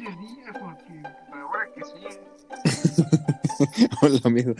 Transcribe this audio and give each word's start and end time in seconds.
pinches 0.00 0.18
días, 0.18 0.56
porque 0.58 1.02
ahora 1.32 1.68
que 1.74 1.84
sí. 1.84 1.92
Hola, 4.02 4.20
amigo. 4.24 4.54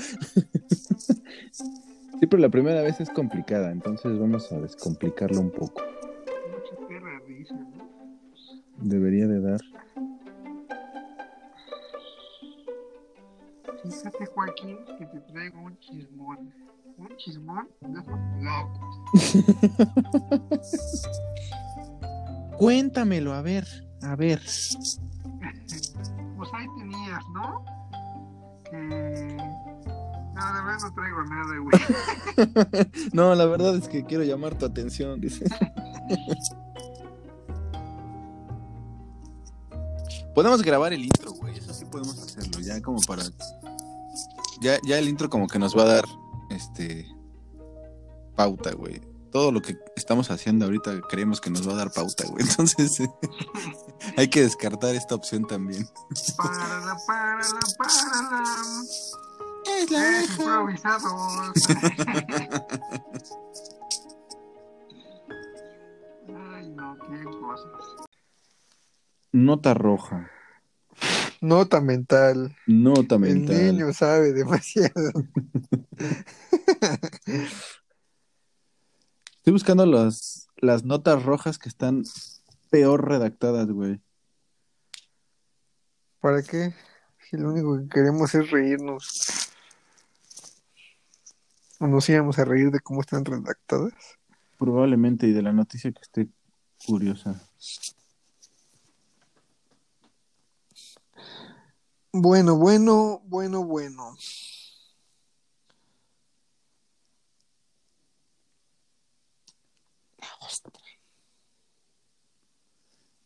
Sí, 2.21 2.27
pero 2.27 2.39
la 2.39 2.49
primera 2.49 2.83
vez 2.83 3.01
es 3.01 3.11
complicada, 3.11 3.71
entonces 3.71 4.19
vamos 4.19 4.51
a 4.53 4.61
descomplicarlo 4.61 5.41
un 5.41 5.51
poco. 5.51 5.81
Mucha 6.51 6.77
perra 6.87 7.19
risa, 7.27 7.55
¿no? 7.55 7.89
Debería 8.79 9.27
de 9.27 9.41
dar. 9.41 9.61
Fíjate, 13.83 14.27
Joaquín, 14.27 14.79
que 14.99 15.07
te 15.07 15.21
traigo 15.21 15.61
un 15.61 15.79
chismón. 15.79 16.53
Un 16.99 17.17
chismón 17.17 17.67
de 17.81 18.01
esos 18.01 18.19
locos. 18.43 19.01
Cuéntamelo, 22.59 23.33
a 23.33 23.41
ver, 23.41 23.65
a 24.03 24.17
ver. 24.17 24.41
Pues 26.37 26.51
ahí 26.55 26.67
tenías, 26.79 27.23
¿no? 27.35 27.65
Que. 28.71 28.79
No, 30.35 30.55
de 30.55 30.63
verdad 30.63 30.79
no 30.83 30.95
traigo 30.95 31.23
nada, 31.25 31.59
güey. 31.59 31.79
No, 33.13 33.35
la 33.35 33.47
verdad 33.47 33.77
es 33.77 33.89
que 33.89 34.05
quiero 34.05 34.25
llamar 34.25 34.57
tu 34.57 34.67
atención, 34.67 35.21
dice. 35.21 35.45
Podemos 40.35 40.63
grabar 40.63 40.93
el 40.93 41.05
intro, 41.05 41.33
güey. 41.33 41.59
Eso 41.59 41.75
sí 41.75 41.85
podemos 41.85 42.19
hacerlo, 42.19 42.61
ya 42.61 42.81
como 42.81 43.01
para. 43.01 43.25
Ya, 44.61 44.79
ya 44.87 44.99
el 44.99 45.09
intro 45.09 45.29
como 45.29 45.49
que 45.49 45.59
nos 45.59 45.77
va 45.77 45.83
a 45.83 45.95
dar 45.97 46.05
este 46.51 47.07
pauta, 48.37 48.73
güey. 48.73 49.01
Todo 49.31 49.53
lo 49.53 49.63
que 49.63 49.77
estamos 49.97 50.31
haciendo 50.31 50.65
ahorita 50.65 51.01
creemos 51.09 51.41
que 51.41 51.51
nos 51.51 51.69
va 51.69 51.73
a 51.73 51.77
dar 51.77 51.93
pauta, 51.93 52.25
güey. 52.27 52.45
Entonces 52.49 52.99
hay 54.17 54.29
que 54.29 54.43
descartar 54.43 54.95
esta 54.95 55.15
opción 55.15 55.47
también. 55.47 55.87
Párala, 56.37 56.97
párala, 57.07 57.61
párala. 57.79 58.45
Es 59.67 59.91
Es 59.93 60.31
improvisados. 60.39 61.53
Ay, 66.55 66.69
no, 66.71 66.97
qué 66.99 67.25
cosas. 67.25 67.71
Nota 69.33 69.75
roja. 69.75 70.31
Nota 71.41 71.81
mental. 71.81 72.57
Nota 72.67 73.15
El 73.15 73.21
mental. 73.21 73.57
niño 73.77 73.93
sabe 73.93 74.33
demasiado. 74.33 75.13
Estoy 79.41 79.55
buscando 79.55 79.87
las, 79.87 80.49
las 80.59 80.85
notas 80.85 81.25
rojas 81.25 81.59
que 81.59 81.71
están 81.71 82.03
peor 82.69 83.09
redactadas, 83.09 83.69
güey. 83.69 83.99
¿Para 86.21 86.43
qué? 86.43 86.75
Si 87.19 87.39
lo 87.39 87.49
único 87.49 87.79
que 87.79 87.89
queremos 87.89 88.35
es 88.35 88.51
reírnos. 88.51 89.51
¿O 91.79 91.87
nos 91.87 92.07
íbamos 92.11 92.39
a 92.39 92.45
reír 92.45 92.71
de 92.71 92.81
cómo 92.81 93.01
están 93.01 93.25
redactadas? 93.25 93.95
Probablemente, 94.59 95.27
y 95.27 95.33
de 95.33 95.41
la 95.41 95.55
noticia 95.55 95.91
que 95.91 96.03
esté 96.03 96.29
curiosa. 96.87 97.41
Bueno, 102.13 102.57
bueno, 102.57 103.23
bueno, 103.25 103.65
bueno. 103.65 104.19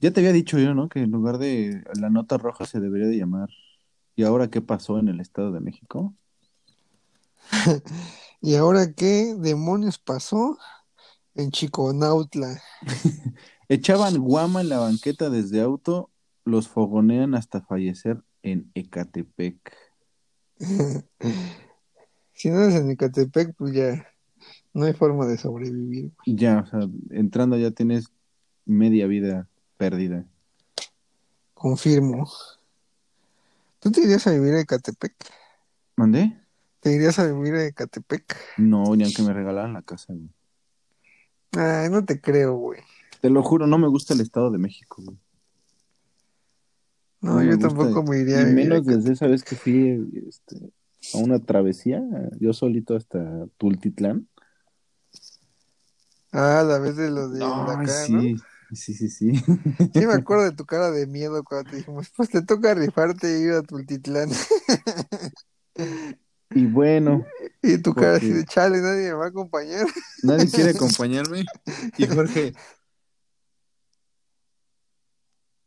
Ya 0.05 0.11
te 0.11 0.21
había 0.21 0.35
dicho 0.35 0.59
yo, 0.59 0.75
¿no? 0.75 0.91
Que 0.91 0.99
en 0.99 1.11
lugar 1.11 1.39
de 1.39 1.83
la 1.99 2.11
nota 2.11 2.37
roja 2.37 2.67
se 2.67 2.79
debería 2.79 3.07
de 3.07 3.17
llamar. 3.17 3.49
¿Y 4.15 4.25
ahora 4.25 4.51
qué 4.51 4.61
pasó 4.61 4.99
en 4.99 5.09
el 5.09 5.19
Estado 5.19 5.51
de 5.51 5.61
México? 5.61 6.15
¿Y 8.43 8.57
ahora 8.57 8.93
qué 8.93 9.35
demonios 9.35 9.99
pasó 9.99 10.59
en 11.35 11.51
Chiconautla? 11.53 12.61
Echaban 13.71 14.19
guama 14.19 14.61
en 14.61 14.69
la 14.69 14.79
banqueta 14.79 15.31
desde 15.31 15.63
auto, 15.63 16.11
los 16.45 16.69
fogonean 16.69 17.35
hasta 17.35 17.63
fallecer 17.63 18.23
en 18.43 18.71
Ecatepec. 18.75 19.75
Si 22.35 22.51
no 22.51 22.61
eres 22.61 22.75
en 22.75 22.91
Ecatepec, 22.91 23.55
pues 23.57 23.73
ya 23.73 24.07
no 24.75 24.85
hay 24.85 24.93
forma 24.93 25.25
de 25.25 25.39
sobrevivir. 25.39 26.13
Ya, 26.27 26.59
o 26.59 26.67
sea, 26.67 26.81
entrando 27.11 27.57
ya 27.57 27.71
tienes 27.71 28.13
media 28.67 29.07
vida 29.07 29.49
perdida. 29.77 30.25
Confirmo. 31.55 32.29
¿Tú 33.81 33.91
te 33.91 34.01
irías 34.03 34.27
a 34.27 34.33
vivir 34.33 34.55
a 34.55 34.61
Ecatepec? 34.61 35.15
¿Mandé? 35.97 36.41
¿Te 36.81 36.93
irías 36.93 37.19
a 37.19 37.27
vivir 37.27 37.55
a 37.55 37.65
Ecatepec? 37.67 38.37
No, 38.59 38.95
ni 38.97 39.05
aunque 39.05 39.23
me 39.23 39.33
regalaran 39.33 39.73
la 39.73 39.83
casa, 39.83 40.12
güey. 40.12 40.31
Ay, 41.53 41.89
no 41.91 42.05
te 42.05 42.21
creo, 42.21 42.57
güey. 42.57 42.81
Te 43.21 43.31
lo 43.31 43.43
juro, 43.43 43.67
no 43.67 43.79
me 43.79 43.89
gusta 43.89 44.15
el 44.15 44.21
Estado 44.21 44.51
de 44.51 44.59
México, 44.59 45.03
güey. 45.05 45.19
No, 47.21 47.43
yo 47.43 47.53
gusta. 47.53 47.69
tampoco 47.69 48.03
me 48.03 48.19
iría 48.19 48.41
a 48.41 48.45
vivir 48.45 48.55
menos 48.55 48.85
desde 48.85 49.12
esa 49.12 49.27
vez 49.27 49.43
que 49.43 49.56
fui 49.56 50.11
este, 50.29 50.56
a 51.15 51.19
una 51.19 51.39
travesía, 51.39 52.03
yo 52.39 52.53
solito 52.53 52.97
hasta 52.97 53.47
Tultitlán. 53.56 54.29
Ah, 56.33 56.62
la 56.67 56.79
vez 56.79 56.97
de 56.97 57.11
los 57.11 57.33
de 57.33 57.45
Ay, 57.45 57.51
acá, 57.51 58.09
¿no? 58.11 58.23
Sí, 58.73 58.95
sí, 58.95 59.09
sí, 59.09 59.09
sí. 59.09 59.45
Me 59.95 60.13
acuerdo 60.13 60.45
de 60.51 60.53
tu 60.53 60.65
cara 60.65 60.91
de 60.91 61.07
miedo 61.07 61.43
cuando 61.45 61.71
te 61.71 61.77
dijimos, 61.77 62.11
pues 62.17 62.31
te 62.31 62.43
toca 62.43 62.75
rifarte 62.75 63.37
e 63.37 63.41
ir 63.41 63.53
a 63.53 63.63
Tultitlán. 63.63 64.31
Y 66.51 66.67
bueno, 66.67 67.25
Y 67.63 67.79
tu 67.79 67.95
cara 67.95 68.17
así 68.17 68.29
de 68.29 68.45
chale, 68.45 68.81
nadie 68.81 69.09
me 69.09 69.13
va 69.15 69.27
a 69.27 69.29
acompañar. 69.29 69.87
nadie 70.23 70.49
quiere 70.49 70.71
acompañarme. 70.77 71.45
Y 71.99 72.07
Jorge, 72.07 72.53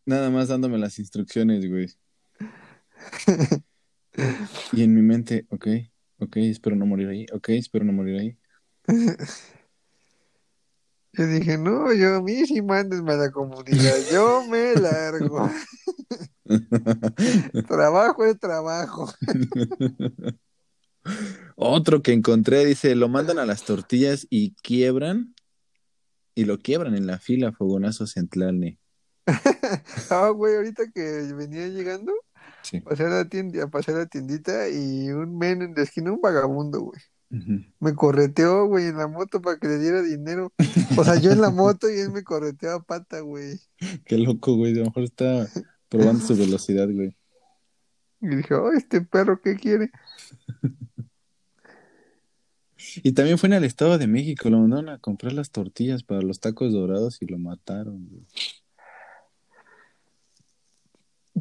nada 0.05 0.29
más 0.29 0.47
dándome 0.47 0.77
las 0.77 0.97
instrucciones, 0.99 1.67
güey. 1.69 1.87
Y 4.71 4.83
en 4.83 4.95
mi 4.95 5.01
mente, 5.01 5.45
ok, 5.49 5.67
ok, 6.19 6.37
espero 6.37 6.75
no 6.75 6.85
morir 6.85 7.09
ahí, 7.09 7.25
ok, 7.33 7.49
espero 7.49 7.85
no 7.85 7.93
morir 7.93 8.19
ahí. 8.19 8.37
Yo 11.17 11.25
dije, 11.27 11.57
no, 11.57 11.91
yo 11.93 12.17
a 12.17 12.21
mí 12.21 12.45
sí 12.45 12.61
mándenme 12.61 13.13
a 13.13 13.17
la 13.17 13.31
comunidad, 13.31 13.95
yo 14.11 14.43
me 14.47 14.75
largo. 14.75 15.49
trabajo 17.67 18.25
es 18.25 18.39
trabajo. 18.39 19.11
Otro 21.55 22.01
que 22.01 22.13
encontré 22.13 22.65
dice, 22.65 22.95
lo 22.95 23.09
mandan 23.09 23.39
a 23.39 23.45
las 23.45 23.63
tortillas 23.63 24.27
y 24.29 24.53
quiebran, 24.55 25.33
y 26.35 26.45
lo 26.45 26.59
quiebran 26.59 26.95
en 26.95 27.07
la 27.07 27.17
fila 27.19 27.51
Fogonazos 27.51 28.17
en 28.17 28.27
Tlalne. 28.27 28.79
Ah, 30.09 30.29
güey, 30.29 30.55
ahorita 30.55 30.83
que 30.93 31.33
venía 31.33 31.67
llegando, 31.67 32.13
Sí. 32.61 32.79
pasé 32.81 33.03
a 33.05 33.09
la 33.09 33.27
tienda, 33.29 33.67
pasé 33.67 33.91
a 33.91 33.95
la 33.95 34.05
tiendita 34.05 34.69
y 34.69 35.09
un 35.09 35.37
men 35.37 35.61
en 35.61 35.73
la 35.73 35.83
esquina, 35.83 36.11
un 36.11 36.21
vagabundo, 36.21 36.81
güey. 36.81 37.01
Ujú. 37.29 37.65
Me 37.79 37.93
correteó, 37.93 38.67
güey, 38.67 38.85
en 38.85 38.97
la 38.97 39.07
moto 39.07 39.41
para 39.41 39.57
que 39.59 39.67
le 39.67 39.79
diera 39.79 40.01
dinero. 40.01 40.53
O 40.97 41.03
sea, 41.03 41.19
yo 41.19 41.31
en 41.31 41.41
la 41.41 41.49
moto 41.51 41.89
y 41.89 41.99
él 41.99 42.11
me 42.11 42.23
correteó 42.23 42.75
a 42.75 42.83
pata, 42.83 43.19
güey. 43.19 43.59
Qué 44.05 44.17
loco, 44.17 44.55
güey, 44.55 44.73
a 44.73 44.79
lo 44.79 44.85
mejor 44.85 45.03
está 45.03 45.47
probando 45.89 46.25
su 46.25 46.35
velocidad, 46.35 46.87
güey. 46.89 47.15
Y 48.21 48.35
dije, 48.35 48.53
oh, 48.55 48.71
este 48.71 49.01
perro, 49.01 49.41
¿qué 49.41 49.55
quiere? 49.55 49.91
Y 53.03 53.11
también 53.13 53.37
fue 53.37 53.47
en 53.47 53.53
el 53.53 53.63
Estado 53.63 53.97
de 53.97 54.07
México, 54.07 54.49
lo 54.49 54.59
mandaron 54.59 54.89
a 54.89 54.99
comprar 54.99 55.33
las 55.33 55.51
tortillas 55.51 56.03
para 56.03 56.21
los 56.21 56.39
tacos 56.39 56.73
dorados 56.73 57.21
y 57.21 57.25
lo 57.25 57.37
mataron, 57.37 58.07
güey. 58.07 58.25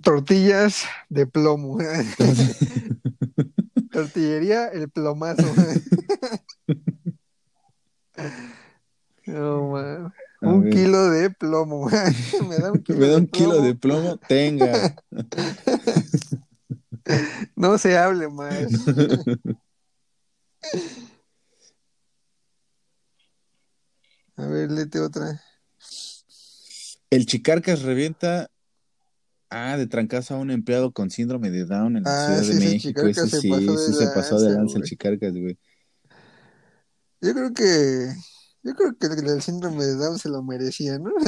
Tortillas 0.03 0.85
de 1.09 1.27
plomo. 1.27 1.79
Tortillería, 3.93 4.69
el 4.69 4.91
plomazo. 4.91 5.55
No, 9.27 9.71
man. 9.71 10.13
A 10.43 10.49
Un 10.49 10.65
ver. 10.65 10.73
kilo 10.75 11.11
de 11.11 11.31
plomo. 11.31 11.89
Me 12.49 12.59
da 12.59 12.73
un 12.73 12.83
kilo, 12.83 12.99
Me 12.99 13.07
da 13.09 13.21
de, 13.21 13.31
kilo 13.31 13.63
de 13.63 13.75
plomo. 13.75 14.03
plomo, 14.03 14.17
tenga. 14.29 14.97
No 17.55 17.79
se 17.79 17.97
hable 17.97 18.29
más. 18.29 18.67
A 24.37 24.47
ver, 24.47 24.71
léete 24.71 25.01
otra. 25.01 25.41
El 27.11 27.27
Chicarcas 27.27 27.83
revienta 27.83 28.51
ah, 29.51 29.77
de 29.77 29.87
trancazo 29.87 30.35
a 30.35 30.39
un 30.39 30.51
empleado 30.51 30.93
con 30.93 31.11
síndrome 31.11 31.51
de 31.51 31.65
Down 31.65 31.97
en 31.97 32.05
la 32.05 32.13
Ah, 32.13 32.15
Ciudad 32.15 32.43
sí, 32.43 32.55
de 32.55 32.55
México. 32.55 33.07
Ese 33.07 33.29
se 33.29 33.41
sí, 33.41 33.51
de 33.51 33.79
sí 33.79 33.93
se 33.95 34.07
pasó 34.09 34.41
de 34.41 34.53
lanza, 34.53 34.79
el. 34.79 34.85
Chicarcas, 34.85 35.33
güey. 35.33 35.59
Yo 37.21 37.33
creo 37.35 37.53
que 37.53 38.13
Yo 38.63 38.75
creo 38.75 38.97
que 38.99 39.07
el, 39.07 39.27
el 39.29 39.43
síndrome 39.43 39.85
de 39.85 39.95
Down 39.97 40.19
se 40.19 40.29
lo 40.29 40.43
merecía, 40.43 40.99
¿no? 40.99 41.11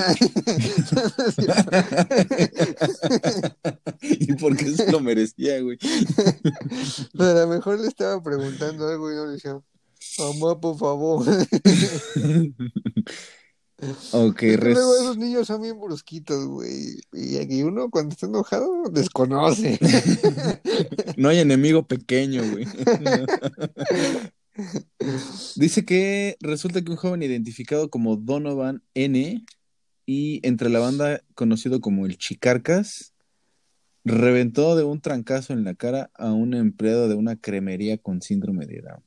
¿Y 4.00 4.32
por 4.34 4.56
qué 4.56 4.66
se 4.74 4.90
lo 4.90 5.00
merecía, 5.00 5.60
güey? 5.60 5.78
a 7.18 7.22
lo 7.22 7.46
mejor 7.48 7.80
le 7.80 7.88
estaba 7.88 8.22
preguntando 8.22 8.88
algo 8.88 9.12
y 9.12 9.14
no 9.14 9.26
le 9.26 9.32
decía, 9.32 9.58
mamá, 10.18 10.58
por 10.60 10.78
favor. 10.78 11.24
Ok, 14.12 14.40
res- 14.42 14.74
luego 14.74 14.94
esos 14.96 15.18
niños 15.18 15.46
son 15.46 15.62
bien 15.62 15.78
brusquitos, 15.80 16.46
güey. 16.46 17.00
Y 17.12 17.36
aquí 17.36 17.62
uno 17.62 17.90
cuando 17.90 18.12
está 18.12 18.26
enojado 18.26 18.84
desconoce. 18.90 19.78
no 21.16 21.28
hay 21.28 21.38
enemigo 21.38 21.86
pequeño, 21.86 22.42
güey. 22.50 22.66
Dice 25.56 25.84
que 25.84 26.36
resulta 26.40 26.82
que 26.82 26.90
un 26.90 26.96
joven 26.96 27.22
identificado 27.22 27.90
como 27.90 28.16
Donovan 28.16 28.82
N 28.94 29.44
y 30.06 30.40
entre 30.46 30.68
la 30.68 30.80
banda 30.80 31.22
conocido 31.34 31.80
como 31.80 32.06
el 32.06 32.18
Chicarcas 32.18 33.14
reventó 34.04 34.74
de 34.74 34.84
un 34.84 35.00
trancazo 35.00 35.52
en 35.52 35.64
la 35.64 35.74
cara 35.74 36.10
a 36.14 36.32
un 36.32 36.54
empleado 36.54 37.08
de 37.08 37.14
una 37.14 37.36
cremería 37.36 37.98
con 37.98 38.22
síndrome 38.22 38.66
de 38.66 38.80
Down. 38.80 39.04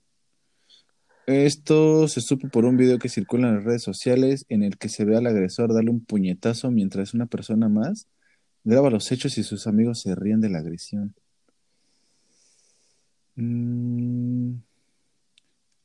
Esto 1.28 2.08
se 2.08 2.20
supo 2.22 2.50
por 2.50 2.66
un 2.66 2.78
video 2.78 2.98
que 3.00 3.10
circula 3.10 3.48
en 3.48 3.56
las 3.56 3.64
redes 3.64 3.84
sociales 3.84 4.46
en 4.50 4.64
el 4.64 4.78
que 4.78 4.90
se 4.90 5.06
ve 5.06 5.16
al 5.16 5.28
agresor 5.28 5.74
darle 5.74 5.92
un 5.92 6.04
puñetazo 6.04 6.72
mientras 6.72 7.14
una 7.14 7.26
persona 7.28 7.70
más 7.70 8.08
graba 8.64 8.90
los 8.90 9.12
hechos 9.12 9.38
y 9.38 9.44
sus 9.44 9.68
amigos 9.68 10.02
se 10.02 10.16
ríen 10.16 10.42
de 10.42 10.50
la 10.50 10.60
agresión. 10.60 11.16
Mm. 13.36 14.56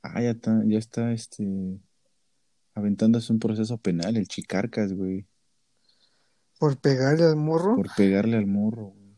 Ah, 0.02 0.22
ya 0.22 0.30
está, 0.30 0.62
ya 0.64 0.78
está 0.78 1.12
este 1.12 1.44
aventándose 2.74 3.32
un 3.32 3.38
proceso 3.38 3.78
penal, 3.78 4.16
el 4.16 4.28
Chicarcas, 4.28 4.92
güey, 4.92 5.24
Por 6.58 6.76
pegarle 6.78 7.24
al 7.24 7.36
morro. 7.36 7.74
por 7.76 7.88
pegarle 7.96 8.36
al 8.36 8.46
morro, 8.46 8.88
güey. 8.94 9.16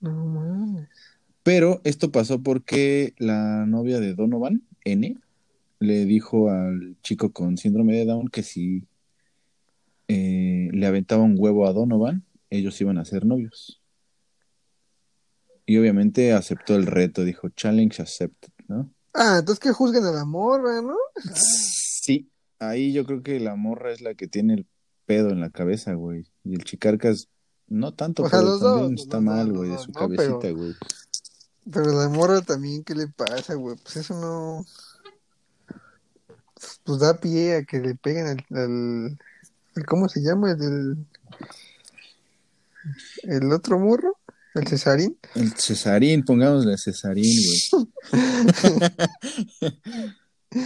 No 0.00 0.24
mames. 0.26 0.88
Pero 1.42 1.80
esto 1.84 2.12
pasó 2.12 2.42
porque 2.42 3.14
la 3.18 3.66
novia 3.66 4.00
de 4.00 4.14
Donovan, 4.14 4.62
N, 4.84 5.18
le 5.80 6.04
dijo 6.04 6.50
al 6.50 6.96
chico 7.02 7.32
con 7.32 7.56
síndrome 7.56 7.94
de 7.94 8.04
Down 8.04 8.28
que 8.28 8.42
si 8.42 8.86
eh, 10.08 10.68
le 10.72 10.86
aventaba 10.86 11.22
un 11.22 11.36
huevo 11.38 11.66
a 11.66 11.72
Donovan, 11.72 12.24
ellos 12.50 12.80
iban 12.80 12.98
a 12.98 13.04
ser 13.04 13.24
novios. 13.26 13.80
Y 15.66 15.78
obviamente 15.78 16.32
aceptó 16.32 16.76
el 16.76 16.86
reto, 16.86 17.24
dijo 17.24 17.48
challenge 17.48 18.02
accepted, 18.02 18.52
¿no? 18.68 18.90
Ah, 19.14 19.36
entonces 19.38 19.60
que 19.60 19.72
juzguen 19.72 20.04
a 20.04 20.12
la 20.12 20.24
morra, 20.24 20.82
¿no? 20.82 20.96
Sí, 21.34 22.30
ahí 22.58 22.92
yo 22.92 23.06
creo 23.06 23.22
que 23.22 23.40
la 23.40 23.56
morra 23.56 23.92
es 23.92 24.00
la 24.00 24.14
que 24.14 24.26
tiene 24.26 24.54
el 24.54 24.66
pedo 25.06 25.30
en 25.30 25.40
la 25.40 25.50
cabeza, 25.50 25.94
güey. 25.94 26.26
Y 26.42 26.54
el 26.54 26.64
chicarcas, 26.64 27.28
no 27.66 27.94
tanto, 27.94 28.24
O 28.24 28.28
sea, 28.28 28.40
pero 28.40 28.50
los 28.50 28.60
también 28.60 28.94
está 28.94 29.20
mal, 29.20 29.52
güey, 29.52 29.70
de 29.70 29.78
su 29.78 29.92
¿no? 29.92 30.00
cabecita, 30.00 30.50
güey. 30.50 30.74
Pero 30.80 31.03
la 31.66 32.08
morra 32.08 32.40
también, 32.42 32.84
¿qué 32.84 32.94
le 32.94 33.08
pasa, 33.08 33.54
güey? 33.54 33.76
Pues 33.82 33.96
eso 33.96 34.14
no. 34.20 34.64
Pues 36.84 37.00
da 37.00 37.18
pie 37.18 37.56
a 37.56 37.64
que 37.64 37.80
le 37.80 37.94
peguen 37.94 38.26
al. 38.26 38.44
al- 38.56 39.18
al- 39.76 39.86
¿Cómo 39.86 40.08
se 40.08 40.20
llama? 40.22 40.52
El, 40.52 40.58
del- 40.58 40.96
el 43.24 43.52
otro 43.52 43.78
morro, 43.78 44.18
el 44.54 44.66
Cesarín. 44.68 45.18
El 45.34 45.52
Cesarín, 45.56 46.24
pongámosle 46.24 46.76
Cesarín, 46.78 47.40
güey. 47.44 47.60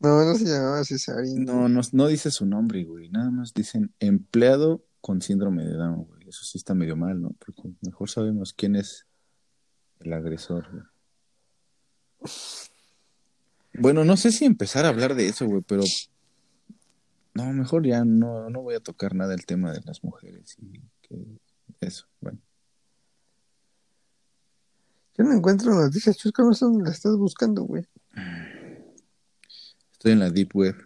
No, 0.00 0.24
no 0.24 0.34
se 0.36 0.44
llamaba 0.44 0.84
Cesarín. 0.84 1.44
No, 1.44 1.68
no, 1.68 1.80
no 1.92 2.06
dice 2.06 2.30
su 2.30 2.46
nombre, 2.46 2.84
güey. 2.84 3.08
Nada 3.08 3.30
más 3.32 3.52
dicen 3.52 3.92
empleado 3.98 4.84
con 5.00 5.20
síndrome 5.22 5.64
de 5.64 5.72
Down, 5.74 6.04
güey. 6.04 6.17
Eso 6.28 6.44
sí 6.44 6.58
está 6.58 6.74
medio 6.74 6.96
mal, 6.96 7.20
¿no? 7.20 7.30
Porque 7.38 7.62
mejor 7.80 8.10
sabemos 8.10 8.52
quién 8.52 8.76
es 8.76 9.06
el 10.00 10.12
agresor, 10.12 10.70
güey. 10.70 10.84
Bueno, 13.74 14.04
no 14.04 14.16
sé 14.16 14.32
si 14.32 14.44
empezar 14.44 14.84
a 14.84 14.88
hablar 14.88 15.14
de 15.14 15.28
eso, 15.28 15.46
güey, 15.46 15.62
pero 15.62 15.82
no, 17.34 17.52
mejor 17.52 17.86
ya 17.86 18.04
no, 18.04 18.50
no 18.50 18.62
voy 18.62 18.74
a 18.74 18.80
tocar 18.80 19.14
nada 19.14 19.34
el 19.34 19.46
tema 19.46 19.72
de 19.72 19.80
las 19.84 20.02
mujeres 20.02 20.56
y 20.58 20.82
que 21.02 21.40
eso, 21.80 22.06
bueno. 22.20 22.40
Yo 25.16 25.24
no 25.24 25.32
encuentro 25.32 25.74
noticias, 25.74 26.16
chusco, 26.16 26.42
no 26.42 26.54
sé 26.54 26.64
dónde 26.64 26.84
la 26.84 26.90
estás 26.90 27.16
buscando, 27.16 27.62
güey. 27.62 27.86
Estoy 29.92 30.12
en 30.12 30.20
la 30.20 30.30
deep 30.30 30.54
web. 30.54 30.76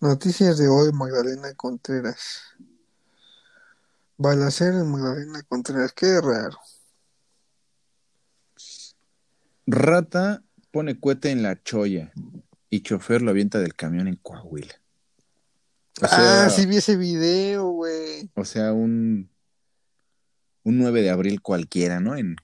Noticias 0.00 0.58
de 0.58 0.68
hoy, 0.68 0.92
Magdalena 0.92 1.54
Contreras. 1.54 2.42
Balacera 4.18 4.80
en 4.80 4.90
Magdalena 4.90 5.42
Contreras, 5.42 5.92
qué 5.92 6.20
raro. 6.20 6.58
Rata 9.66 10.42
pone 10.70 10.98
cohete 10.98 11.30
en 11.30 11.42
la 11.42 11.62
cholla 11.62 12.12
y 12.70 12.80
chofer 12.80 13.22
lo 13.22 13.30
avienta 13.30 13.58
del 13.58 13.74
camión 13.74 14.08
en 14.08 14.16
Coahuila. 14.16 14.80
O 16.02 16.06
sea, 16.06 16.46
ah, 16.46 16.50
sí 16.50 16.66
vi 16.66 16.76
ese 16.76 16.96
video, 16.96 17.70
güey. 17.70 18.30
o 18.34 18.44
sea, 18.44 18.72
un, 18.72 19.30
un 20.62 20.78
9 20.78 21.02
de 21.02 21.10
abril 21.10 21.40
cualquiera, 21.40 22.00
¿no? 22.00 22.16
En, 22.16 22.36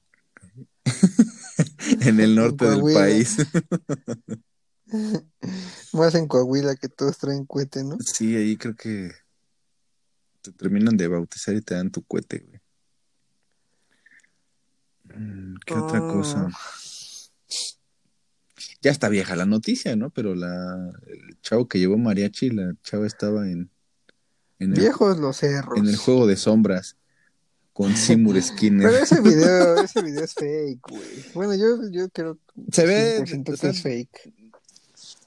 en 2.00 2.20
el 2.20 2.34
norte 2.34 2.64
del 2.66 2.82
país. 2.94 3.36
Más 5.92 6.14
en 6.14 6.28
Coahuila 6.28 6.76
que 6.76 6.88
todos 6.88 7.18
traen 7.18 7.46
cohete, 7.46 7.84
¿no? 7.84 7.98
Sí, 8.00 8.36
ahí 8.36 8.56
creo 8.56 8.74
que 8.74 9.12
te 10.42 10.52
terminan 10.52 10.96
de 10.96 11.08
bautizar 11.08 11.54
y 11.54 11.60
te 11.62 11.74
dan 11.74 11.90
tu 11.90 12.02
cohete, 12.02 12.38
güey. 12.40 12.60
Mm, 15.04 15.56
¿Qué 15.66 15.74
otra 15.74 15.98
Ah. 15.98 16.08
cosa? 16.12 16.48
Ya 18.80 18.90
está 18.90 19.08
vieja 19.08 19.36
la 19.36 19.46
noticia, 19.46 19.94
¿no? 19.96 20.10
Pero 20.10 20.34
la, 20.34 20.90
el 21.06 21.40
chavo 21.40 21.68
que 21.68 21.78
llevó 21.78 21.98
mariachi, 21.98 22.50
la 22.50 22.74
chava 22.82 23.06
estaba 23.06 23.48
en, 23.48 23.70
en, 24.58 24.72
el, 24.72 24.80
Viejos 24.80 25.18
los 25.18 25.36
cerros. 25.36 25.78
en 25.78 25.86
el 25.86 25.96
juego 25.96 26.26
de 26.26 26.36
sombras 26.36 26.96
con 27.72 27.94
Seymour 27.96 28.34
Pero 28.34 28.46
Skinner. 28.46 28.94
ese 28.94 29.20
video, 29.20 29.76
ese 29.84 30.02
video 30.02 30.24
es 30.24 30.34
fake, 30.34 30.80
güey. 30.88 31.24
Bueno, 31.34 31.54
yo, 31.54 31.88
yo 31.90 32.08
creo 32.10 32.38
Se 32.72 32.84
ve, 32.86 33.20
100% 33.24 33.54
o 33.54 33.56
que 33.60 33.68
es 33.68 33.82
fake. 33.82 34.34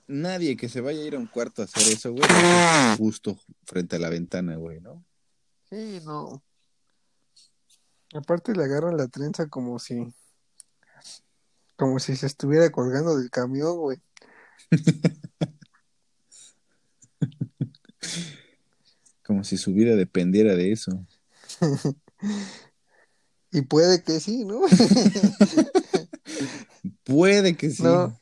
Nadie 0.08 0.56
que 0.58 0.70
se 0.70 0.82
vaya 0.82 1.02
a 1.02 1.06
ir 1.06 1.16
a 1.16 1.20
un 1.20 1.28
cuarto 1.28 1.62
a 1.62 1.66
hacer 1.66 1.84
eso, 1.92 2.12
güey, 2.12 2.24
justo 2.98 3.40
frente 3.66 3.96
a 3.96 4.00
la 4.00 4.10
ventana, 4.10 4.56
güey, 4.56 4.80
¿no? 4.82 5.04
Sí, 5.70 6.00
no. 6.04 6.44
Aparte 8.14 8.54
le 8.54 8.64
agarran 8.64 8.98
la 8.98 9.08
trenza 9.08 9.48
como 9.48 9.80
si 9.80 10.14
como 11.76 12.00
si 12.00 12.16
se 12.16 12.28
estuviera 12.28 12.70
colgando 12.70 13.18
del 13.18 13.30
camión, 13.30 13.78
güey. 13.78 13.98
Como 19.26 19.44
si 19.44 19.58
su 19.58 19.74
vida 19.74 19.96
dependiera 19.96 20.56
de 20.56 20.72
eso. 20.72 21.06
Y 23.52 23.62
puede 23.62 24.04
que 24.04 24.20
sí, 24.20 24.44
¿no? 24.44 24.62
Puede 27.06 27.56
que 27.56 27.70
sí. 27.70 27.84
No, 27.84 28.20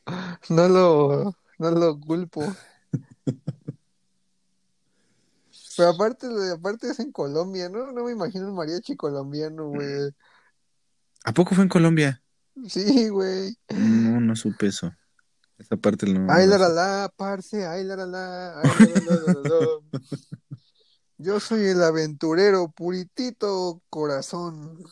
no 0.50 0.70
lo, 0.70 1.36
no 1.72 1.80
lo 1.80 2.00
culpo. 2.00 2.42
Pero 5.76 5.90
aparte, 5.90 6.28
aparte 6.54 6.90
es 6.90 7.00
en 7.00 7.12
Colombia, 7.12 7.70
¿no? 7.70 7.92
No 7.92 8.04
me 8.04 8.12
imagino 8.12 8.48
un 8.48 8.56
mariachi 8.56 8.96
colombiano, 8.96 9.70
güey. 9.70 10.14
¿A 11.26 11.34
poco 11.34 11.56
fue 11.56 11.64
en 11.64 11.70
Colombia? 11.70 12.22
Sí, 12.68 13.10
güey. 13.10 13.58
No, 13.70 14.20
no 14.20 14.36
supe 14.36 14.68
eso. 14.68 14.92
Esa 15.58 15.78
parte 15.78 16.06
no. 16.06 16.32
Ay, 16.32 16.46
la, 16.48 16.58
la, 16.58 16.70
la, 16.70 17.14
parce, 17.16 17.66
ay, 17.66 17.84
la, 17.84 17.96
la, 17.96 18.06
la, 18.06 18.60
ay, 18.60 18.70
la, 18.80 19.02
la, 19.02 19.16
la, 19.16 19.34
la, 19.34 19.50
la. 19.50 20.10
Yo 21.18 21.40
soy 21.40 21.68
el 21.68 21.82
aventurero, 21.82 22.70
puritito 22.70 23.82
corazón. 23.90 24.84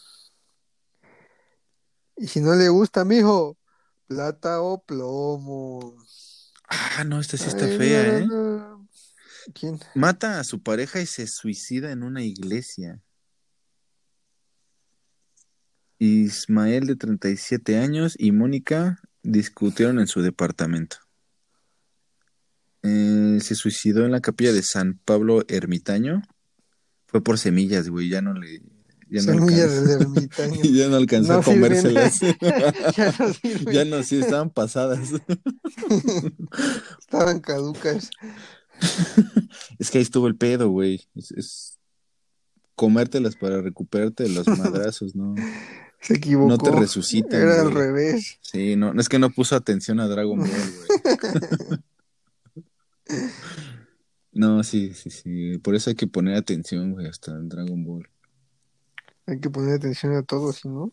Y 2.15 2.27
si 2.27 2.39
no 2.39 2.55
le 2.55 2.69
gusta, 2.69 3.03
mijo, 3.03 3.57
plata 4.07 4.61
o 4.61 4.81
plomo. 4.81 5.95
Ah, 6.71 7.03
no, 7.03 7.19
esta 7.19 7.35
sí 7.35 7.49
está 7.49 7.65
Ay, 7.65 7.77
fea, 7.77 8.19
¿eh? 8.19 8.27
¿Quién? 9.53 9.79
Mata 9.93 10.39
a 10.39 10.43
su 10.45 10.63
pareja 10.63 11.01
y 11.01 11.05
se 11.05 11.27
suicida 11.27 11.91
en 11.91 12.03
una 12.03 12.23
iglesia. 12.23 13.01
Ismael, 15.99 16.87
de 16.87 16.95
37 16.95 17.77
años, 17.77 18.15
y 18.17 18.31
Mónica 18.31 19.01
discutieron 19.21 19.99
en 19.99 20.07
su 20.07 20.21
departamento. 20.21 20.97
Eh, 22.83 23.39
se 23.41 23.53
suicidó 23.53 24.05
en 24.05 24.11
la 24.11 24.21
capilla 24.21 24.53
de 24.53 24.63
San 24.63 24.97
Pablo 25.03 25.43
Ermitaño. 25.49 26.21
Fue 27.05 27.21
por 27.21 27.37
semillas, 27.37 27.89
güey. 27.89 28.07
Ya 28.07 28.21
no 28.21 28.33
le, 28.33 28.61
ya 29.11 29.21
no 29.23 29.33
Semillas 29.33 29.71
alcanzó, 29.71 29.85
del 29.87 30.01
ermitaño. 30.01 30.61
ya 30.73 30.87
no 30.87 30.95
alcanzó 30.95 31.33
No 31.33 31.39
a 31.39 31.43
comérselas. 31.43 32.19
ya 32.95 33.13
no 33.19 33.33
sirven. 33.33 33.73
ya 33.73 33.85
no, 33.85 34.03
sí, 34.03 34.19
estaban 34.19 34.49
pasadas. 34.49 35.09
Estaban 36.99 37.41
caducas. 37.41 38.09
Es 39.79 39.91
que 39.91 39.97
ahí 39.97 40.01
estuvo 40.01 40.27
el 40.27 40.37
pedo, 40.37 40.69
güey. 40.69 41.01
Es, 41.15 41.31
es 41.31 41.79
comértelas 42.75 43.35
para 43.35 43.61
recuperarte 43.61 44.23
de 44.23 44.29
los 44.29 44.47
madrazos, 44.47 45.13
¿no? 45.13 45.35
Se 45.99 46.15
equivocó. 46.15 46.47
No 46.47 46.57
te 46.57 46.71
resucitan. 46.71 47.41
Era 47.41 47.61
al 47.61 47.73
revés. 47.73 48.39
Sí, 48.41 48.77
no, 48.77 48.97
es 48.97 49.09
que 49.09 49.19
no 49.19 49.29
puso 49.29 49.57
atención 49.57 49.99
a 49.99 50.07
Dragon 50.07 50.39
Ball, 50.39 50.49
güey. 50.49 51.79
No, 54.31 54.63
sí, 54.63 54.93
sí, 54.93 55.09
sí. 55.09 55.57
Por 55.57 55.75
eso 55.75 55.89
hay 55.89 55.97
que 55.97 56.07
poner 56.07 56.35
atención, 56.35 56.93
güey, 56.93 57.07
hasta 57.07 57.31
en 57.31 57.49
Dragon 57.49 57.83
Ball. 57.83 58.07
Hay 59.27 59.39
que 59.39 59.49
poner 59.49 59.75
atención 59.75 60.15
a 60.15 60.23
todo, 60.23 60.51
si 60.53 60.67
no. 60.67 60.91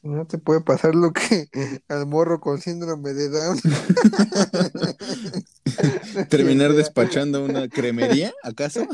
Si 0.00 0.08
no 0.08 0.26
te 0.26 0.36
puede 0.36 0.60
pasar 0.60 0.96
lo 0.96 1.12
que 1.12 1.48
al 1.88 2.06
morro 2.06 2.40
con 2.40 2.60
síndrome 2.60 3.12
de 3.12 3.28
Down. 3.28 3.58
¿Terminar 6.28 6.72
despachando 6.74 7.44
una 7.44 7.68
cremería, 7.68 8.32
acaso? 8.42 8.86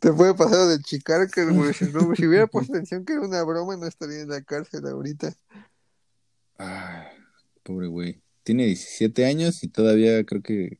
Te 0.00 0.12
puede 0.12 0.34
pasar 0.34 0.58
lo 0.58 0.68
del 0.68 0.82
Chicarca, 0.82 1.44
güey. 1.44 1.74
Si, 1.74 1.84
no- 1.86 2.14
si 2.14 2.26
hubiera 2.26 2.46
puesto 2.46 2.72
atención 2.72 3.04
que 3.04 3.12
era 3.12 3.22
una 3.22 3.42
broma, 3.42 3.76
no 3.76 3.86
estaría 3.86 4.20
en 4.20 4.30
la 4.30 4.42
cárcel 4.42 4.86
ahorita. 4.86 5.34
Ay, 6.56 7.06
pobre 7.62 7.88
güey. 7.88 8.22
Tiene 8.44 8.66
17 8.66 9.26
años 9.26 9.62
y 9.62 9.68
todavía 9.68 10.24
creo 10.24 10.42
que 10.42 10.78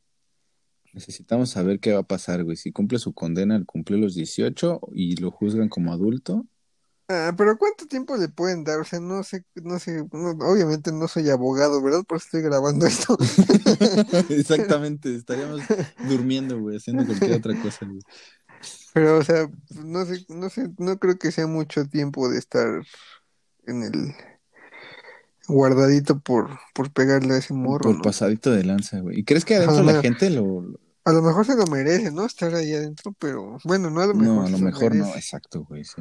necesitamos 0.92 1.50
saber 1.50 1.80
qué 1.80 1.92
va 1.92 2.00
a 2.00 2.02
pasar, 2.02 2.44
güey. 2.44 2.56
Si 2.56 2.72
cumple 2.72 2.99
su 2.99 3.12
condena 3.12 3.56
al 3.56 3.66
cumplir 3.66 3.99
los 4.00 4.14
18 4.14 4.80
y 4.92 5.16
lo 5.16 5.30
juzgan 5.30 5.68
como 5.68 5.92
adulto. 5.92 6.46
Ah, 7.08 7.34
pero 7.37 7.58
¿cuánto 7.58 7.87
tiempo 7.87 8.16
le 8.16 8.28
pueden 8.28 8.64
dar? 8.64 8.80
O 8.80 8.84
sea, 8.84 9.00
no 9.00 9.22
sé, 9.22 9.44
no 9.62 9.78
sé, 9.78 10.04
no- 10.12 10.30
obviamente 10.46 10.92
no 10.92 11.08
soy 11.08 11.28
abogado, 11.28 11.82
¿verdad? 11.82 12.04
Por 12.04 12.16
eso 12.18 12.26
estoy 12.26 12.42
grabando 12.42 12.87
esto. 12.87 13.18
Exactamente, 14.30 15.14
estaríamos 15.14 15.61
durmiendo, 16.08 16.58
güey, 16.61 16.76
haciendo 16.76 17.04
cualquier 17.04 17.37
otra 17.37 17.54
cosa, 17.61 17.84
güey. 17.84 18.00
Pero, 18.94 19.18
o 19.18 19.22
sea, 19.22 19.50
no 19.84 20.04
sé, 20.04 20.25
no 20.28 20.49
sé, 20.49 20.68
no 20.78 20.99
creo 20.99 21.18
que 21.18 21.32
sea 21.32 21.46
mucho 21.46 21.87
tiempo 21.87 22.28
de 22.30 22.38
estar 22.38 22.82
en 23.66 23.82
el 23.82 24.14
guardadito 25.49 26.18
por, 26.20 26.58
por 26.75 26.92
pegarle 26.92 27.34
a 27.34 27.38
ese 27.38 27.54
morro, 27.54 27.84
Por 27.84 27.96
¿no? 27.96 28.02
pasadito 28.02 28.50
de 28.50 28.64
lanza, 28.64 29.00
güey. 29.00 29.20
¿Y 29.20 29.25
crees 29.25 29.44
que 29.44 29.56
adentro 29.56 29.82
Ajá. 29.82 29.92
la 29.92 30.02
gente 30.02 30.30
lo... 30.30 30.64
A 31.04 31.12
lo 31.12 31.20
mejor 31.22 31.44
se 31.44 31.56
lo 31.56 31.66
merece, 31.66 32.12
¿no? 32.12 32.25
Estar 32.26 32.54
ahí 32.54 32.72
adentro, 32.72 33.12
pero 33.18 33.58
bueno, 33.64 33.90
no 33.90 34.00
a 34.02 34.06
lo 34.06 34.14
mejor 34.14 34.34
No, 34.37 34.46
a 34.46 34.50
lo 34.50 34.58
mejor 34.58 34.94
no, 34.94 35.06
exacto, 35.16 35.64
güey, 35.64 35.84
sí. 35.84 36.00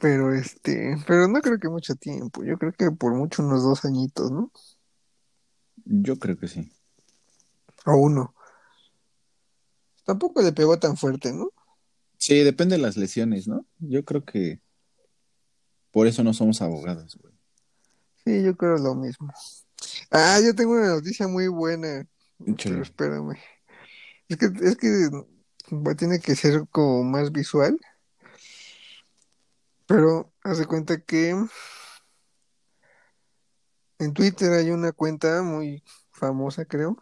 pero 0.00 0.32
este, 0.34 0.96
pero 1.06 1.28
no 1.28 1.40
creo 1.42 1.58
que 1.58 1.68
mucho 1.68 1.94
tiempo, 1.96 2.42
yo 2.42 2.56
creo 2.56 2.72
que 2.72 2.90
por 2.92 3.12
mucho 3.14 3.42
unos 3.42 3.62
dos 3.62 3.84
añitos, 3.84 4.30
¿no? 4.32 4.50
Yo 5.84 6.18
creo 6.18 6.38
que 6.38 6.48
sí. 6.48 6.72
O 7.84 7.94
uno. 7.96 8.34
Tampoco 10.04 10.40
le 10.42 10.52
pegó 10.52 10.78
tan 10.78 10.96
fuerte, 10.96 11.32
¿no? 11.32 11.50
Sí, 12.16 12.38
depende 12.40 12.76
de 12.76 12.82
las 12.82 12.96
lesiones, 12.96 13.48
¿no? 13.48 13.66
Yo 13.78 14.04
creo 14.04 14.24
que 14.24 14.60
por 15.90 16.06
eso 16.06 16.24
no 16.24 16.32
somos 16.32 16.62
abogados, 16.62 17.18
güey. 17.20 17.29
Sí, 18.24 18.42
yo 18.42 18.56
creo 18.56 18.76
lo 18.76 18.94
mismo. 18.94 19.32
Ah, 20.10 20.38
yo 20.44 20.54
tengo 20.54 20.72
una 20.72 20.88
noticia 20.88 21.26
muy 21.28 21.48
buena, 21.48 22.06
pero 22.38 22.82
espérame. 22.82 23.36
Es 24.28 24.36
que, 24.36 24.46
es 24.62 24.76
que 24.76 25.08
tiene 25.96 26.20
que 26.20 26.36
ser 26.36 26.66
como 26.70 27.04
más 27.04 27.32
visual. 27.32 27.78
Pero 29.86 30.32
haz 30.44 30.58
de 30.58 30.66
cuenta 30.66 31.00
que 31.00 31.34
en 33.98 34.14
Twitter 34.14 34.52
hay 34.52 34.70
una 34.70 34.92
cuenta 34.92 35.42
muy 35.42 35.82
famosa, 36.12 36.64
creo, 36.64 36.96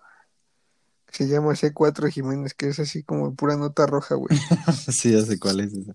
que 1.06 1.24
se 1.24 1.28
llama 1.28 1.54
C4 1.54 2.10
Jiménez, 2.10 2.54
que 2.54 2.68
es 2.68 2.78
así 2.78 3.02
como 3.02 3.34
pura 3.34 3.56
nota 3.56 3.86
roja, 3.86 4.14
güey. 4.14 4.36
sí, 4.92 5.12
ya 5.12 5.22
sé 5.22 5.38
cuál 5.38 5.60
es 5.60 5.72
esa. 5.72 5.94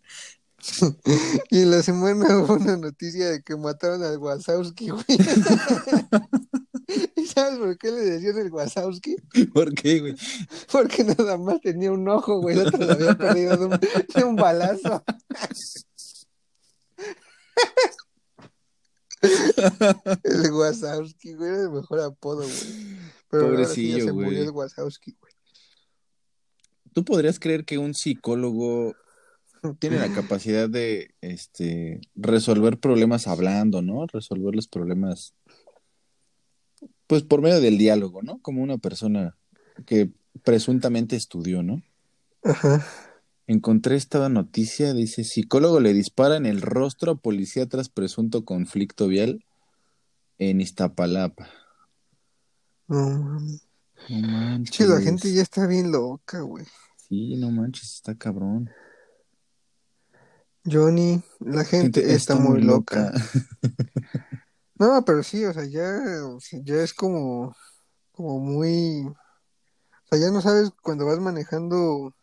Y 1.50 1.62
en 1.62 1.72
la 1.72 1.84
semana 1.84 2.26
hubo 2.40 2.56
una 2.56 2.78
noticia 2.78 3.30
de 3.30 3.44
que 3.44 3.56
mataron 3.56 4.04
al 4.04 4.18
Wazowski, 4.18 4.90
güey. 4.90 5.04
¿Y 7.16 7.26
sabes 7.26 7.60
por 7.60 7.78
qué 7.78 7.92
le 7.92 8.02
decían 8.02 8.38
el 8.38 8.52
Wazowski? 8.52 9.16
¿Por 9.54 9.74
qué, 9.74 10.00
güey? 10.00 10.16
Porque 10.72 11.04
nada 11.04 11.38
más 11.38 11.60
tenía 11.62 11.92
un 11.92 12.08
ojo, 12.08 12.40
güey. 12.40 12.58
El 12.58 12.68
otro 12.68 12.86
lo 12.86 12.94
había 12.94 13.18
perdido 13.18 13.58
de 13.58 13.66
un, 13.66 13.80
de 14.16 14.24
un 14.24 14.36
balazo. 14.36 15.04
El 20.24 20.52
Wazowski, 20.52 21.34
güey, 21.34 21.50
era 21.50 21.62
el 21.64 21.72
mejor 21.72 22.02
apodo, 22.02 22.44
güey. 22.44 22.98
Pero 23.30 23.46
ahora 23.48 23.66
sí 23.66 23.88
ya 23.88 23.94
Pobrecillo, 23.94 24.06
se 24.06 24.12
güey. 24.12 24.26
murió 24.26 24.44
el 24.44 24.52
Wazowski, 24.52 25.16
güey. 25.20 25.34
¿Tú 26.94 27.06
podrías 27.06 27.40
creer 27.40 27.66
que 27.66 27.78
un 27.78 27.94
psicólogo 27.94 28.96
tiene 29.80 30.00
la 30.00 30.14
capacidad 30.14 30.70
de 30.70 31.14
este 31.22 32.02
resolver 32.16 32.80
problemas 32.80 33.28
hablando, 33.28 33.82
¿no? 33.82 34.06
Resolver 34.08 34.56
los 34.56 34.68
problemas 34.68 35.34
pues 37.08 37.24
por 37.24 37.42
medio 37.42 37.62
del 37.62 37.78
diálogo, 37.78 38.22
¿no? 38.22 38.40
Como 38.40 38.64
una 38.64 38.78
persona 38.78 39.38
que 39.86 40.10
presuntamente 40.44 41.16
estudió, 41.16 41.64
¿no? 41.64 41.82
Ajá. 42.44 42.86
Encontré 43.46 43.98
esta 43.98 44.30
noticia, 44.30 44.94
dice, 44.94 45.24
psicólogo 45.24 45.80
le 45.80 45.94
dispara 45.94 46.38
en 46.38 46.46
el 46.46 46.62
rostro 46.62 47.12
a 47.12 47.16
policía 47.16 47.68
tras 47.68 47.90
presunto 47.90 48.46
conflicto 48.46 49.08
vial 49.08 49.44
en 50.40 50.62
Iztapalapa. 50.62 51.50
No. 52.88 53.40
No 54.10 54.28
manches. 54.28 54.88
La 54.88 55.02
gente 55.02 55.34
ya 55.34 55.42
está 55.42 55.68
bien 55.68 55.92
loca, 55.92 56.42
güey. 56.42 56.66
Sí, 56.98 57.36
no 57.38 57.52
manches, 57.52 57.96
está 57.96 58.16
cabrón. 58.16 58.70
Johnny, 60.66 61.22
la 61.40 61.66
gente, 61.66 62.14
está, 62.14 62.36
muy 62.36 62.62
loca. 62.62 63.12
No, 64.76 65.06
pero 65.06 65.22
sí, 65.22 65.46
o 65.46 65.54
sea, 65.54 65.66
ya, 65.66 66.26
o 66.26 66.40
sea, 66.40 66.60
ya 66.64 66.76
es 66.82 66.94
como, 66.94 67.56
como 68.12 68.40
muy, 68.40 69.06
o 69.06 70.08
sea, 70.10 70.18
ya 70.20 70.32
no 70.32 70.42
sabes 70.42 70.72
cuando 70.82 71.06
vas 71.06 71.20
manejando 71.20 72.14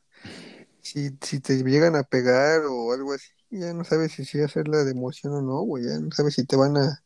si, 0.82 1.16
si 1.22 1.40
te 1.40 1.62
llegan 1.62 1.94
a 1.96 2.02
pegar 2.02 2.62
o 2.68 2.92
algo 2.92 3.12
así, 3.12 3.28
ya 3.50 3.72
no 3.72 3.84
sabes 3.84 4.12
si 4.12 4.24
sí 4.24 4.40
hacerla 4.40 4.84
de 4.84 4.90
emoción 4.90 5.32
o 5.34 5.42
no, 5.42 5.60
güey, 5.60 5.84
ya 5.84 5.98
no 6.00 6.10
sabes 6.10 6.34
si 6.34 6.44
te 6.44 6.56
van 6.56 6.76
a, 6.76 7.02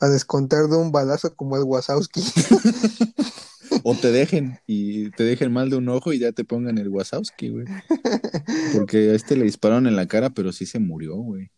a 0.00 0.08
descontar 0.08 0.66
de 0.66 0.76
un 0.76 0.92
balazo 0.92 1.34
como 1.36 1.56
el 1.56 1.62
Wazowski. 1.62 2.22
O 3.84 3.94
te 3.94 4.10
dejen 4.10 4.58
y 4.66 5.10
te 5.10 5.24
dejen 5.24 5.52
mal 5.52 5.70
de 5.70 5.76
un 5.76 5.88
ojo 5.88 6.12
y 6.12 6.18
ya 6.18 6.32
te 6.32 6.44
pongan 6.44 6.78
el 6.78 6.88
Wazowski, 6.88 7.50
güey. 7.50 7.66
Porque 8.74 9.10
a 9.10 9.14
este 9.14 9.36
le 9.36 9.44
dispararon 9.44 9.86
en 9.86 9.96
la 9.96 10.06
cara, 10.06 10.30
pero 10.30 10.52
sí 10.52 10.66
se 10.66 10.78
murió, 10.78 11.16
güey. 11.16 11.50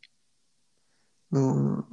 No, 1.30 1.88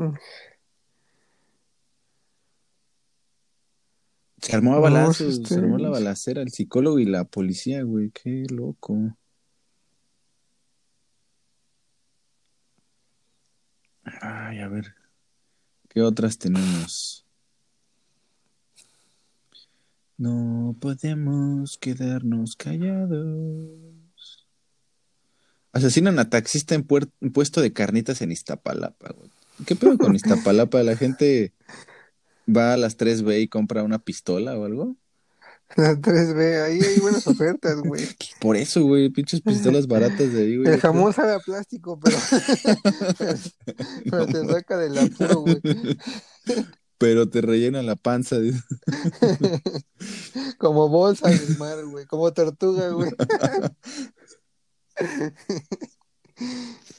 Se 4.42 4.56
armó 4.56 4.74
a 4.74 4.80
balazos, 4.80 5.42
se 5.46 5.56
armó 5.56 5.78
la 5.78 5.90
balacera, 5.90 6.42
el 6.42 6.50
psicólogo 6.50 7.00
y 7.00 7.06
la 7.06 7.24
policía, 7.24 7.84
güey. 7.84 8.12
Qué 8.12 8.46
loco. 8.50 9.18
Ay, 14.04 14.60
a 14.60 14.68
ver. 14.68 14.96
¿Qué 15.90 16.02
otras 16.02 16.38
tenemos? 16.38 17.26
No 20.20 20.76
podemos 20.82 21.78
quedarnos 21.78 22.58
callados. 22.58 24.46
Asesinan 25.72 26.20
a 26.20 26.30
taxista 26.30 26.76
en, 26.76 26.86
en 27.22 27.32
puesto 27.32 27.62
de 27.62 27.72
carnitas 27.72 28.22
en 28.22 28.34
Iztapalapa, 28.34 29.14
güey. 29.14 29.32
¿Qué 29.66 29.78
pedo 29.78 29.98
con 29.98 30.16
Iztapalapa? 30.18 30.84
¿La 30.84 30.98
gente 30.98 31.54
va 32.54 32.74
a 32.74 32.78
las 32.78 32.98
3B 32.98 33.44
y 33.44 33.48
compra 33.48 33.84
una 33.84 34.00
pistola 34.00 34.58
o 34.58 34.66
algo? 34.66 34.98
la 35.78 35.94
3B, 35.94 36.64
ahí 36.66 36.82
hay 36.82 37.00
buenas 37.00 37.26
ofertas, 37.26 37.80
güey. 37.86 38.06
Por 38.42 38.58
eso, 38.58 38.84
güey, 38.84 39.10
pinches 39.10 39.40
pistolas 39.40 39.88
baratas 39.88 40.34
de 40.34 40.42
ahí, 40.42 40.58
güey. 40.58 40.74
El 40.74 40.82
jamón 40.82 41.14
sabe 41.14 41.32
a 41.32 41.40
plástico, 41.40 41.98
pero, 41.98 42.18
pero 44.12 44.26
te 44.26 44.46
saca 44.48 44.78
del 44.78 44.98
apuro, 44.98 45.42
güey. 45.42 45.62
Pero 47.00 47.30
te 47.30 47.42
rellena 47.42 47.82
la 47.82 47.96
panza. 47.96 48.36
Como 50.60 50.90
bolsa 50.90 51.30
del 51.30 51.58
mar, 51.58 51.84
güey. 51.86 52.06
Como 52.06 52.32
tortuga, 52.34 52.90
güey. 52.90 53.10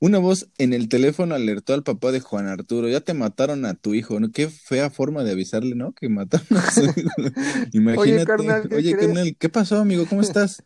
Una 0.00 0.18
voz 0.18 0.48
en 0.58 0.74
el 0.74 0.88
teléfono 0.88 1.34
alertó 1.34 1.74
al 1.74 1.82
papá 1.82 2.12
de 2.12 2.20
Juan 2.20 2.46
Arturo. 2.46 2.88
Ya 2.88 3.00
te 3.00 3.14
mataron 3.14 3.64
a 3.64 3.74
tu 3.74 3.94
hijo, 3.94 4.20
¿no? 4.20 4.30
Qué 4.30 4.48
fea 4.48 4.90
forma 4.90 5.24
de 5.24 5.32
avisarle, 5.32 5.74
¿no? 5.74 5.92
Que 5.92 6.08
mataron 6.08 6.46
a 6.56 6.70
su 6.70 6.84
hijo. 6.84 7.10
Imagínate. 7.72 7.98
Oye, 7.98 8.24
carnal, 8.24 8.68
¿qué 8.68 8.76
Oye, 8.76 8.96
carnal, 8.96 9.36
¿qué 9.36 9.48
pasó, 9.48 9.78
amigo? 9.78 10.06
¿Cómo 10.08 10.20
estás? 10.20 10.62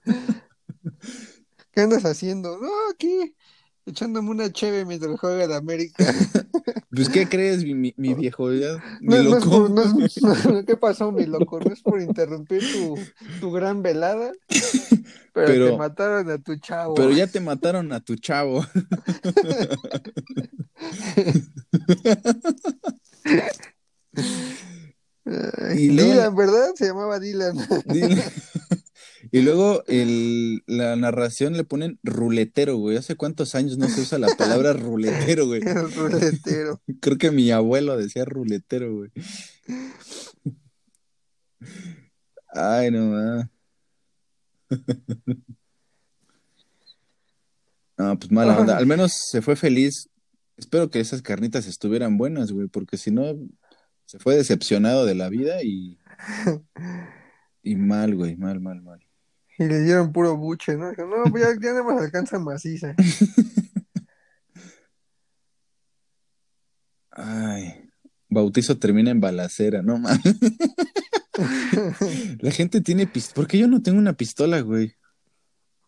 ¿Qué 1.71 1.81
andas 1.81 2.05
haciendo? 2.05 2.59
No, 2.59 2.69
aquí, 2.93 3.35
echándome 3.87 4.31
una 4.31 4.51
cheve 4.53 4.85
mientras 4.85 5.19
juega 5.19 5.47
de 5.47 5.55
América. 5.57 6.05
Pues, 6.95 7.09
¿qué 7.09 7.27
crees, 7.27 7.65
mi, 7.65 7.95
mi 7.97 8.13
viejo? 8.15 8.53
Ya, 8.53 8.73
No, 9.01 9.17
mi 9.17 9.25
no 9.31 9.39
es 9.39 9.47
loco. 9.47 9.51
por- 9.51 9.71
no 9.71 10.05
es- 10.05 10.23
no, 10.45 10.65
¿Qué 10.67 10.77
pasó, 10.77 11.11
mi 11.11 11.25
loco? 11.25 11.59
No 11.59 11.73
es 11.73 11.81
por 11.81 12.03
interrumpir 12.03 12.63
tu, 12.71 12.99
tu 13.41 13.51
gran 13.51 13.83
velada, 13.83 14.31
pero, 14.47 15.47
Pero- 15.47 15.71
te 15.71 15.77
mataron 15.79 16.31
a 16.31 16.37
tu 16.37 16.57
chavo. 16.57 16.93
Pero 16.95 17.11
ya 17.13 17.27
te 17.29 17.41
mataron 17.41 17.91
a 17.95 18.01
tu 18.01 18.17
chavo. 18.17 18.63
Y 25.75 25.89
Dylan, 25.89 26.35
¿verdad? 26.35 26.71
Se 26.75 26.87
llamaba 26.87 27.19
Dylan. 27.21 27.57
Dile. 27.87 28.23
Y 29.35 29.41
luego 29.41 29.83
el, 29.87 30.63
la 30.67 30.95
narración 30.95 31.57
le 31.57 31.65
ponen 31.65 31.99
ruletero, 32.03 32.77
güey. 32.77 32.99
¿Hace 32.99 33.17
cuántos 33.17 33.55
años 33.55 33.79
no 33.79 33.89
se 33.89 34.03
usa 34.03 34.19
la 34.19 34.29
palabra 34.37 34.73
ruletero, 34.75 35.47
güey? 35.47 35.63
El 35.67 35.91
ruletero. 35.91 36.83
Creo 37.01 37.17
que 37.17 37.31
mi 37.31 37.51
abuelo 37.51 37.97
decía 37.97 38.27
ruletero, 38.27 38.95
güey. 38.95 39.11
Ay, 42.49 42.91
no, 42.91 43.07
ma. 43.07 43.51
No, 47.99 48.19
pues 48.19 48.33
mala 48.33 48.59
onda. 48.59 48.79
Al 48.79 48.87
menos 48.87 49.13
se 49.31 49.43
fue 49.43 49.55
feliz. 49.55 50.09
Espero 50.57 50.91
que 50.91 50.99
esas 50.99 51.23
carnitas 51.23 51.67
estuvieran 51.67 52.17
buenas, 52.17 52.51
güey, 52.51 52.67
porque 52.67 52.97
si 52.97 53.13
no, 53.13 53.37
se 54.07 54.19
fue 54.19 54.35
decepcionado 54.35 55.05
de 55.05 55.15
la 55.15 55.29
vida 55.29 55.63
y. 55.63 55.99
Y 57.63 57.77
mal, 57.77 58.17
güey, 58.17 58.37
mal, 58.37 58.61
mal, 58.61 58.83
mal. 58.83 59.07
Y 59.59 59.65
le 59.65 59.81
dieron 59.81 60.13
puro 60.13 60.37
buche, 60.37 60.77
¿no? 60.77 60.91
Dijo, 60.91 61.07
no, 61.07 61.25
pues 61.31 61.43
ya, 61.43 61.49
ya 61.61 61.73
nada 61.73 61.83
más 61.83 62.01
alcanza 62.03 62.39
maciza. 62.39 62.95
Ay, 67.11 67.91
bautizo 68.29 68.79
termina 68.79 69.11
en 69.11 69.21
balacera, 69.21 69.83
no 69.83 69.99
mames. 69.99 70.23
La 72.41 72.51
gente 72.51 72.81
tiene 72.81 73.07
pistola. 73.07 73.35
¿Por 73.35 73.47
qué 73.47 73.59
yo 73.59 73.69
no 73.69 73.83
tengo 73.83 73.99
una 73.99 74.15
pistola, 74.15 74.61
güey? 74.61 74.95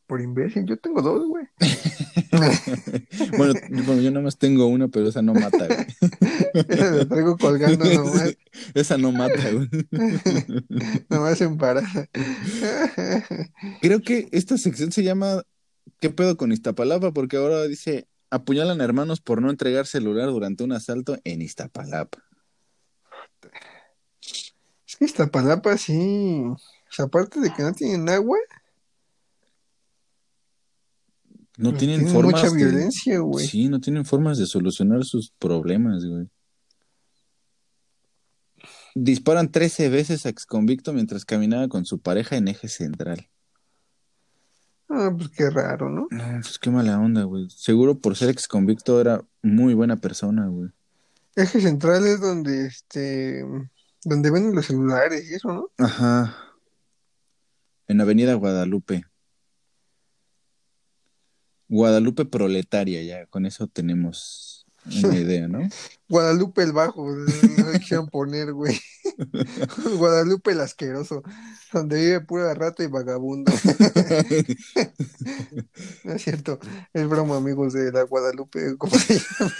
Por 0.06 0.20
imbécil, 0.20 0.66
yo 0.66 0.76
tengo 0.76 1.02
dos, 1.02 1.26
güey. 1.26 1.46
Bueno, 3.36 3.54
bueno, 3.86 4.00
yo 4.00 4.10
nomás 4.10 4.38
tengo 4.38 4.66
una, 4.66 4.88
pero 4.88 5.08
esa 5.08 5.22
no 5.22 5.34
mata, 5.34 5.66
güey. 5.66 5.86
Esa 6.68 6.90
la 6.92 7.04
traigo 7.06 7.36
colgando 7.36 7.84
nomás, 7.84 8.36
Esa 8.74 8.98
no 8.98 9.12
mata, 9.12 9.50
güey. 9.50 9.68
nomás 11.08 11.40
en 11.40 11.56
parada. 11.56 12.08
Creo 13.80 14.02
que 14.02 14.28
esta 14.32 14.58
sección 14.58 14.92
se 14.92 15.04
llama 15.04 15.42
¿Qué 16.00 16.10
pedo 16.10 16.36
con 16.36 16.52
Iztapalapa? 16.52 17.12
Porque 17.12 17.36
ahora 17.36 17.62
dice 17.64 18.08
apuñalan 18.30 18.80
a 18.80 18.84
hermanos 18.84 19.20
por 19.20 19.40
no 19.40 19.50
entregar 19.50 19.86
celular 19.86 20.28
durante 20.28 20.64
un 20.64 20.72
asalto 20.72 21.16
en 21.24 21.40
Iztapalapa. 21.40 22.18
Es 24.22 24.96
que 24.98 25.04
Iztapalapa 25.04 25.78
sí. 25.78 26.42
O 26.44 26.58
sea, 26.90 27.06
aparte 27.06 27.40
de 27.40 27.52
que 27.52 27.62
no 27.62 27.72
tienen 27.72 28.08
agua, 28.08 28.38
No 31.56 31.70
pues 31.70 31.80
tienen 31.80 32.00
tienen 32.00 32.14
formas 32.14 32.42
mucha 32.42 32.52
de- 32.52 32.56
violencia, 32.56 33.18
güey. 33.20 33.46
Sí, 33.46 33.68
no 33.68 33.80
tienen 33.80 34.04
formas 34.04 34.38
de 34.38 34.46
solucionar 34.46 35.04
sus 35.04 35.30
problemas, 35.38 36.04
güey. 36.04 36.28
Disparan 38.94 39.50
13 39.50 39.88
veces 39.88 40.24
a 40.24 40.28
exconvicto 40.28 40.92
mientras 40.92 41.24
caminaba 41.24 41.68
con 41.68 41.84
su 41.84 41.98
pareja 41.98 42.36
en 42.36 42.48
eje 42.48 42.68
central. 42.68 43.28
Ah, 44.88 45.12
pues 45.16 45.30
qué 45.30 45.50
raro, 45.50 45.90
¿no? 45.90 46.06
No, 46.10 46.24
pues 46.40 46.58
qué 46.58 46.70
mala 46.70 47.00
onda, 47.00 47.24
güey. 47.24 47.48
Seguro 47.50 47.98
por 47.98 48.16
ser 48.16 48.30
exconvicto 48.30 49.00
era 49.00 49.22
muy 49.42 49.74
buena 49.74 49.96
persona, 49.96 50.46
güey. 50.46 50.70
Eje 51.34 51.60
central 51.60 52.06
es 52.06 52.20
donde, 52.20 52.66
este, 52.66 53.44
donde 54.04 54.30
venden 54.30 54.54
los 54.54 54.66
celulares 54.66 55.28
y 55.28 55.34
eso, 55.34 55.48
¿no? 55.52 55.68
Ajá. 55.78 56.36
En 57.88 58.00
Avenida 58.00 58.34
Guadalupe. 58.34 59.04
Guadalupe 61.74 62.24
proletaria, 62.24 63.02
ya. 63.02 63.26
Con 63.26 63.46
eso 63.46 63.66
tenemos 63.66 64.64
una 64.86 65.16
idea, 65.18 65.48
¿no? 65.48 65.68
Guadalupe 66.08 66.62
el 66.62 66.72
Bajo, 66.72 67.10
no 67.10 67.70
le 67.72 67.80
quisieron 67.80 68.08
poner, 68.08 68.52
güey. 68.52 68.78
Guadalupe 69.98 70.52
el 70.52 70.60
Asqueroso, 70.60 71.24
donde 71.72 71.96
vive 71.96 72.20
pura 72.20 72.54
rato 72.54 72.82
y 72.82 72.86
vagabundo. 72.86 73.52
No 76.04 76.12
es 76.12 76.22
cierto, 76.22 76.58
es 76.92 77.08
broma, 77.08 77.36
amigos 77.38 77.72
de 77.72 77.90
la 77.90 78.02
Guadalupe. 78.02 78.76
¿cómo 78.76 78.96
se 78.98 79.18
llama? 79.18 79.54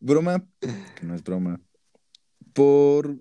broma, 0.00 0.46
que 0.60 1.06
no 1.06 1.14
es 1.14 1.22
broma. 1.22 1.60
Por 2.52 3.18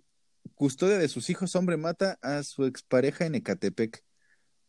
custodia 0.54 1.00
de 1.00 1.08
sus 1.08 1.30
hijos, 1.30 1.56
hombre 1.56 1.76
mata 1.76 2.20
a 2.22 2.44
su 2.44 2.66
expareja 2.66 3.26
en 3.26 3.36
Ecatepec. 3.36 4.04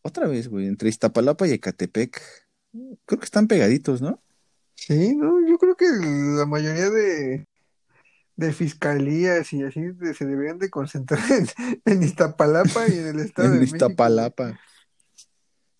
Otra 0.01 0.27
vez, 0.27 0.47
güey, 0.47 0.67
entre 0.67 0.89
Iztapalapa 0.89 1.47
y 1.47 1.51
Ecatepec. 1.51 2.48
Creo 2.71 3.19
que 3.19 3.25
están 3.25 3.47
pegaditos, 3.47 4.01
¿no? 4.01 4.21
Sí, 4.75 5.15
no, 5.15 5.45
yo 5.47 5.57
creo 5.57 5.75
que 5.75 5.85
la 5.89 6.45
mayoría 6.45 6.89
de, 6.89 7.47
de 8.35 8.53
fiscalías 8.53 9.51
y 9.53 9.63
así 9.63 9.81
de- 9.81 10.13
se 10.13 10.25
deberían 10.25 10.57
de 10.59 10.69
concentrar 10.69 11.19
en, 11.31 11.47
en 11.85 12.03
Iztapalapa 12.03 12.87
y 12.87 12.93
en 12.93 13.07
el 13.07 13.19
Estado 13.19 13.47
en 13.49 13.53
de 13.55 13.59
México. 13.61 13.75
Iztapalapa. 13.75 14.59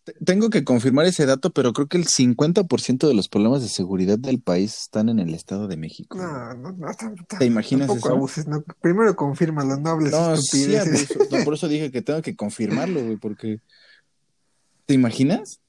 Te- 0.03 0.13
Tengo 0.25 0.49
que 0.49 0.63
confirmar 0.63 1.05
ese 1.05 1.25
dato, 1.25 1.51
pero 1.51 1.71
creo 1.71 1.87
que 1.87 1.97
el 1.97 2.07
50% 2.07 3.07
de 3.07 3.13
los 3.13 3.29
problemas 3.29 3.61
de 3.61 3.69
seguridad 3.69 4.17
del 4.19 4.41
país 4.41 4.75
están 4.81 5.07
en 5.09 5.19
el 5.19 5.33
Estado 5.33 5.67
de 5.67 5.77
México. 5.77 6.17
No, 6.17 6.53
no, 6.55 6.71
no, 6.71 6.87
¿Te 7.37 7.45
imaginas 7.45 7.89
eso? 7.95 8.09
abuses, 8.09 8.47
no. 8.47 8.63
Primero 8.81 9.15
confirma 9.15 9.63
los 9.63 9.79
nobles 9.79 10.11
No, 10.11 10.35
sí. 10.37 10.75
No, 11.31 11.43
por 11.45 11.53
eso 11.53 11.67
dije 11.67 11.91
que 11.91 12.01
tengo 12.01 12.21
que 12.21 12.35
confirmarlo, 12.35 13.01
güey, 13.03 13.17
porque... 13.17 13.61
¿Te 14.85 14.95
imaginas? 14.95 15.61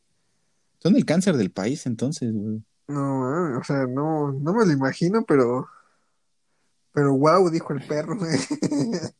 Son 0.82 0.96
el 0.96 1.04
cáncer 1.04 1.36
del 1.36 1.50
país, 1.50 1.86
entonces, 1.86 2.32
güey. 2.32 2.62
No, 2.88 3.58
o 3.58 3.64
sea, 3.64 3.86
no, 3.86 4.32
no 4.32 4.54
me 4.54 4.66
lo 4.66 4.72
imagino, 4.72 5.24
pero, 5.24 5.68
pero 6.92 7.16
wow, 7.16 7.50
dijo 7.50 7.72
el 7.72 7.86
perro. 7.86 8.18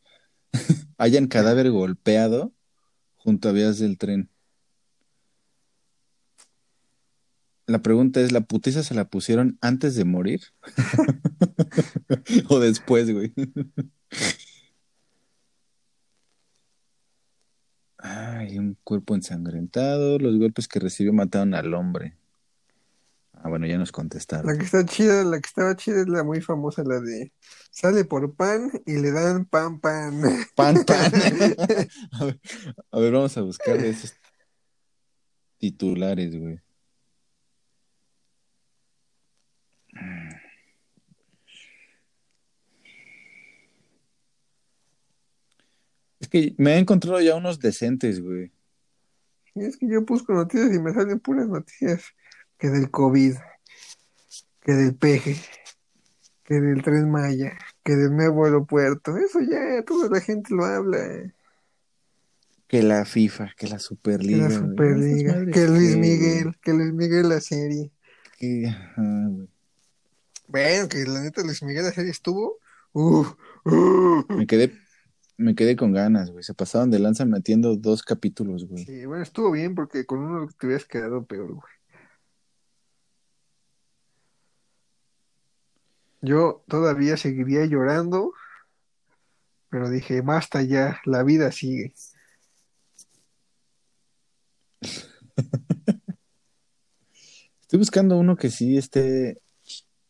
Hayan 0.99 1.29
cadáver 1.29 1.71
golpeado 1.71 2.53
junto 3.17 3.49
a 3.49 3.53
vías 3.53 3.79
del 3.79 3.97
tren. 3.99 4.31
La 7.67 7.81
pregunta 7.83 8.21
es, 8.21 8.33
¿la 8.33 8.41
putiza 8.41 8.83
se 8.83 8.95
la 8.95 9.09
pusieron 9.09 9.57
antes 9.61 9.95
de 9.95 10.05
morir? 10.05 10.41
¿O 12.49 12.59
después, 12.59 13.13
güey? 13.13 13.33
Ay, 18.41 18.59
un 18.59 18.75
cuerpo 18.85 19.15
ensangrentado. 19.15 20.19
Los 20.19 20.39
golpes 20.39 20.67
que 20.67 20.81
recibió 20.81 21.13
mataron 21.13 21.53
al 21.53 21.75
hombre. 21.75 22.17
Ah, 23.35 23.51
bueno, 23.51 23.67
ya 23.67 23.77
nos 23.77 23.93
contestaron. 23.93 24.47
La 24.47 24.57
que 24.57 24.65
está 24.65 24.83
chida, 24.87 25.25
la 25.25 25.39
que 25.39 25.47
estaba 25.47 25.77
chida 25.77 26.01
es 26.01 26.09
la 26.09 26.25
muy 26.25 26.41
famosa, 26.41 26.83
la 26.83 27.01
de 27.01 27.33
sale 27.71 28.07
por 28.07 28.35
pan 28.35 28.71
y 28.87 28.97
le 28.97 29.13
dan 29.13 29.45
pan 29.45 29.79
pan. 29.79 30.23
Pan, 30.57 30.85
pan. 30.87 31.13
a, 32.13 32.25
ver, 32.25 32.41
a 32.91 32.99
ver, 32.99 33.13
vamos 33.13 33.37
a 33.37 33.43
buscar 33.43 33.77
esos 33.77 34.15
titulares, 35.59 36.35
güey. 36.35 36.61
Que 46.31 46.55
me 46.59 46.75
he 46.75 46.79
encontrado 46.79 47.21
ya 47.21 47.35
unos 47.37 47.59
decentes, 47.61 48.21
güey. 48.23 48.53
Y 49.55 49.65
es 49.65 49.77
que 49.77 49.89
yo 49.89 50.03
busco 50.03 50.33
noticias 50.33 50.73
y 50.75 50.79
me 50.79 50.93
salen 50.95 51.19
puras 51.21 51.49
noticias 51.49 52.03
que 52.59 52.69
del 52.71 52.91
COVID, 52.91 53.35
que 54.63 54.73
del 54.73 54.95
peje, 54.95 55.37
que 56.45 56.55
del 56.61 56.83
Tren 56.83 57.11
Maya, 57.11 57.59
que 57.83 57.97
del 57.97 58.15
nuevo 58.17 58.45
aeropuerto. 58.45 59.17
Eso 59.17 59.41
ya 59.41 59.83
toda 59.85 60.09
la 60.09 60.21
gente 60.21 60.55
lo 60.55 60.65
habla. 60.65 61.33
Que 62.69 62.83
la 62.85 63.05
FIFA, 63.05 63.53
que 63.57 63.67
la 63.67 63.77
Que 63.77 63.81
Superliga. 63.83 64.49
la 64.49 65.51
que 65.53 65.67
Luis 65.67 65.95
que- 65.95 65.97
Miguel, 66.01 66.57
que 66.63 66.73
Luis 66.73 66.93
Miguel 66.93 67.29
la 67.29 67.41
serie. 67.41 67.91
que- 68.39 68.69
ajá, 68.69 69.03
güey. 69.29 69.49
Bueno, 70.47 70.89
que 70.89 71.05
la 71.05 71.21
neta 71.23 71.43
Luis 71.43 71.63
Miguel 71.63 71.85
la 71.85 71.93
serie 71.93 72.11
estuvo. 72.13 72.59
Uh, 72.93 73.25
uh. 73.65 74.25
Me 74.37 74.47
quedé, 74.47 74.73
me 75.41 75.55
quedé 75.55 75.75
con 75.75 75.93
ganas, 75.93 76.31
güey. 76.31 76.45
Se 76.45 76.55
pasaron 76.55 76.91
de 76.91 76.99
lanza 76.99 77.25
metiendo 77.25 77.75
dos 77.77 78.03
capítulos, 78.03 78.67
güey. 78.67 78.85
Sí, 78.85 79.07
bueno, 79.07 79.23
estuvo 79.23 79.51
bien 79.51 79.75
porque 79.75 80.05
con 80.05 80.19
uno 80.21 80.47
te 80.59 80.67
hubieras 80.67 80.85
quedado 80.85 81.25
peor, 81.25 81.55
güey. 81.55 81.73
Yo 86.23 86.63
todavía 86.69 87.17
seguiría 87.17 87.65
llorando, 87.65 88.33
pero 89.71 89.89
dije, 89.89 90.21
basta 90.21 90.61
ya, 90.63 91.01
la 91.07 91.23
vida 91.23 91.51
sigue. 91.51 91.95
Estoy 97.63 97.79
buscando 97.79 98.19
uno 98.19 98.37
que 98.37 98.51
sí 98.51 98.77
esté 98.77 99.41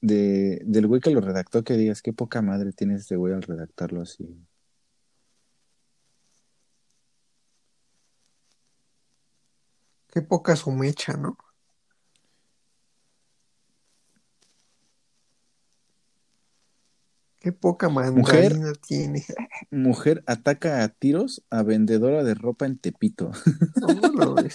de, 0.00 0.60
del 0.64 0.88
güey 0.88 1.00
que 1.00 1.10
lo 1.10 1.20
redactó, 1.20 1.62
que 1.62 1.76
digas, 1.76 2.02
qué 2.02 2.12
poca 2.12 2.42
madre 2.42 2.72
tiene 2.72 2.96
este 2.96 3.14
güey 3.14 3.32
al 3.32 3.42
redactarlo 3.42 4.02
así. 4.02 4.36
Qué 10.12 10.22
poca 10.22 10.56
su 10.56 10.72
mecha, 10.72 11.14
¿no? 11.14 11.36
Qué 17.40 17.52
poca 17.52 17.88
mandarina 17.88 18.72
tiene. 18.86 19.24
Mujer 19.70 20.22
ataca 20.26 20.82
a 20.82 20.88
tiros 20.88 21.42
a 21.48 21.62
vendedora 21.62 22.22
de 22.22 22.34
ropa 22.34 22.66
en 22.66 22.76
Tepito. 22.76 23.30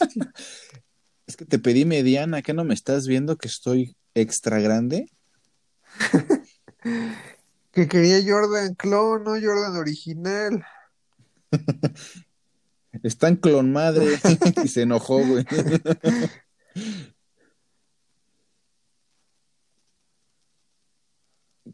es 1.26 1.36
que 1.36 1.46
te 1.46 1.58
pedí 1.58 1.86
mediana, 1.86 2.44
¿qué 2.44 2.54
no 2.54 2.64
me 2.64 2.76
estás 2.76 3.08
viendo 3.08 3.38
que 3.38 3.48
estoy 3.48 3.96
extra 4.14 4.60
grande? 4.60 5.10
que 7.72 7.88
quería 7.88 8.22
Jordan 8.24 8.76
clon, 8.76 9.24
no 9.24 9.32
Jordan 9.32 9.78
original. 9.78 10.64
Está 13.04 13.28
en 13.28 13.36
clon 13.38 13.72
madre 13.72 14.06
y 14.64 14.68
se 14.68 14.84
enojó, 14.84 15.20
güey. 15.26 15.46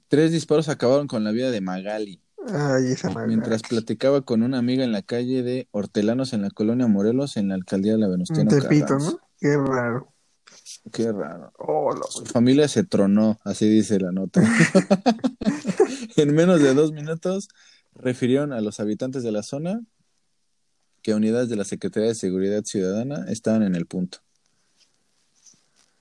Tres 0.08 0.32
disparos 0.32 0.70
acabaron 0.70 1.08
con 1.08 1.24
la 1.24 1.32
vida 1.32 1.52
de 1.52 1.62
Magali. 1.62 2.22
Ay, 2.48 2.92
esa 2.92 3.10
Magali. 3.10 3.30
Mientras 3.30 3.62
platicaba 3.62 4.22
con 4.22 4.44
una 4.44 4.58
amiga 4.58 4.84
en 4.84 4.92
la 4.92 5.02
calle 5.02 5.44
de 5.44 5.68
Hortelanos 5.72 6.34
en 6.34 6.42
la 6.42 6.50
colonia 6.50 6.88
Morelos, 6.88 7.38
en 7.38 7.50
la 7.50 7.56
alcaldía 7.56 7.94
de 7.94 8.00
la 8.00 8.08
Venustiano 8.08 8.50
Tepito, 8.50 8.98
¿no? 8.98 9.20
Qué 9.40 9.56
raro. 9.56 10.14
Qué 10.92 11.12
raro. 11.12 11.54
Oh, 11.58 11.96
Su 12.10 12.26
familia 12.26 12.68
se 12.68 12.84
tronó, 12.84 13.40
así 13.44 13.70
dice 13.70 14.00
la 14.00 14.12
nota. 14.12 14.42
en 16.18 16.36
menos 16.36 16.62
de 16.62 16.74
dos 16.74 16.92
minutos 16.92 17.50
refirieron 17.94 18.54
a 18.54 18.62
los 18.62 18.80
habitantes 18.80 19.24
de 19.24 19.32
la 19.32 19.44
zona 19.44 19.82
que 21.02 21.14
unidades 21.14 21.50
de 21.50 21.56
la 21.56 21.64
Secretaría 21.64 22.10
de 22.10 22.16
Seguridad 22.16 22.64
Ciudadana 22.64 23.26
estaban 23.30 23.64
en 23.64 23.76
el 23.76 23.86
punto. 23.86 24.20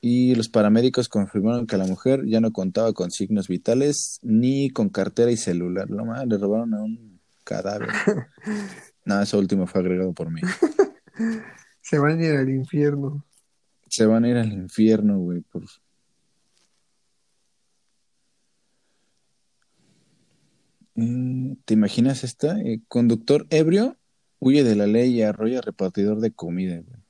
Y 0.01 0.35
los 0.35 0.49
paramédicos 0.49 1.09
confirmaron 1.09 1.67
que 1.67 1.77
la 1.77 1.87
mujer 1.87 2.25
ya 2.25 2.41
no 2.41 2.53
contaba 2.53 2.93
con 2.93 3.11
signos 3.11 3.49
vitales 3.49 4.19
ni 4.23 4.71
con 4.71 4.89
cartera 4.89 5.31
y 5.31 5.37
celular. 5.37 5.91
Lo 5.91 6.07
más, 6.07 6.27
le 6.27 6.39
robaron 6.39 6.73
a 6.75 6.83
un 6.83 7.21
cadáver. 7.45 7.89
Nada, 9.05 9.25
eso 9.25 9.39
último 9.39 9.67
fue 9.67 9.81
agregado 9.81 10.13
por 10.15 10.31
mí. 10.31 10.41
Se 11.83 11.99
van 11.99 12.19
a 12.19 12.25
ir 12.25 12.37
al 12.37 12.49
infierno. 12.49 13.27
Se 13.89 14.07
van 14.07 14.25
a 14.25 14.29
ir 14.29 14.37
al 14.37 14.53
infierno, 14.53 15.19
güey. 15.19 15.41
Por... 15.41 15.65
Eh, 20.95 21.57
¿Te 21.65 21.75
imaginas 21.75 22.25
esta? 22.25 22.59
Eh, 22.61 22.81
conductor 22.89 23.47
ebrio 23.51 23.97
huye 24.41 24.65
de 24.65 24.75
la 24.75 24.87
ley 24.87 25.15
y 25.15 25.23
arrolla 25.23 25.61
repartidor 25.61 26.21
de 26.21 26.33
comida, 26.33 26.75
güey. 26.77 27.01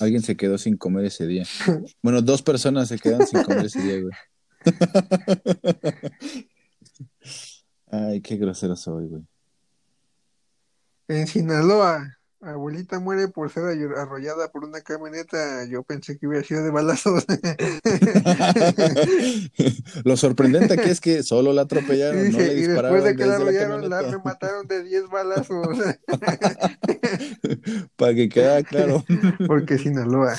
Alguien 0.00 0.22
se 0.22 0.36
quedó 0.36 0.58
sin 0.58 0.76
comer 0.76 1.06
ese 1.06 1.26
día. 1.26 1.44
Bueno, 2.02 2.20
dos 2.20 2.42
personas 2.42 2.88
se 2.88 2.98
quedan 2.98 3.26
sin 3.26 3.42
comer 3.42 3.66
ese 3.66 3.80
día, 3.80 4.00
güey. 4.02 4.12
Ay, 7.90 8.20
qué 8.20 8.36
grosero 8.36 8.76
soy, 8.76 9.06
güey. 9.06 9.22
En 11.08 11.26
Sinaloa, 11.26 12.18
abuelita 12.42 12.98
muere 12.98 13.28
por 13.28 13.50
ser 13.50 13.62
arrollada 13.96 14.50
por 14.50 14.64
una 14.64 14.80
camioneta. 14.80 15.64
Yo 15.66 15.84
pensé 15.84 16.18
que 16.18 16.26
hubiera 16.26 16.44
sido 16.44 16.64
de 16.64 16.70
balazos. 16.70 17.24
Lo 20.04 20.16
sorprendente 20.16 20.74
aquí 20.74 20.90
es 20.90 21.00
que 21.00 21.22
solo 21.22 21.52
la 21.52 21.62
atropellaron, 21.62 22.30
no 22.30 22.38
le 22.38 22.54
y 22.54 22.66
después 22.66 23.04
de 23.04 23.14
que 23.16 23.26
la 23.26 23.36
arrollaron, 23.36 23.88
la, 23.88 24.02
remataron 24.02 24.66
de 24.66 24.82
10 24.82 25.08
balazos. 25.08 25.68
Para 27.96 28.14
que 28.14 28.28
quede 28.28 28.64
claro. 28.64 29.04
Porque 29.46 29.78
Sinaloa. 29.78 30.36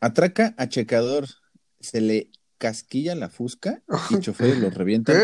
Atraca 0.00 0.54
a 0.56 0.68
checador. 0.68 1.26
Se 1.80 2.02
le 2.02 2.30
casquilla 2.60 3.14
la 3.14 3.30
fusca 3.30 3.82
y 4.10 4.18
choferes 4.20 4.58
lo 4.58 4.70
revientan 4.70 5.16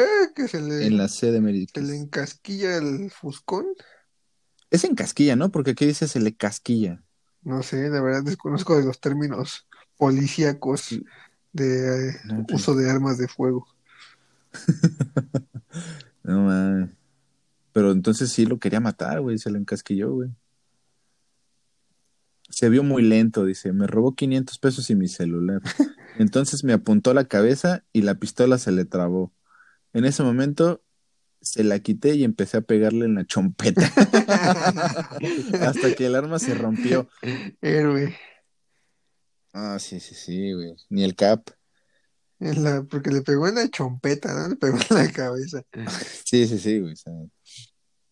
le, 0.55 0.87
en 0.87 0.97
la 0.97 1.09
sede 1.09 1.41
¿Se 1.73 1.83
le 1.83 1.97
encasquilla 1.97 2.79
el 2.79 3.11
fuscón? 3.11 3.67
Es 4.71 4.85
en 4.85 4.95
casquilla, 4.95 5.37
¿no? 5.37 5.51
Porque 5.51 5.73
aquí 5.73 5.87
dice 5.87 6.09
se 6.09 6.19
le 6.19 6.35
casquilla. 6.35 7.03
No 7.43 7.63
sé, 7.63 7.91
de 7.91 8.01
verdad 8.01 8.25
desconozco 8.25 8.77
de 8.77 8.85
los 8.85 9.01
términos 9.01 9.69
policíacos 9.97 10.99
de 11.53 12.09
eh, 12.09 12.17
uso 12.53 12.75
de 12.75 12.91
armas 12.91 13.19
de 13.19 13.29
fuego. 13.29 13.69
no 16.25 16.43
mames. 16.43 16.91
Pero 17.73 17.93
entonces 17.93 18.33
sí 18.33 18.47
lo 18.47 18.59
quería 18.59 18.81
matar, 18.81 19.21
güey, 19.21 19.39
se 19.39 19.51
le 19.51 19.59
encasquilló, 19.59 20.11
güey. 20.13 20.31
Se 22.49 22.71
vio 22.71 22.83
muy 22.83 23.03
lento, 23.03 23.45
dice, 23.45 23.73
me 23.73 23.87
robó 23.87 24.15
500 24.15 24.59
pesos 24.59 24.89
y 24.89 24.95
mi 24.95 25.09
celular. 25.09 25.61
Entonces 26.19 26.65
me 26.65 26.73
apuntó 26.73 27.15
la 27.15 27.27
cabeza 27.27 27.85
y 27.93 28.03
la 28.03 28.17
pistola 28.17 28.59
se 28.59 28.73
le 28.73 28.85
trabó. 28.85 29.33
En 29.93 30.05
ese 30.05 30.23
momento 30.23 30.83
se 31.41 31.65
la 31.65 31.79
quité 31.79 32.15
y 32.15 32.25
empecé 32.25 32.59
a 32.59 32.63
pegarle 32.63 33.05
en 33.05 33.15
la 33.15 33.25
chompeta. 33.25 33.83
Hasta 35.61 35.95
que 35.95 36.07
el 36.07 36.15
arma 36.15 36.39
se 36.39 36.55
rompió. 36.55 37.09
Héroe. 37.61 38.17
Ah, 39.53 39.79
sí, 39.79 40.01
sí, 40.01 40.15
sí, 40.15 40.53
güey. 40.53 40.75
Ni 40.91 41.05
el 41.05 41.15
cap. 41.15 41.49
la, 42.39 42.83
porque 42.83 43.11
le 43.11 43.23
pegó 43.23 43.49
en 43.49 43.55
la 43.55 43.69
chompeta, 43.69 44.35
¿no? 44.35 44.49
Le 44.51 44.57
pegó 44.57 44.77
en 44.91 44.97
la 44.97 45.13
cabeza. 45.13 45.63
Sí, 46.25 46.47
sí, 46.47 46.59
sí, 46.59 46.81
güey. 46.81 46.95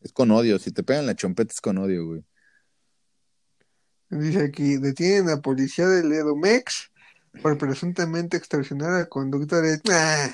es 0.00 0.12
con 0.12 0.30
odio. 0.30 0.58
Si 0.58 0.70
te 0.70 0.82
pegan 0.82 1.06
la 1.06 1.16
chompeta 1.16 1.52
es 1.52 1.60
con 1.60 1.78
odio, 1.78 2.06
güey. 2.06 2.24
Dice 4.10 4.44
aquí, 4.44 4.76
detienen 4.76 5.28
a 5.30 5.40
policía 5.40 5.88
del 5.88 6.12
Edomex 6.12 6.92
por 7.42 7.59
presuntamente 7.59 8.37
extorsionar 8.37 8.94
a 8.94 9.09
conductores. 9.09 9.81
Nah, 9.85 10.29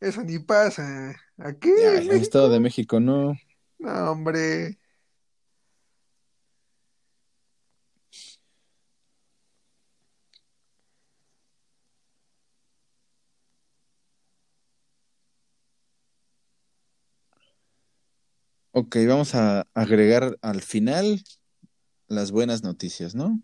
eso 0.00 0.22
ni 0.22 0.38
pasa. 0.38 1.14
¿Aquí? 1.38 1.70
en 1.70 2.10
el 2.10 2.22
Estado 2.22 2.48
de 2.48 2.60
México 2.60 3.00
no. 3.00 3.34
No, 3.78 4.10
hombre. 4.10 4.78
Ok, 18.78 18.96
vamos 19.08 19.34
a 19.34 19.66
agregar 19.72 20.36
al 20.42 20.60
final 20.60 21.22
las 22.08 22.30
buenas 22.30 22.62
noticias, 22.62 23.14
¿no? 23.14 23.40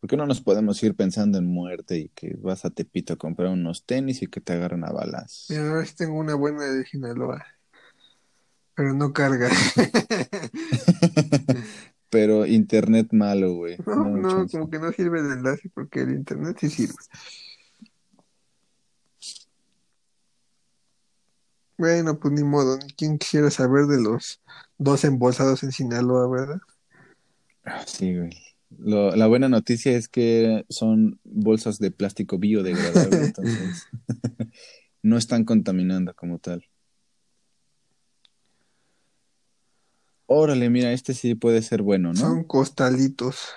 ¿Por 0.00 0.08
qué 0.08 0.16
no 0.16 0.26
nos 0.26 0.40
podemos 0.40 0.80
ir 0.84 0.94
pensando 0.94 1.38
en 1.38 1.46
muerte 1.46 1.98
y 1.98 2.08
que 2.10 2.36
vas 2.40 2.64
a 2.64 2.70
Tepito 2.70 3.14
a 3.14 3.16
comprar 3.16 3.48
unos 3.48 3.84
tenis 3.84 4.22
y 4.22 4.28
que 4.28 4.40
te 4.40 4.52
agarran 4.52 4.84
a 4.84 4.92
balas? 4.92 5.46
Mira, 5.48 5.68
ahora 5.68 5.84
sí 5.84 5.96
tengo 5.96 6.18
una 6.18 6.36
buena 6.36 6.64
de 6.64 6.86
Sinaloa. 6.86 7.44
Pero 8.76 8.94
no 8.94 9.12
carga. 9.12 9.48
pero 12.10 12.46
internet 12.46 13.08
malo, 13.10 13.54
güey. 13.54 13.76
No, 13.84 14.16
no, 14.16 14.46
como 14.46 14.70
que 14.70 14.78
no 14.78 14.92
sirve 14.92 15.18
el 15.18 15.32
enlace 15.32 15.68
porque 15.74 16.02
el 16.02 16.10
internet 16.10 16.56
sí 16.60 16.70
sirve. 16.70 16.94
Bueno, 21.76 22.20
pues 22.20 22.34
ni 22.34 22.44
modo, 22.44 22.78
ni 22.78 22.92
quien 22.92 23.18
quisiera 23.18 23.50
saber 23.50 23.86
de 23.86 24.00
los 24.00 24.40
dos 24.78 25.04
embolsados 25.04 25.64
en 25.64 25.72
Sinaloa, 25.72 26.28
¿verdad? 26.28 26.60
Ah, 27.64 27.82
sí, 27.84 28.16
güey 28.16 28.47
la 28.70 29.26
buena 29.26 29.48
noticia 29.48 29.96
es 29.96 30.08
que 30.08 30.64
son 30.68 31.20
bolsas 31.24 31.78
de 31.78 31.90
plástico 31.90 32.38
biodegradable, 32.38 33.24
entonces 33.24 33.86
no 35.02 35.16
están 35.16 35.44
contaminando 35.44 36.14
como 36.14 36.38
tal. 36.38 36.64
Órale, 40.26 40.68
mira, 40.68 40.92
este 40.92 41.14
sí 41.14 41.34
puede 41.34 41.62
ser 41.62 41.80
bueno, 41.80 42.12
¿no? 42.12 42.20
Son 42.20 42.44
costalitos. 42.44 43.48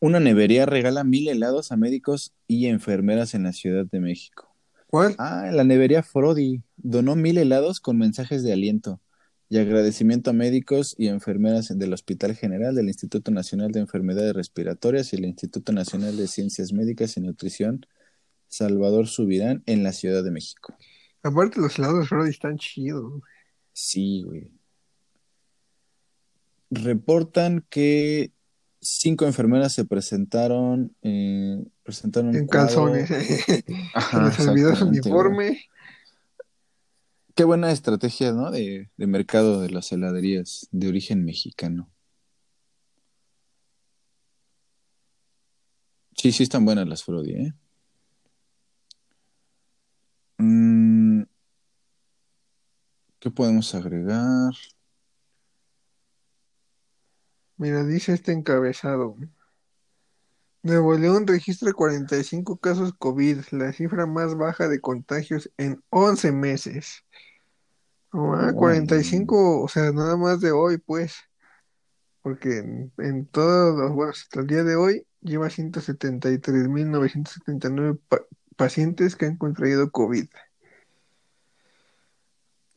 Una 0.00 0.20
nevería 0.20 0.64
regala 0.64 1.04
mil 1.04 1.28
helados 1.28 1.70
a 1.70 1.76
médicos 1.76 2.32
y 2.48 2.66
enfermeras 2.66 3.34
en 3.34 3.42
la 3.42 3.52
Ciudad 3.52 3.84
de 3.84 4.00
México. 4.00 4.48
¿Cuál? 4.86 5.14
Ah, 5.18 5.50
la 5.52 5.64
nevería 5.64 6.02
Frodi 6.02 6.62
donó 6.76 7.14
mil 7.14 7.36
helados 7.36 7.78
con 7.78 7.98
mensajes 7.98 8.42
de 8.42 8.54
aliento 8.54 9.00
y 9.52 9.58
agradecimiento 9.58 10.30
a 10.30 10.32
médicos 10.32 10.94
y 10.96 11.08
enfermeras 11.08 11.78
del 11.78 11.92
Hospital 11.92 12.34
General, 12.34 12.74
del 12.74 12.88
Instituto 12.88 13.30
Nacional 13.30 13.70
de 13.70 13.80
Enfermedades 13.80 14.32
Respiratorias 14.32 15.12
y 15.12 15.16
el 15.16 15.26
Instituto 15.26 15.72
Nacional 15.74 16.16
de 16.16 16.26
Ciencias 16.26 16.72
Médicas 16.72 17.18
y 17.18 17.20
Nutrición 17.20 17.84
Salvador 18.48 19.08
Subirán 19.08 19.62
en 19.66 19.82
la 19.82 19.92
Ciudad 19.92 20.24
de 20.24 20.30
México. 20.30 20.74
Aparte 21.22 21.60
los 21.60 21.78
helados 21.78 22.10
están 22.30 22.56
chidos. 22.56 23.20
Sí, 23.74 24.22
güey. 24.22 24.50
reportan 26.70 27.62
que 27.68 28.32
cinco 28.80 29.26
enfermeras 29.26 29.74
se 29.74 29.84
presentaron, 29.84 30.96
eh, 31.02 31.62
presentaron 31.82 32.34
En 32.34 32.46
calzones. 32.46 33.10
Ajá, 33.92 34.30
Se 34.32 34.38
les 34.38 34.48
olvidó 34.48 34.76
su 34.76 34.86
uniforme. 34.86 35.48
güey. 35.48 35.71
Qué 37.42 37.46
buena 37.46 37.72
estrategia, 37.72 38.30
¿no? 38.30 38.52
De, 38.52 38.88
mercado 38.98 39.60
de 39.60 39.68
las 39.68 39.90
heladerías 39.90 40.68
de 40.70 40.86
origen 40.86 41.24
mexicano. 41.24 41.90
Sí, 46.16 46.30
sí 46.30 46.44
están 46.44 46.64
buenas 46.64 46.86
las 46.86 47.02
Frodi, 47.02 47.32
¿eh? 47.32 47.52
Mm, 50.38 51.22
¿Qué 53.18 53.28
podemos 53.32 53.74
agregar? 53.74 54.52
Mira, 57.56 57.82
dice 57.82 58.12
este 58.12 58.30
encabezado. 58.30 59.16
Nuevo 60.62 60.96
León 60.96 61.26
registra 61.26 61.72
45 61.72 62.58
casos 62.58 62.92
COVID, 62.96 63.38
la 63.50 63.72
cifra 63.72 64.06
más 64.06 64.36
baja 64.36 64.68
de 64.68 64.80
contagios 64.80 65.50
en 65.56 65.82
11 65.90 66.30
meses. 66.30 67.04
Oh, 68.12 68.34
ah. 68.34 68.52
45, 68.52 69.62
o 69.62 69.68
sea, 69.68 69.90
nada 69.92 70.16
más 70.16 70.40
de 70.40 70.52
hoy, 70.52 70.78
pues. 70.78 71.14
Porque 72.22 72.58
en, 72.58 72.92
en 72.98 73.26
todos 73.26 73.76
los, 73.76 73.92
bueno, 73.92 74.12
hasta 74.12 74.40
el 74.40 74.46
día 74.46 74.62
de 74.62 74.76
hoy 74.76 75.04
lleva 75.20 75.50
173.979 75.50 77.98
pa- 78.08 78.22
pacientes 78.56 79.16
que 79.16 79.26
han 79.26 79.36
contraído 79.36 79.90
COVID. 79.90 80.26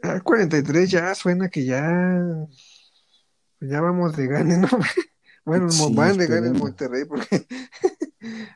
Ah, 0.02 0.19
43 0.21 0.89
ya 0.89 1.13
suena 1.15 1.50
que 1.50 1.65
ya, 1.65 2.24
ya 3.60 3.82
vamos 3.82 4.15
de 4.15 4.28
gane, 4.28 4.58
¿no? 4.58 4.67
Bueno, 5.45 5.69
Sí, 5.69 5.93
van 5.93 6.17
de 6.17 6.26
gane 6.26 6.48
en. 6.48 6.58
Monterrey 6.58 7.06
porque 7.06 7.45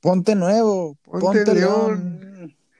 Ponte 0.00 0.34
nuevo, 0.34 0.96
Ponte 1.02 1.20
ponte, 1.20 1.54
León. 1.54 2.18
León. 2.20 2.25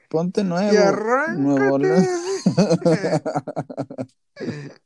Ponte 0.09 0.45
nuevo. 0.45 0.73
y 0.73 0.77
arráncate. 0.77 1.41
Nuevo. 1.41 1.79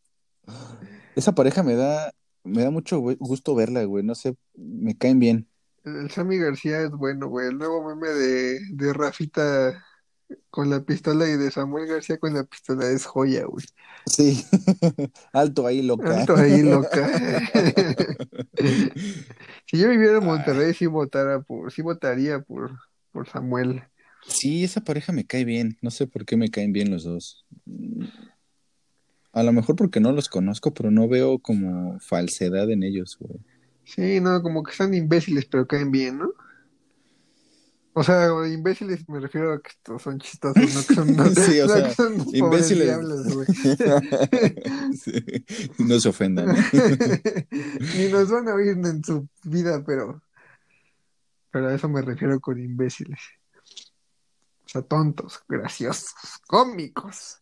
Esa 1.16 1.32
pareja 1.32 1.62
me 1.62 1.74
da, 1.74 2.12
me 2.44 2.62
da 2.62 2.70
mucho 2.70 3.00
gusto 3.00 3.54
verla, 3.54 3.84
güey. 3.84 4.04
No 4.04 4.14
sé, 4.14 4.36
me 4.54 4.96
caen 4.96 5.18
bien. 5.18 5.48
El 5.84 6.10
Sammy 6.10 6.38
García 6.38 6.82
es 6.82 6.90
bueno, 6.90 7.28
güey. 7.28 7.48
El 7.48 7.58
nuevo 7.58 7.88
meme 7.88 8.08
de, 8.08 8.60
de 8.72 8.92
Rafita 8.92 9.82
con 10.50 10.70
la 10.70 10.80
pistola 10.80 11.28
y 11.28 11.36
de 11.36 11.50
Samuel 11.50 11.86
García 11.86 12.18
con 12.18 12.34
la 12.34 12.44
pistola 12.44 12.88
es 12.88 13.06
joya, 13.06 13.44
güey. 13.44 13.64
Sí. 14.06 14.44
Alto 15.32 15.66
ahí, 15.66 15.82
loca. 15.82 16.20
Alto 16.20 16.36
ahí, 16.36 16.62
loca. 16.62 17.08
si 19.66 19.78
yo 19.78 19.88
viviera 19.88 20.18
en 20.18 20.24
Monterrey, 20.24 20.74
sí 20.74 20.86
votara 20.86 21.40
por, 21.40 21.72
sí 21.72 21.82
votaría 21.82 22.40
por, 22.40 22.78
por 23.12 23.28
Samuel. 23.28 23.82
Sí, 24.26 24.64
esa 24.64 24.82
pareja 24.82 25.12
me 25.12 25.24
cae 25.24 25.44
bien. 25.44 25.78
No 25.82 25.90
sé 25.90 26.06
por 26.06 26.24
qué 26.24 26.36
me 26.36 26.50
caen 26.50 26.72
bien 26.72 26.90
los 26.90 27.04
dos. 27.04 27.44
A 29.32 29.42
lo 29.42 29.52
mejor 29.52 29.76
porque 29.76 30.00
no 30.00 30.12
los 30.12 30.28
conozco, 30.28 30.74
pero 30.74 30.90
no 30.90 31.08
veo 31.08 31.38
como 31.38 31.98
falsedad 32.00 32.70
en 32.70 32.82
ellos, 32.82 33.16
güey. 33.18 33.38
Sí, 33.84 34.20
no, 34.20 34.42
como 34.42 34.62
que 34.62 34.72
están 34.72 34.94
imbéciles, 34.94 35.46
pero 35.46 35.66
caen 35.66 35.90
bien, 35.90 36.18
¿no? 36.18 36.32
O 37.92 38.04
sea, 38.04 38.28
imbéciles 38.46 39.08
me 39.08 39.18
refiero 39.18 39.52
a 39.52 39.60
que 39.60 39.70
son 39.98 40.20
chistosos, 40.20 40.74
no 40.74 40.80
que 40.86 40.94
son, 40.94 41.16
no, 41.16 41.24
Sí, 41.34 41.60
o 41.60 41.66
no 41.66 41.74
sea, 41.74 41.88
que 41.88 41.94
son 41.94 42.26
imbéciles. 42.34 42.84
diablos, 42.86 43.34
güey. 43.34 43.46
Sí. 44.94 45.44
No 45.78 45.98
se 45.98 46.08
ofendan. 46.08 46.54
Ni 47.96 48.08
nos 48.08 48.30
van 48.30 48.48
a 48.48 48.54
oír 48.54 48.78
en 48.78 49.02
su 49.04 49.28
vida, 49.44 49.82
pero, 49.84 50.22
pero 51.50 51.68
a 51.68 51.74
eso 51.74 51.88
me 51.88 52.02
refiero 52.02 52.38
con 52.40 52.58
imbéciles. 52.60 53.18
O 54.70 54.72
sea, 54.72 54.82
tontos, 54.82 55.40
graciosos, 55.48 56.14
cómicos. 56.46 57.38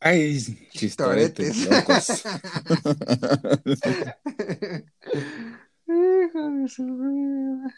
Ay, 0.00 0.36
chistoretes, 0.72 1.70
locos. 1.70 2.24
Hijo 5.86 6.50
de 6.50 6.68
su 6.68 6.84
vida. 6.84 7.74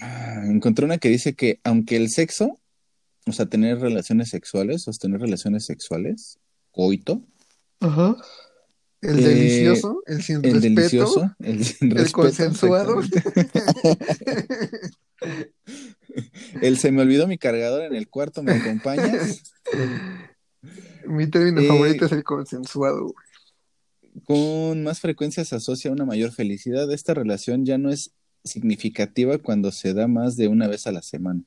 Ah, 0.00 0.42
Encontré 0.46 0.86
una 0.86 0.96
que 0.96 1.10
dice 1.10 1.34
que 1.34 1.60
aunque 1.62 1.96
el 1.96 2.08
sexo, 2.08 2.58
o 3.26 3.32
sea, 3.32 3.44
tener 3.44 3.78
relaciones 3.78 4.30
sexuales, 4.30 4.84
sostener 4.84 5.20
relaciones 5.20 5.66
sexuales, 5.66 6.38
coito, 6.72 7.22
Ajá. 7.80 8.16
El 9.02 9.18
Eh, 9.18 9.22
delicioso, 9.22 10.02
el 10.06 10.22
sin 10.22 10.36
el 10.36 10.54
respeto, 10.54 10.74
delicioso, 10.74 11.36
el 11.40 11.64
sin 11.66 11.90
el 11.90 11.98
respeto, 11.98 12.22
consensuado. 12.22 13.02
El 16.62 16.78
se 16.78 16.92
me 16.92 17.02
olvidó 17.02 17.26
mi 17.26 17.38
cargador 17.38 17.82
en 17.82 17.94
el 17.94 18.08
cuarto, 18.08 18.42
¿me 18.42 18.52
acompañas? 18.52 19.42
Mi 21.06 21.28
término 21.28 21.60
Eh, 21.60 21.68
favorito 21.68 22.06
es 22.06 22.12
el 22.12 22.24
consensuado. 22.24 23.14
Con 24.24 24.82
más 24.82 25.00
frecuencia 25.00 25.44
se 25.44 25.54
asocia 25.54 25.92
una 25.92 26.04
mayor 26.04 26.32
felicidad. 26.32 26.90
Esta 26.90 27.14
relación 27.14 27.64
ya 27.64 27.78
no 27.78 27.90
es 27.90 28.12
significativa 28.42 29.38
cuando 29.38 29.70
se 29.72 29.94
da 29.94 30.08
más 30.08 30.36
de 30.36 30.48
una 30.48 30.68
vez 30.68 30.86
a 30.86 30.92
la 30.92 31.02
semana, 31.02 31.42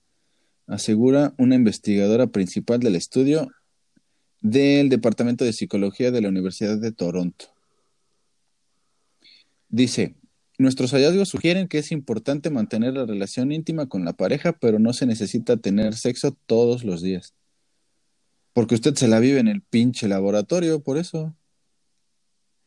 asegura 0.68 1.34
una 1.38 1.56
investigadora 1.56 2.28
principal 2.28 2.80
del 2.80 2.96
estudio 2.96 3.50
del 4.42 4.90
Departamento 4.90 5.44
de 5.44 5.54
Psicología 5.54 6.12
de 6.12 6.22
la 6.22 6.30
Universidad 6.30 6.78
de 6.78 6.92
Toronto. 6.92 7.46
Dice, 9.68 10.16
nuestros 10.60 10.92
hallazgos 10.92 11.30
sugieren 11.30 11.68
que 11.70 11.80
es 11.80 11.92
importante 11.92 12.50
mantener 12.50 12.94
la 12.94 13.06
relación 13.06 13.52
íntima 13.52 13.88
con 13.88 14.04
la 14.04 14.14
pareja, 14.14 14.54
pero 14.54 14.78
no 14.78 14.94
se 14.94 15.06
necesita 15.06 15.58
tener 15.58 15.96
sexo 15.96 16.38
todos 16.46 16.84
los 16.84 17.02
días. 17.02 17.34
Porque 18.54 18.76
usted 18.76 18.94
se 18.96 19.08
la 19.08 19.20
vive 19.20 19.40
en 19.40 19.48
el 19.48 19.62
pinche 19.62 20.10
laboratorio, 20.10 20.82
por 20.82 20.98
eso. 20.98 21.34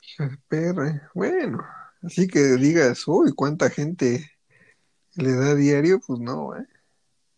Hija 0.00 0.28
de 0.28 0.38
perra. 0.48 1.10
Bueno, 1.14 1.62
así 2.02 2.26
que 2.26 2.40
digas, 2.56 3.06
uy, 3.06 3.32
cuánta 3.32 3.68
gente 3.68 4.30
le 5.14 5.32
da 5.32 5.54
diario, 5.54 6.00
pues 6.04 6.18
no, 6.18 6.56
¿eh? 6.56 6.66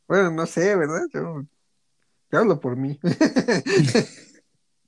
Bueno, 0.07 0.31
no 0.31 0.47
sé, 0.47 0.77
¿verdad? 0.77 1.03
Yo, 1.13 1.45
yo 2.31 2.39
hablo 2.39 2.61
por 2.61 2.77
mí. 2.77 3.01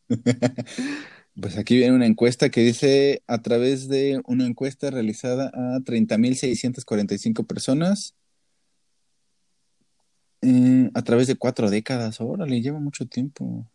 Pues 1.40 1.58
aquí 1.58 1.76
viene 1.76 1.94
una 1.94 2.06
encuesta 2.06 2.48
que 2.48 2.62
dice, 2.62 3.22
a 3.26 3.42
través 3.42 3.88
de 3.88 4.22
una 4.24 4.46
encuesta 4.46 4.90
realizada 4.90 5.50
a 5.52 5.80
30.645 5.80 7.46
personas, 7.46 8.14
eh, 10.40 10.90
a 10.94 11.02
través 11.02 11.26
de 11.26 11.36
cuatro 11.36 11.68
décadas, 11.68 12.20
órale, 12.20 12.62
lleva 12.62 12.80
mucho 12.80 13.06
tiempo. 13.06 13.70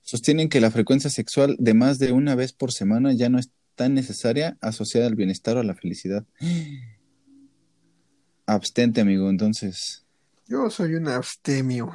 Sostienen 0.00 0.48
que 0.48 0.60
la 0.60 0.70
frecuencia 0.70 1.10
sexual 1.10 1.56
de 1.58 1.74
más 1.74 1.98
de 1.98 2.12
una 2.12 2.34
vez 2.34 2.54
por 2.54 2.72
semana 2.72 3.12
ya 3.12 3.28
no 3.28 3.38
es 3.38 3.50
tan 3.74 3.92
necesaria 3.92 4.56
asociada 4.62 5.06
al 5.06 5.14
bienestar 5.14 5.58
o 5.58 5.60
a 5.60 5.64
la 5.64 5.74
felicidad. 5.74 6.24
Abstente, 8.46 9.02
amigo, 9.02 9.28
entonces. 9.28 10.06
Yo 10.48 10.70
soy 10.70 10.94
un 10.94 11.08
abstemio. 11.08 11.92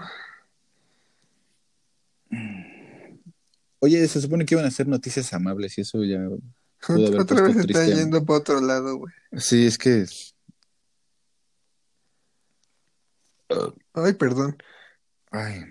Oye, 3.80 4.08
se 4.08 4.22
supone 4.22 4.46
que 4.46 4.56
iban 4.56 4.66
a 4.66 4.72
ser 4.72 4.88
noticias 4.88 5.34
amables 5.34 5.78
y 5.78 5.82
eso 5.82 6.04
ya 6.04 6.20
Otra 7.20 7.42
vez 7.42 7.58
está 7.58 7.64
triste. 7.64 7.96
yendo 7.96 8.26
para 8.26 8.40
otro 8.40 8.62
lado, 8.62 8.98
güey. 8.98 9.14
Sí, 9.38 9.66
es 9.66 9.78
que 9.78 10.06
Ay, 13.94 14.14
perdón. 14.14 14.58
Ay. 15.32 15.64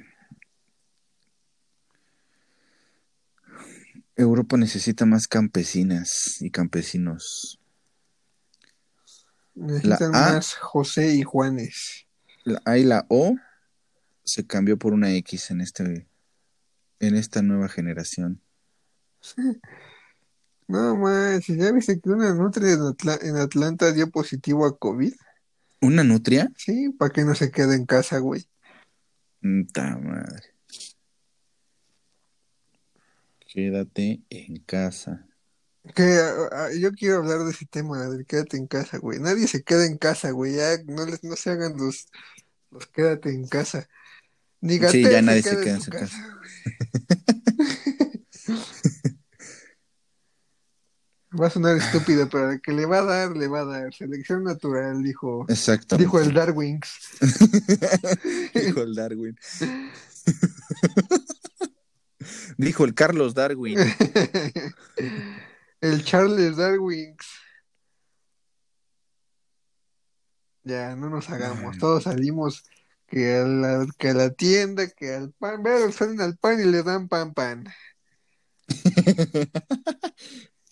Europa 4.16 4.56
necesita 4.56 5.04
más 5.04 5.28
campesinas 5.28 6.40
y 6.40 6.50
campesinos. 6.50 7.60
Necesitan 9.54 10.14
A. 10.14 10.32
más 10.32 10.54
José 10.54 11.14
y 11.14 11.22
Juanes. 11.22 12.06
La 12.44 12.62
A 12.64 12.78
y 12.78 12.84
la 12.84 13.04
O 13.08 13.36
se 14.24 14.46
cambió 14.46 14.78
por 14.78 14.92
una 14.92 15.12
X 15.12 15.50
en 15.50 15.60
este 15.60 16.06
en 17.00 17.16
esta 17.16 17.42
nueva 17.42 17.68
generación. 17.68 18.40
No 20.68 20.96
manches, 20.96 21.56
¿ya 21.58 21.70
viste 21.70 22.00
que 22.00 22.10
una 22.10 22.34
nutria 22.34 22.72
en, 22.72 22.80
Atla- 22.80 23.20
en 23.22 23.36
Atlanta 23.36 23.92
dio 23.92 24.10
positivo 24.10 24.66
a 24.66 24.76
COVID? 24.76 25.14
¿Una 25.80 26.02
nutria? 26.02 26.50
Sí, 26.56 26.88
para 26.90 27.12
que 27.12 27.22
no 27.22 27.36
se 27.36 27.52
quede 27.52 27.76
en 27.76 27.86
casa, 27.86 28.18
güey. 28.18 28.48
Ta 29.72 29.96
madre. 29.96 30.42
Quédate 33.46 34.22
en 34.30 34.56
casa. 34.58 35.28
Que 35.94 36.18
yo 36.80 36.90
quiero 36.92 37.18
hablar 37.18 37.44
de 37.44 37.52
ese 37.52 37.66
tema, 37.66 38.08
del 38.08 38.26
quédate 38.26 38.56
en 38.56 38.66
casa, 38.66 38.98
güey. 38.98 39.20
Nadie 39.20 39.46
se 39.46 39.62
queda 39.62 39.86
en 39.86 39.98
casa, 39.98 40.32
güey. 40.32 40.56
Ya 40.56 40.78
no 40.86 41.06
les, 41.06 41.22
no 41.22 41.36
se 41.36 41.50
hagan 41.50 41.76
los, 41.76 42.08
los 42.72 42.88
quédate 42.88 43.30
en 43.30 43.46
casa. 43.46 43.88
Ni 44.60 44.78
Sí, 44.78 45.02
ya 45.02 45.22
nadie 45.22 45.42
se 45.42 45.60
queda 45.60 45.74
en 45.74 45.82
su 45.82 45.90
casa. 45.90 46.16
Va 51.38 51.48
a 51.48 51.50
sonar 51.50 51.76
estúpido, 51.76 52.28
pero 52.30 52.52
el 52.52 52.62
que 52.62 52.72
le 52.72 52.86
va 52.86 52.98
a 52.98 53.04
dar, 53.04 53.36
le 53.36 53.46
va 53.46 53.60
a 53.60 53.64
dar. 53.64 53.92
Selección 53.92 54.44
natural, 54.44 55.02
dijo. 55.02 55.44
Exacto. 55.48 55.98
Dijo 55.98 56.18
el 56.18 56.32
Darwins. 56.32 56.88
dijo 58.54 58.80
el 58.80 58.94
Darwin. 58.94 59.36
dijo 62.56 62.84
el 62.84 62.94
Carlos 62.94 63.34
Darwin. 63.34 63.78
el 65.80 66.04
Charles 66.04 66.56
Darwin. 66.56 67.16
Ya, 70.64 70.96
no 70.96 71.10
nos 71.10 71.30
hagamos. 71.30 71.78
Todos 71.78 72.04
salimos 72.04 72.64
que 73.06 73.36
a 73.36 73.44
la, 73.44 73.86
que 73.98 74.08
a 74.10 74.14
la 74.14 74.30
tienda, 74.30 74.88
que 74.88 75.14
al 75.14 75.32
pan. 75.32 75.62
Vean, 75.62 75.92
salen 75.92 76.20
al 76.20 76.36
pan 76.36 76.60
y 76.60 76.64
le 76.64 76.82
dan 76.82 77.08
pan 77.08 77.32
pan. 77.34 77.68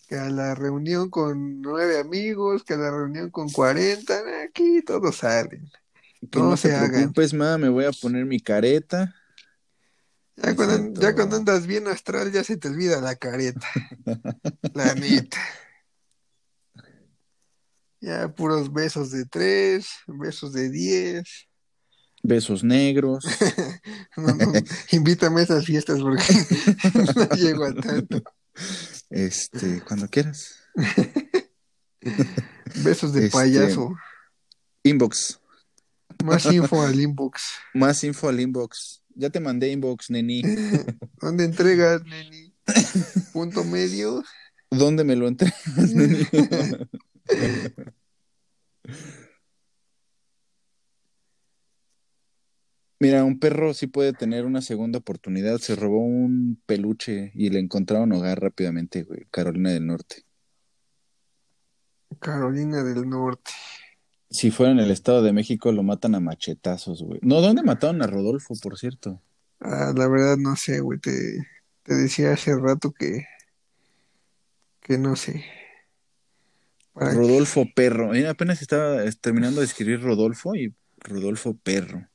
que 0.07 0.15
a 0.15 0.29
la 0.29 0.53
reunión 0.55 1.09
con 1.09 1.61
nueve 1.61 1.99
amigos, 1.99 2.63
que 2.63 2.73
a 2.73 2.77
la 2.77 2.91
reunión 2.91 3.29
con 3.29 3.49
cuarenta, 3.49 4.21
aquí 4.43 4.81
todos 4.81 5.17
salen. 5.17 5.71
Que 6.29 6.39
no, 6.39 6.57
se 6.57 6.69
preocupes, 6.69 7.33
ma, 7.33 7.57
me 7.57 7.69
voy 7.69 7.85
a 7.85 7.91
poner 7.91 8.25
mi 8.25 8.39
careta. 8.39 9.15
Ya 10.37 10.55
cuando, 10.55 10.99
ya 10.99 11.15
cuando, 11.15 11.37
andas 11.37 11.65
bien 11.65 11.87
astral 11.87 12.31
ya 12.31 12.43
se 12.43 12.57
te 12.57 12.67
olvida 12.67 12.99
la 12.99 13.15
careta. 13.15 13.67
la 14.73 14.93
neta. 14.95 15.39
Ya 18.01 18.27
puros 18.27 18.71
besos 18.73 19.11
de 19.11 19.25
tres, 19.25 19.87
besos 20.07 20.51
de 20.51 20.69
diez. 20.69 21.47
Besos 22.27 22.63
negros. 22.63 23.23
invítame 24.91 25.41
a 25.41 25.43
esas 25.43 25.63
fiestas 25.63 26.01
porque 26.01 26.23
no 27.15 27.29
llego 27.35 27.65
a 27.65 27.75
tanto. 27.75 28.23
Este, 29.11 29.79
cuando 29.81 30.07
quieras. 30.07 30.55
Besos 32.83 33.13
de 33.13 33.25
este, 33.25 33.37
payaso. 33.37 33.93
Inbox. 34.81 35.39
Más 36.23 36.47
info 36.47 36.81
al 36.81 36.99
inbox. 36.99 37.43
Más 37.75 38.03
info 38.03 38.29
al 38.29 38.39
inbox. 38.39 39.03
Ya 39.13 39.29
te 39.29 39.39
mandé 39.39 39.69
inbox, 39.69 40.09
neni. 40.09 40.41
¿Dónde 41.21 41.43
entregas, 41.43 42.03
neni? 42.05 42.55
Punto 43.33 43.63
medio. 43.63 44.23
¿Dónde 44.71 45.03
me 45.03 45.15
lo 45.15 45.27
entregas, 45.27 45.93
neni? 45.93 46.27
Mira, 52.99 53.23
un 53.23 53.39
perro 53.39 53.73
sí 53.73 53.87
puede 53.87 54.13
tener 54.13 54.45
una 54.45 54.61
segunda 54.61 54.99
oportunidad. 54.99 55.57
Se 55.57 55.75
robó 55.75 55.99
un 55.99 56.61
peluche 56.65 57.31
y 57.35 57.49
le 57.49 57.59
encontraron 57.59 58.11
hogar 58.13 58.39
rápidamente, 58.39 59.03
güey. 59.03 59.25
Carolina 59.31 59.71
del 59.71 59.85
Norte. 59.85 60.23
Carolina 62.19 62.83
del 62.83 63.07
Norte. 63.09 63.51
Si 64.29 64.49
fuera 64.49 64.71
en 64.71 64.79
el 64.79 64.91
Estado 64.91 65.21
de 65.21 65.33
México, 65.33 65.71
lo 65.71 65.83
matan 65.83 66.15
a 66.15 66.19
machetazos, 66.19 67.03
güey. 67.03 67.19
No, 67.21 67.41
¿dónde 67.41 67.63
mataron 67.63 68.01
a 68.01 68.07
Rodolfo, 68.07 68.53
por 68.61 68.77
cierto? 68.77 69.21
Ah, 69.59 69.93
la 69.95 70.07
verdad 70.07 70.37
no 70.37 70.55
sé, 70.55 70.79
güey. 70.79 70.99
Te, 70.99 71.45
te 71.83 71.95
decía 71.95 72.33
hace 72.33 72.55
rato 72.55 72.91
que. 72.91 73.25
que 74.81 74.97
no 74.97 75.15
sé. 75.15 75.43
Rodolfo 76.95 77.65
Perro. 77.75 78.11
apenas 78.29 78.61
estaba 78.61 79.03
terminando 79.19 79.59
de 79.59 79.65
escribir 79.65 80.01
Rodolfo 80.01 80.55
y 80.55 80.73
Rodolfo 80.97 81.55
Perro. 81.55 82.07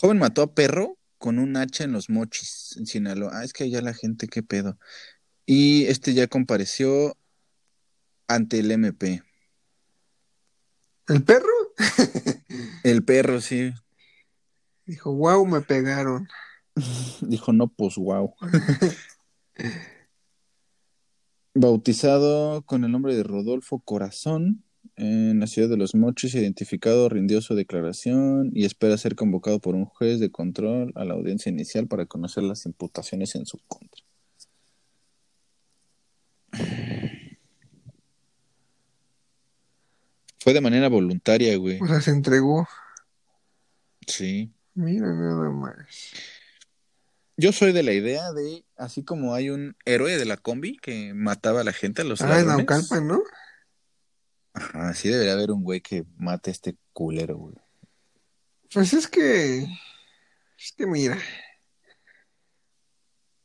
Joven 0.00 0.18
mató 0.18 0.42
a 0.42 0.54
perro 0.54 0.96
con 1.18 1.38
un 1.38 1.56
hacha 1.56 1.84
en 1.84 1.92
los 1.92 2.08
mochis 2.08 2.76
en 2.76 2.86
Sinaloa. 2.86 3.30
Ah, 3.34 3.44
es 3.44 3.52
que 3.52 3.64
allá 3.64 3.82
la 3.82 3.94
gente, 3.94 4.28
qué 4.28 4.42
pedo. 4.42 4.78
Y 5.44 5.86
este 5.86 6.14
ya 6.14 6.28
compareció 6.28 7.16
ante 8.28 8.60
el 8.60 8.70
MP. 8.70 9.22
¿El 11.08 11.24
perro? 11.24 11.48
el 12.84 13.02
perro, 13.02 13.40
sí. 13.40 13.72
Dijo, 14.84 15.12
wow, 15.14 15.44
me 15.46 15.62
pegaron. 15.62 16.28
Dijo, 17.22 17.52
no, 17.52 17.68
pues 17.68 17.96
wow. 17.96 18.34
Bautizado 21.54 22.62
con 22.62 22.84
el 22.84 22.92
nombre 22.92 23.16
de 23.16 23.24
Rodolfo 23.24 23.80
Corazón, 23.80 24.62
en 24.98 25.38
la 25.38 25.46
ciudad 25.46 25.68
de 25.68 25.76
Los 25.76 25.94
Mochis, 25.94 26.34
identificado, 26.34 27.08
rindió 27.08 27.40
su 27.40 27.54
declaración 27.54 28.50
y 28.52 28.64
espera 28.64 28.98
ser 28.98 29.14
convocado 29.14 29.60
por 29.60 29.76
un 29.76 29.84
juez 29.84 30.18
de 30.18 30.30
control 30.30 30.92
a 30.96 31.04
la 31.04 31.14
audiencia 31.14 31.50
inicial 31.50 31.86
para 31.86 32.06
conocer 32.06 32.42
las 32.42 32.66
imputaciones 32.66 33.36
en 33.36 33.46
su 33.46 33.58
contra. 33.68 34.02
Fue 40.40 40.52
de 40.52 40.60
manera 40.60 40.88
voluntaria, 40.88 41.56
güey. 41.56 41.78
O 41.80 41.86
sea, 41.86 42.00
se 42.00 42.10
entregó. 42.10 42.66
Sí. 44.06 44.52
Mira 44.74 45.12
nada 45.12 45.50
más. 45.50 46.12
Yo 47.36 47.52
soy 47.52 47.72
de 47.72 47.84
la 47.84 47.92
idea 47.92 48.32
de, 48.32 48.64
así 48.76 49.04
como 49.04 49.34
hay 49.34 49.50
un 49.50 49.76
héroe 49.84 50.16
de 50.16 50.24
la 50.24 50.36
combi 50.36 50.76
que 50.78 51.14
mataba 51.14 51.60
a 51.60 51.64
la 51.64 51.72
gente, 51.72 52.02
a 52.02 52.04
los 52.04 52.20
Ah, 52.20 52.40
en 52.40 52.48
Naucalpan, 52.48 53.06
¿no? 53.06 53.22
Ajá, 54.52 54.94
sí 54.94 55.08
debería 55.08 55.34
haber 55.34 55.50
un 55.50 55.62
güey 55.62 55.80
que 55.80 56.04
mate 56.16 56.50
a 56.50 56.52
este 56.52 56.76
culero, 56.92 57.36
güey. 57.36 57.54
Pues 58.72 58.92
es 58.92 59.08
que. 59.08 59.66
Es 60.58 60.72
que 60.76 60.86
mira. 60.86 61.18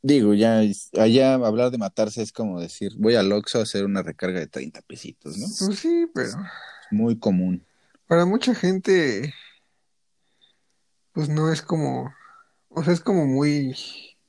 Digo, 0.02 0.34
ya 0.34 0.60
allá 0.98 1.34
hablar 1.34 1.70
de 1.70 1.78
matarse 1.78 2.20
es 2.20 2.30
como 2.30 2.60
decir, 2.60 2.92
voy 2.98 3.14
al 3.14 3.32
Oxxo 3.32 3.60
a 3.60 3.62
hacer 3.62 3.86
una 3.86 4.02
recarga 4.02 4.38
de 4.38 4.48
30 4.48 4.82
pesitos, 4.82 5.38
¿no? 5.38 5.46
Pues 5.46 5.78
sí, 5.78 6.06
pero. 6.14 6.32
Muy 6.90 7.18
común. 7.18 7.64
Para 8.06 8.26
mucha 8.26 8.54
gente, 8.54 9.32
pues 11.12 11.28
no 11.28 11.50
es 11.52 11.62
como. 11.62 12.12
O 12.68 12.82
sea, 12.82 12.92
es 12.92 13.00
como 13.00 13.24
muy 13.24 13.74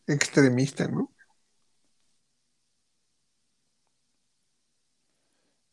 extremista, 0.08 0.88
¿no? 0.88 1.12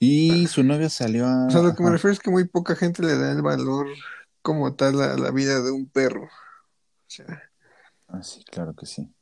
Y 0.04 0.48
su 0.48 0.64
novia 0.64 0.88
salió 0.88 1.28
a... 1.28 1.46
O 1.46 1.50
sea, 1.50 1.62
lo 1.62 1.76
que 1.76 1.82
me 1.84 1.90
refiero 1.90 2.12
es 2.12 2.18
que 2.18 2.32
muy 2.32 2.48
poca 2.48 2.74
gente 2.74 3.04
le 3.04 3.16
da 3.16 3.30
el 3.30 3.40
valor 3.40 3.86
como 4.42 4.74
tal 4.74 5.00
a 5.00 5.16
la 5.16 5.30
vida 5.30 5.62
de 5.62 5.70
un 5.70 5.88
perro. 5.88 6.24
O 6.24 7.06
sea... 7.06 7.40
Ah, 8.08 8.20
sí, 8.20 8.42
claro 8.50 8.74
que 8.74 8.84
sí. 8.84 9.14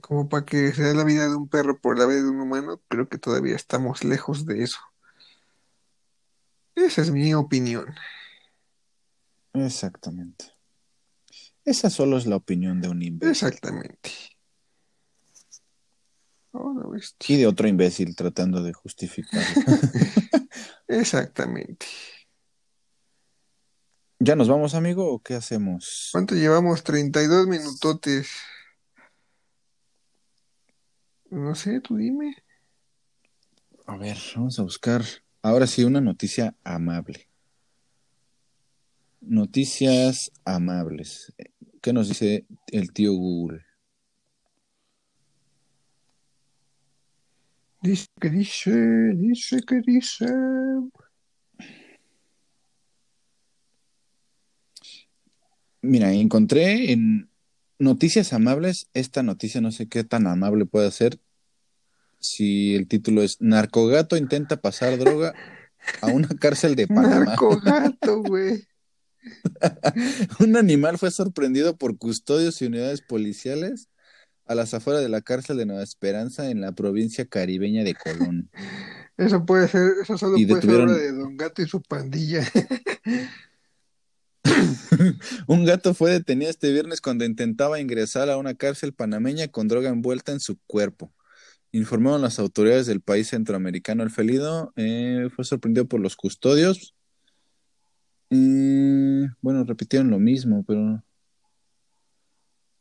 Como 0.00 0.28
para 0.28 0.44
que 0.44 0.72
sea 0.72 0.92
la 0.92 1.04
vida 1.04 1.28
de 1.28 1.36
un 1.36 1.48
perro 1.48 1.78
por 1.78 1.96
la 1.96 2.06
vida 2.06 2.22
de 2.22 2.30
un 2.30 2.40
humano, 2.40 2.82
creo 2.88 3.08
que 3.08 3.16
todavía 3.16 3.54
estamos 3.54 4.02
lejos 4.02 4.44
de 4.44 4.64
eso. 4.64 4.80
Esa 6.74 7.02
es 7.02 7.12
mi 7.12 7.32
opinión. 7.32 7.94
Exactamente. 9.52 10.46
Esa 11.64 11.90
solo 11.90 12.18
es 12.18 12.26
la 12.26 12.34
opinión 12.34 12.80
de 12.80 12.88
un 12.88 13.02
imbécil. 13.02 13.30
Exactamente. 13.30 14.10
Y 17.26 17.36
de 17.36 17.46
otro 17.46 17.68
imbécil 17.68 18.14
tratando 18.14 18.62
de 18.62 18.72
justificarlo. 18.72 19.44
Exactamente. 20.88 21.86
¿Ya 24.20 24.36
nos 24.36 24.48
vamos, 24.48 24.74
amigo, 24.74 25.12
o 25.12 25.18
qué 25.20 25.34
hacemos? 25.34 26.10
¿Cuánto 26.12 26.34
llevamos? 26.34 26.84
32 26.84 27.46
minutotes. 27.46 28.30
No 31.30 31.54
sé, 31.54 31.80
tú 31.80 31.96
dime. 31.96 32.36
A 33.86 33.96
ver, 33.96 34.16
vamos 34.36 34.58
a 34.58 34.62
buscar. 34.62 35.02
Ahora 35.42 35.66
sí, 35.66 35.84
una 35.84 36.00
noticia 36.00 36.56
amable. 36.62 37.28
Noticias 39.20 40.30
amables. 40.44 41.34
¿Qué 41.82 41.92
nos 41.92 42.08
dice 42.08 42.46
el 42.68 42.92
tío 42.92 43.12
Google? 43.12 43.64
Dice 47.84 48.06
que 48.18 48.30
dice, 48.30 48.72
dice 49.14 49.60
que 49.60 49.82
dice. 49.84 50.24
Mira, 55.82 56.10
encontré 56.14 56.92
en 56.92 57.28
Noticias 57.78 58.32
Amables, 58.32 58.88
esta 58.94 59.22
noticia 59.22 59.60
no 59.60 59.70
sé 59.70 59.86
qué 59.86 60.02
tan 60.02 60.26
amable 60.26 60.64
puede 60.64 60.90
ser. 60.92 61.20
Si 62.20 62.74
el 62.74 62.88
título 62.88 63.22
es 63.22 63.42
Narcogato 63.42 64.16
intenta 64.16 64.62
pasar 64.62 64.96
droga 64.96 65.34
a 66.00 66.06
una 66.06 66.28
cárcel 66.28 66.76
de 66.76 66.86
Panamá. 66.86 67.26
Narcogato, 67.26 68.22
güey. 68.26 68.66
Un 70.40 70.56
animal 70.56 70.96
fue 70.96 71.10
sorprendido 71.10 71.76
por 71.76 71.98
custodios 71.98 72.62
y 72.62 72.64
unidades 72.64 73.02
policiales 73.02 73.90
a 74.46 74.54
las 74.54 74.74
afueras 74.74 75.02
de 75.02 75.08
la 75.08 75.20
cárcel 75.20 75.56
de 75.56 75.66
Nueva 75.66 75.82
Esperanza 75.82 76.50
en 76.50 76.60
la 76.60 76.72
provincia 76.72 77.26
caribeña 77.26 77.84
de 77.84 77.94
Colón. 77.94 78.50
Eso 79.16 79.46
puede 79.46 79.68
ser, 79.68 79.92
eso 80.02 80.18
solo 80.18 80.36
puede 80.36 80.60
ser 80.60 80.80
obra 80.80 80.92
de 80.94 81.12
Don 81.12 81.36
Gato 81.36 81.62
y 81.62 81.68
su 81.68 81.80
pandilla. 81.80 82.44
Un 85.46 85.64
gato 85.64 85.94
fue 85.94 86.10
detenido 86.10 86.50
este 86.50 86.72
viernes 86.72 87.00
cuando 87.00 87.24
intentaba 87.24 87.80
ingresar 87.80 88.28
a 88.28 88.36
una 88.36 88.54
cárcel 88.54 88.92
panameña 88.92 89.48
con 89.48 89.68
droga 89.68 89.88
envuelta 89.88 90.32
en 90.32 90.40
su 90.40 90.58
cuerpo. 90.66 91.12
Informaron 91.72 92.22
las 92.22 92.38
autoridades 92.38 92.86
del 92.86 93.00
país 93.00 93.28
centroamericano. 93.28 94.02
El 94.02 94.10
felido 94.10 94.72
eh, 94.76 95.28
fue 95.34 95.44
sorprendido 95.44 95.86
por 95.86 96.00
los 96.00 96.16
custodios. 96.16 96.94
Eh, 98.30 99.28
bueno, 99.40 99.64
repitieron 99.64 100.10
lo 100.10 100.18
mismo, 100.18 100.64
pero 100.66 101.02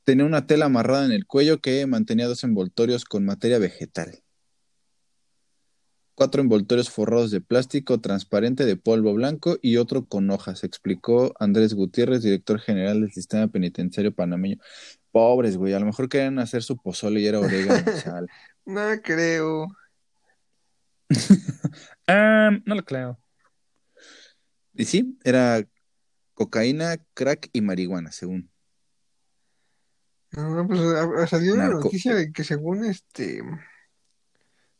tenía 0.03 0.25
una 0.25 0.47
tela 0.47 0.65
amarrada 0.65 1.05
en 1.05 1.11
el 1.11 1.25
cuello 1.25 1.59
que 1.59 1.85
mantenía 1.87 2.27
dos 2.27 2.43
envoltorios 2.43 3.05
con 3.05 3.25
materia 3.25 3.59
vegetal. 3.59 4.19
Cuatro 6.15 6.41
envoltorios 6.41 6.91
forrados 6.91 7.31
de 7.31 7.41
plástico 7.41 7.99
transparente 7.99 8.65
de 8.65 8.75
polvo 8.75 9.13
blanco 9.13 9.57
y 9.61 9.77
otro 9.77 10.05
con 10.05 10.29
hojas, 10.29 10.63
explicó 10.63 11.33
Andrés 11.39 11.73
Gutiérrez, 11.73 12.21
director 12.21 12.59
general 12.59 13.01
del 13.01 13.11
sistema 13.11 13.47
penitenciario 13.47 14.13
panameño. 14.13 14.57
Pobres, 15.11 15.57
güey, 15.57 15.73
a 15.73 15.79
lo 15.79 15.85
mejor 15.85 16.09
querían 16.09 16.37
hacer 16.39 16.61
su 16.61 16.77
pozole 16.77 17.19
y 17.19 17.25
era 17.25 17.39
orégano 17.39 17.91
sal. 17.97 18.27
No 18.65 18.81
creo. 19.01 19.67
No 22.65 22.75
lo 22.75 22.83
creo. 22.83 23.17
Y 24.73 24.85
sí, 24.85 25.17
era 25.23 25.65
cocaína, 26.33 26.97
crack 27.13 27.49
y 27.53 27.61
marihuana, 27.61 28.11
según. 28.11 28.52
No, 30.35 30.67
pues 30.67 31.29
salió 31.29 31.53
una 31.53 31.65
Narco- 31.67 31.83
noticia 31.85 32.15
de 32.15 32.31
que 32.31 32.43
según 32.43 32.85
este 32.85 33.43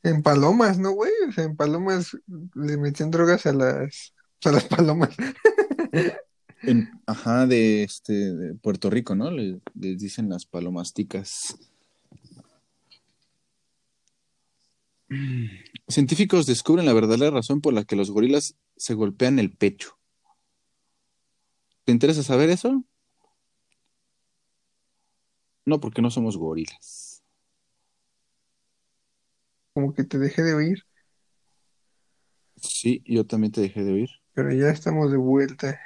en 0.04 0.22
palomas, 0.24 0.80
¿no, 0.80 0.92
güey? 0.92 1.12
O 1.30 1.32
sea, 1.32 1.44
en 1.46 1.56
palomas 1.56 2.18
le 2.56 2.78
metían 2.78 3.12
drogas 3.12 3.46
a 3.46 3.54
las 3.54 4.14
a 4.46 4.52
las 4.52 4.66
palomas. 4.66 5.10
En- 6.66 6.90
ajá, 7.08 7.46
de 7.46 7.84
este 7.84 8.14
de 8.14 8.56
Puerto 8.56 8.90
Rico, 8.90 9.16
¿no? 9.16 9.30
Le- 9.30 9.60
Les, 9.76 10.00
dicen 10.00 10.30
las 10.30 10.46
palomasticas. 10.46 11.58
Científicos 15.90 16.46
descubren 16.46 16.86
la 16.86 16.94
verdadera 16.94 17.32
razón 17.32 17.60
por 17.60 17.74
la 17.74 17.84
que 17.84 17.98
los 17.98 18.12
gorilas 18.12 18.56
se 18.78 18.94
golpean 18.94 19.40
el 19.40 19.52
pecho. 19.52 19.98
¿Te 21.84 21.92
interesa 21.92 22.24
saber 22.24 22.50
eso? 22.50 22.84
No, 25.66 25.80
porque 25.80 26.02
no 26.02 26.10
somos 26.12 26.38
gorilas. 26.38 27.24
Como 29.74 29.94
que 29.94 30.04
te 30.04 30.18
dejé 30.20 30.44
de 30.44 30.54
oír, 30.54 30.84
Sí, 32.56 33.04
yo 33.06 33.26
también 33.26 33.52
te 33.52 33.60
dejé 33.60 33.84
de 33.84 33.92
oír. 33.92 34.10
pero 34.34 34.54
ya 34.54 34.70
estamos 34.70 35.12
de 35.12 35.18
vuelta. 35.18 35.80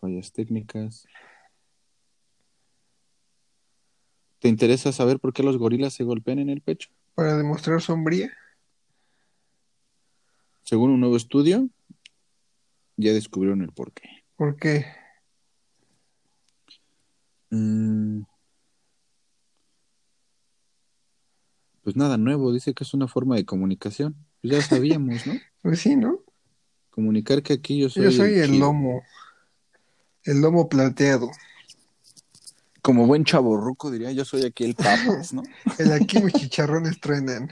Fallas 0.00 0.30
técnicas. 0.32 1.06
¿Te 4.38 4.48
interesa 4.48 4.92
saber 4.92 5.18
por 5.18 5.32
qué 5.32 5.42
los 5.42 5.56
gorilas 5.56 5.94
se 5.94 6.04
golpean 6.04 6.38
en 6.38 6.50
el 6.50 6.60
pecho? 6.60 6.90
Para 7.14 7.36
demostrar 7.36 7.80
sombría. 7.80 8.30
Según 10.62 10.90
un 10.90 11.00
nuevo 11.00 11.16
estudio, 11.16 11.68
ya 12.96 13.12
descubrieron 13.12 13.62
el 13.62 13.72
porqué. 13.72 14.24
¿Por 14.36 14.56
qué? 14.56 14.84
Mm. 17.54 18.22
Pues 21.84 21.96
nada 21.96 22.16
nuevo, 22.16 22.52
dice 22.52 22.74
que 22.74 22.82
es 22.82 22.94
una 22.94 23.06
forma 23.06 23.36
de 23.36 23.44
comunicación. 23.44 24.16
Pues 24.40 24.54
ya 24.54 24.62
sabíamos, 24.62 25.26
¿no? 25.26 25.34
Pues 25.62 25.80
sí, 25.80 25.96
¿no? 25.96 26.20
Comunicar 26.90 27.42
que 27.42 27.54
aquí 27.54 27.78
yo 27.78 27.88
soy. 27.88 28.04
Yo 28.04 28.10
soy 28.10 28.38
el 28.38 28.58
lomo. 28.58 29.02
El 30.24 30.42
lomo 30.42 30.68
plateado. 30.68 31.30
Como 32.82 33.06
buen 33.06 33.24
chaborruco 33.24 33.90
diría, 33.90 34.12
yo 34.12 34.26
soy 34.26 34.44
aquí 34.44 34.64
el 34.64 34.74
papas, 34.74 35.32
¿no? 35.32 35.42
El 35.78 35.92
aquí 35.92 36.22
mis 36.22 36.34
chicharrones 36.34 37.00
truenan. 37.00 37.50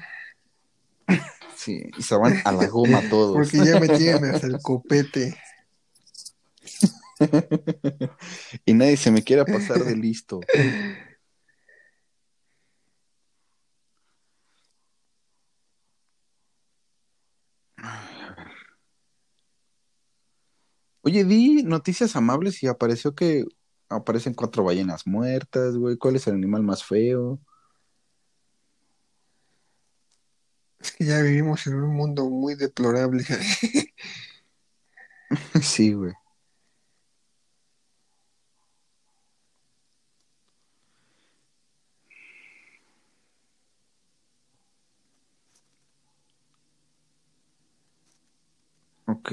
Sí, 1.57 1.83
y 1.97 2.03
se 2.03 2.17
van 2.17 2.43
a 2.45 2.53
la 2.53 2.67
goma 2.67 3.01
todos. 3.09 3.35
Porque 3.35 3.65
ya 3.65 3.81
me 3.81 3.89
tienen 3.89 4.35
hasta 4.35 4.47
el 4.47 4.61
copete. 4.61 5.35
y 8.65 8.75
nadie 8.75 8.97
se 8.97 9.11
me 9.11 9.23
quiera 9.23 9.45
pasar 9.45 9.85
de 9.85 9.97
listo. 9.97 10.41
Oye, 21.03 21.25
di 21.25 21.65
noticias 21.65 22.15
amables 22.15 22.63
y 22.63 22.69
apareció 22.69 23.15
que 23.15 23.45
aparecen 23.89 24.35
cuatro 24.35 24.63
ballenas 24.65 25.07
muertas, 25.07 25.77
güey. 25.77 25.97
¿Cuál 25.97 26.17
es 26.17 26.27
el 26.29 26.35
animal 26.35 26.63
más 26.63 26.85
feo? 26.85 27.41
Es 30.81 30.93
que 30.93 31.05
ya 31.05 31.21
vivimos 31.23 31.67
en 31.67 31.75
un 31.75 31.95
mundo 31.95 32.29
muy 32.29 32.55
deplorable. 32.55 33.25
sí, 35.63 35.93
güey. 35.93 36.13
Ok. 49.13 49.31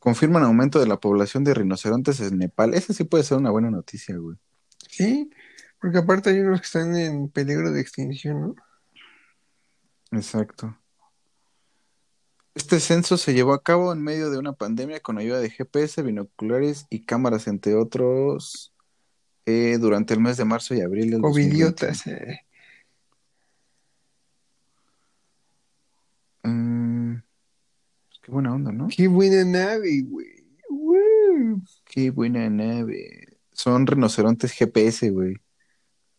Confirman 0.00 0.42
aumento 0.42 0.80
de 0.80 0.86
la 0.86 0.98
población 0.98 1.44
de 1.44 1.54
rinocerontes 1.54 2.20
en 2.20 2.38
Nepal. 2.38 2.74
Esa 2.74 2.92
sí 2.92 3.04
puede 3.04 3.22
ser 3.22 3.38
una 3.38 3.50
buena 3.50 3.70
noticia, 3.70 4.16
güey. 4.16 4.36
Sí, 4.88 5.30
porque 5.80 5.98
aparte 5.98 6.30
hay 6.30 6.40
unos 6.40 6.60
que 6.60 6.66
están 6.66 6.96
en 6.96 7.28
peligro 7.28 7.70
de 7.70 7.80
extinción, 7.80 8.40
¿no? 8.40 8.54
Exacto. 10.10 10.76
Este 12.56 12.80
censo 12.80 13.18
se 13.18 13.34
llevó 13.34 13.52
a 13.52 13.62
cabo 13.62 13.92
en 13.92 14.02
medio 14.02 14.30
de 14.30 14.38
una 14.38 14.54
pandemia 14.54 15.00
con 15.00 15.18
ayuda 15.18 15.40
de 15.40 15.50
GPS, 15.50 16.00
binoculares 16.02 16.86
y 16.88 17.04
cámaras, 17.04 17.48
entre 17.48 17.74
otros, 17.74 18.72
eh, 19.44 19.76
durante 19.78 20.14
el 20.14 20.20
mes 20.20 20.38
de 20.38 20.46
marzo 20.46 20.74
y 20.74 20.80
abril 20.80 21.10
del 21.10 21.20
2021. 21.20 21.74
Covidiotas. 21.74 22.06
eh. 22.06 22.40
Mm, 26.44 27.16
qué 28.22 28.32
buena 28.32 28.54
onda, 28.54 28.72
¿no? 28.72 28.88
Qué 28.88 29.06
buena 29.06 29.44
nave, 29.44 30.02
güey. 30.06 30.46
Qué 31.84 32.10
buena 32.10 32.48
nave. 32.48 33.38
Son 33.52 33.86
rinocerontes 33.86 34.52
GPS, 34.52 35.10
güey. 35.10 35.34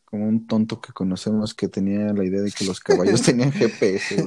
Como 0.09 0.25
un 0.25 0.47
tonto 0.47 0.79
que 0.79 0.93
conocemos 0.93 1.53
que 1.53 1.67
tenía 1.67 2.13
la 2.13 2.23
idea 2.23 2.41
de 2.41 2.51
que 2.51 2.63
los 2.63 2.79
caballos 2.79 3.21
tenían 3.23 3.51
GPS. 3.51 4.25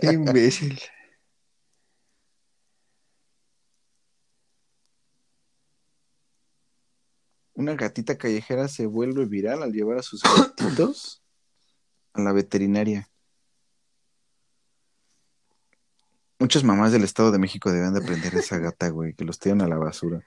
Qué 0.00 0.06
imbécil. 0.12 0.80
Una 7.54 7.74
gatita 7.74 8.18
callejera 8.18 8.66
se 8.66 8.86
vuelve 8.86 9.26
viral 9.26 9.62
al 9.62 9.72
llevar 9.72 9.98
a 9.98 10.02
sus 10.02 10.22
gatitos 10.24 11.22
a 12.14 12.20
la 12.20 12.32
veterinaria. 12.32 13.08
Muchas 16.40 16.64
mamás 16.64 16.90
del 16.90 17.04
Estado 17.04 17.30
de 17.30 17.38
México 17.38 17.70
deben 17.70 17.94
de 17.94 18.00
aprender 18.00 18.34
a 18.34 18.40
esa 18.40 18.58
gata, 18.58 18.88
güey, 18.88 19.14
que 19.14 19.24
los 19.24 19.38
tiran 19.38 19.62
a 19.62 19.68
la 19.68 19.76
basura. 19.76 20.24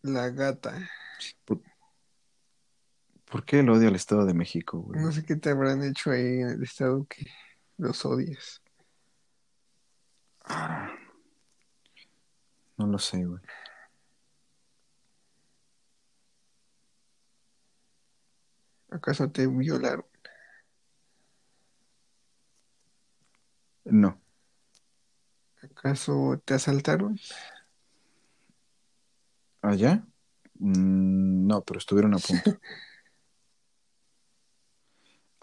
La 0.00 0.30
gata. 0.30 0.90
¿Por 3.24 3.44
qué 3.44 3.60
el 3.60 3.70
odio 3.70 3.88
al 3.88 3.96
Estado 3.96 4.26
de 4.26 4.34
México, 4.34 4.78
güey? 4.78 5.00
No 5.00 5.10
sé 5.10 5.24
qué 5.24 5.36
te 5.36 5.50
habrán 5.50 5.82
hecho 5.82 6.10
ahí 6.10 6.40
en 6.40 6.50
el 6.50 6.62
estado 6.62 7.04
que 7.06 7.26
los 7.78 8.04
odias. 8.04 8.62
No 12.76 12.86
lo 12.86 12.98
sé, 12.98 13.24
güey. 13.24 13.40
¿Acaso 18.90 19.30
te 19.30 19.46
violaron? 19.46 20.04
No. 23.84 24.20
¿Acaso 25.62 26.40
te 26.44 26.54
asaltaron? 26.54 27.18
¿Allá? 29.62 30.06
Mm, 30.64 31.46
no, 31.46 31.62
pero 31.62 31.78
estuvieron 31.78 32.14
a 32.14 32.18
punto. 32.18 32.58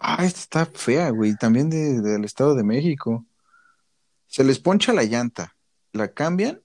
Ah, 0.04 0.24
esta 0.24 0.40
está 0.40 0.66
fea, 0.66 1.10
güey. 1.10 1.36
También 1.36 1.70
de- 1.70 2.00
del 2.00 2.24
Estado 2.24 2.56
de 2.56 2.64
México. 2.64 3.24
Se 4.26 4.42
les 4.42 4.58
poncha 4.58 4.92
la 4.92 5.04
llanta, 5.04 5.54
la 5.92 6.12
cambian 6.12 6.60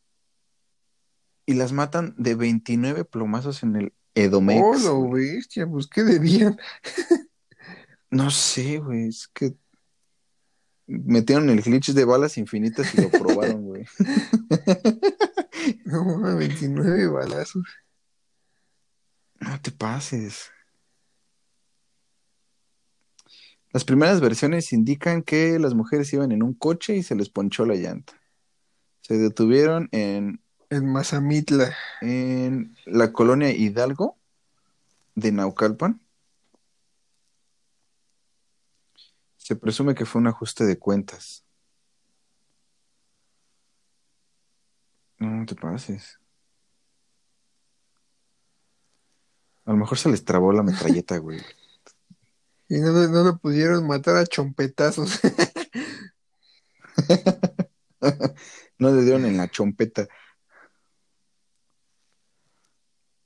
y 1.45 1.53
las 1.53 1.71
matan 1.71 2.15
de 2.17 2.33
29 2.33 3.05
plomazos 3.05 3.61
en 3.61 3.75
el 3.75 3.93
Edomex. 4.15 4.59
¡Oh, 4.63 4.75
lo 5.03 5.11
bestia! 5.11 5.67
Pues, 5.67 5.85
¿qué 5.85 6.03
debían? 6.03 6.57
No 8.09 8.31
sé, 8.31 8.79
güey, 8.79 9.09
es 9.09 9.27
que 9.27 9.53
metieron 10.87 11.51
el 11.51 11.61
glitch 11.61 11.91
de 11.91 12.05
balas 12.05 12.39
infinitas 12.39 12.91
y 12.95 13.01
lo 13.01 13.09
probaron, 13.11 13.65
güey. 13.65 13.85
No, 15.85 16.35
29 16.37 17.07
balazos. 17.07 17.63
No 19.39 19.61
te 19.61 19.71
pases. 19.71 20.51
Las 23.71 23.83
primeras 23.83 24.21
versiones 24.21 24.73
indican 24.73 25.21
que 25.21 25.59
las 25.59 25.73
mujeres 25.73 26.11
iban 26.13 26.31
en 26.31 26.41
un 26.41 26.53
coche 26.53 26.95
y 26.95 27.03
se 27.03 27.15
les 27.15 27.29
ponchó 27.29 27.65
la 27.65 27.75
llanta. 27.75 28.13
Se 29.01 29.17
detuvieron 29.17 29.89
en, 29.91 30.41
En 30.69 30.91
Mazamitla. 30.91 31.75
en 32.01 32.75
la 32.85 33.11
colonia 33.13 33.51
Hidalgo 33.51 34.17
de 35.15 35.31
Naucalpan. 35.31 36.01
Se 39.38 39.55
presume 39.55 39.95
que 39.95 40.05
fue 40.05 40.21
un 40.21 40.27
ajuste 40.27 40.65
de 40.65 40.77
cuentas. 40.77 41.45
No, 45.19 45.29
no 45.29 45.45
te 45.45 45.55
pases. 45.55 46.19
A 49.68 49.72
lo 49.72 49.78
mejor 49.78 49.97
se 49.97 50.09
les 50.09 50.24
trabó 50.24 50.53
la 50.53 50.63
metralleta, 50.63 51.18
güey. 51.18 51.39
Y 52.70 52.82
no, 52.82 52.91
no 52.91 53.24
lo 53.24 53.38
pudieron 53.38 53.88
matar 53.88 54.18
a 54.18 54.26
chompetazos. 54.26 55.22
No 58.80 58.91
le 58.91 59.01
dieron 59.01 59.26
en 59.26 59.38
la 59.38 59.49
chompeta. 59.49 60.07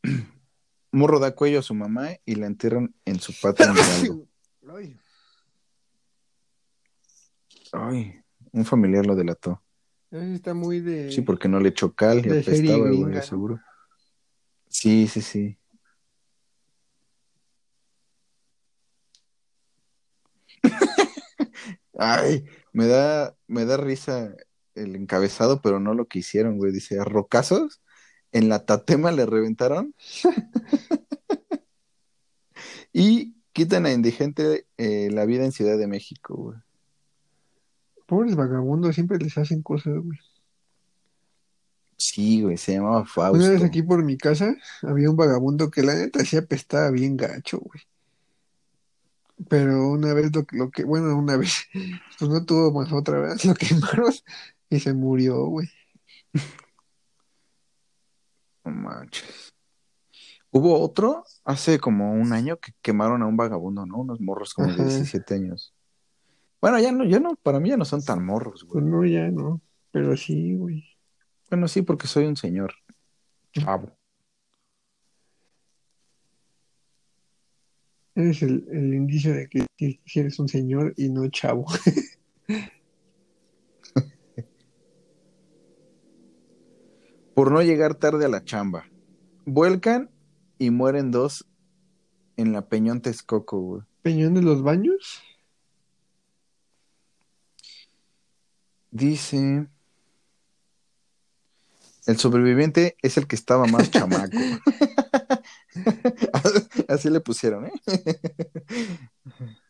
Morro 0.92 1.20
da 1.20 1.36
cuello 1.36 1.60
a 1.60 1.64
su 1.64 1.74
mamá 1.74 2.12
y 2.24 2.36
la 2.36 2.48
entierran 2.48 2.96
en 3.04 3.20
su 3.20 3.34
patio. 3.40 3.66
Ay, 4.74 4.98
Ay, 7.74 8.22
un 8.54 8.64
familiar 8.64 9.06
lo 9.06 9.16
delató. 9.16 9.62
está 10.12 10.54
muy 10.54 10.80
de... 10.80 11.12
Sí, 11.12 11.22
porque 11.22 11.50
no 11.50 11.60
le 11.60 11.70
echó 11.70 11.94
cal 11.94 12.26
y 12.26 12.30
apestaba, 12.30 12.92
güey, 12.92 13.22
seguro. 13.22 13.60
Sí, 14.70 15.08
sí, 15.08 15.22
sí. 15.22 15.58
Ay, 22.04 22.46
me 22.74 22.88
da, 22.88 23.36
me 23.48 23.64
da 23.66 23.78
risa 23.78 24.34
el 24.74 24.96
encabezado, 24.96 25.62
pero 25.62 25.80
no 25.80 25.94
lo 25.94 26.08
que 26.08 26.20
hicieron, 26.20 26.58
güey. 26.58 26.72
Dice, 26.72 27.00
a 27.00 27.04
rocazos 27.04 27.80
en 28.32 28.50
la 28.50 28.66
tatema 28.66 29.12
le 29.12 29.28
reventaron 29.28 29.94
y 32.94 33.36
quitan 33.54 33.86
a 33.86 33.92
indigente 33.92 34.66
eh, 34.78 35.10
la 35.12 35.26
vida 35.26 35.46
en 35.46 35.52
Ciudad 35.52 35.78
de 35.78 35.86
México, 35.86 36.36
güey. 36.36 36.58
Pobres 38.08 38.36
vagabundos, 38.36 38.96
siempre 38.96 39.20
les 39.20 39.38
hacen 39.38 39.62
cosas, 39.62 39.94
güey. 39.94 40.18
Sí, 41.98 42.42
güey, 42.42 42.58
se 42.58 42.74
llamaba 42.74 43.06
Una 43.16 43.50
vez 43.50 43.60
Fausto. 43.60 43.66
aquí 43.66 43.84
por 43.84 44.04
mi 44.04 44.18
casa 44.18 44.56
había 44.82 45.08
un 45.08 45.16
vagabundo 45.16 45.70
que 45.70 45.84
la 45.84 45.94
neta 45.94 46.26
sí 46.26 46.36
apestaba 46.36 46.90
bien 46.90 47.16
gacho, 47.16 47.60
güey. 47.60 47.84
Pero 49.50 49.90
una 49.90 50.14
vez 50.14 50.36
lo, 50.36 50.46
que- 50.46 50.58
lo 50.58 50.70
que, 50.72 50.84
bueno, 50.84 51.16
una 51.18 51.38
vez, 51.38 51.54
pues 52.20 52.30
no 52.30 52.46
tuvo 52.46 52.72
más 52.72 52.92
otra 52.92 53.20
vez, 53.20 53.44
lo 53.46 53.54
quemaron 53.56 54.14
y 54.70 54.80
se 54.80 54.94
murió, 54.94 55.46
güey. 55.46 55.68
No 58.64 58.72
manches. 58.72 59.54
Hubo 60.52 60.80
otro 60.82 61.24
hace 61.46 61.80
como 61.80 62.14
un 62.14 62.34
año 62.34 62.58
que 62.58 62.74
quemaron 62.82 63.22
a 63.24 63.26
un 63.28 63.38
vagabundo, 63.38 63.86
¿no? 63.86 63.98
Unos 64.00 64.20
morros 64.20 64.54
como 64.54 64.68
de 64.68 64.74
Ajá. 64.74 64.84
17 64.84 65.34
años. 65.36 65.74
Bueno, 66.60 66.78
ya 66.80 66.92
no, 66.92 67.06
ya 67.06 67.20
no, 67.20 67.36
para 67.42 67.60
mí 67.60 67.70
ya 67.70 67.78
no 67.78 67.86
son 67.86 68.04
tan 68.04 68.24
morros, 68.24 68.66
Pues 68.70 68.84
güey. 68.84 68.86
no, 68.86 69.06
ya 69.06 69.32
no. 69.32 69.62
Pero 69.92 70.16
sí, 70.16 70.56
güey. 70.56 70.84
Bueno, 71.50 71.68
sí, 71.68 71.82
porque 71.82 72.08
soy 72.08 72.26
un 72.26 72.36
señor 72.36 72.74
chavo. 73.54 73.98
Eres 78.16 78.42
el, 78.42 78.66
el 78.72 78.94
indicio 78.94 79.34
de 79.34 79.48
que 79.48 79.66
eres 80.16 80.38
un 80.40 80.50
señor 80.50 80.94
y 80.98 81.10
no 81.10 81.30
chavo. 81.30 81.66
Por 87.34 87.52
no 87.52 87.62
llegar 87.62 87.96
tarde 87.96 88.26
a 88.26 88.30
la 88.30 88.44
chamba. 88.44 88.86
Vuelcan 89.46 90.12
y 90.60 90.70
mueren 90.70 91.12
dos 91.12 91.48
en 92.38 92.52
la 92.54 92.68
Peñón 92.68 93.02
Texcoco, 93.02 93.60
güey. 93.60 93.82
Peñón 94.02 94.34
de 94.34 94.42
los 94.42 94.62
baños. 94.62 95.22
Dice. 98.92 99.68
El 102.06 102.18
sobreviviente 102.18 102.98
es 103.02 103.18
el 103.18 103.28
que 103.28 103.36
estaba 103.36 103.66
más 103.66 103.90
chamaco. 103.92 104.38
Así 106.92 107.10
le 107.10 107.22
pusieron, 107.22 107.68
¿eh? 107.68 107.72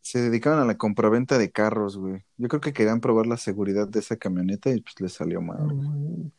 Se 0.00 0.20
dedicaban 0.20 0.60
a 0.60 0.64
la 0.64 0.78
compraventa 0.78 1.38
de 1.38 1.50
carros, 1.50 1.96
güey. 1.96 2.24
Yo 2.36 2.46
creo 2.48 2.60
que 2.60 2.72
querían 2.72 3.00
probar 3.00 3.26
la 3.26 3.36
seguridad 3.36 3.88
de 3.88 3.98
esa 3.98 4.14
camioneta 4.16 4.70
y 4.70 4.80
pues 4.80 5.00
les 5.00 5.12
salió 5.12 5.40
mal. 5.40 6.30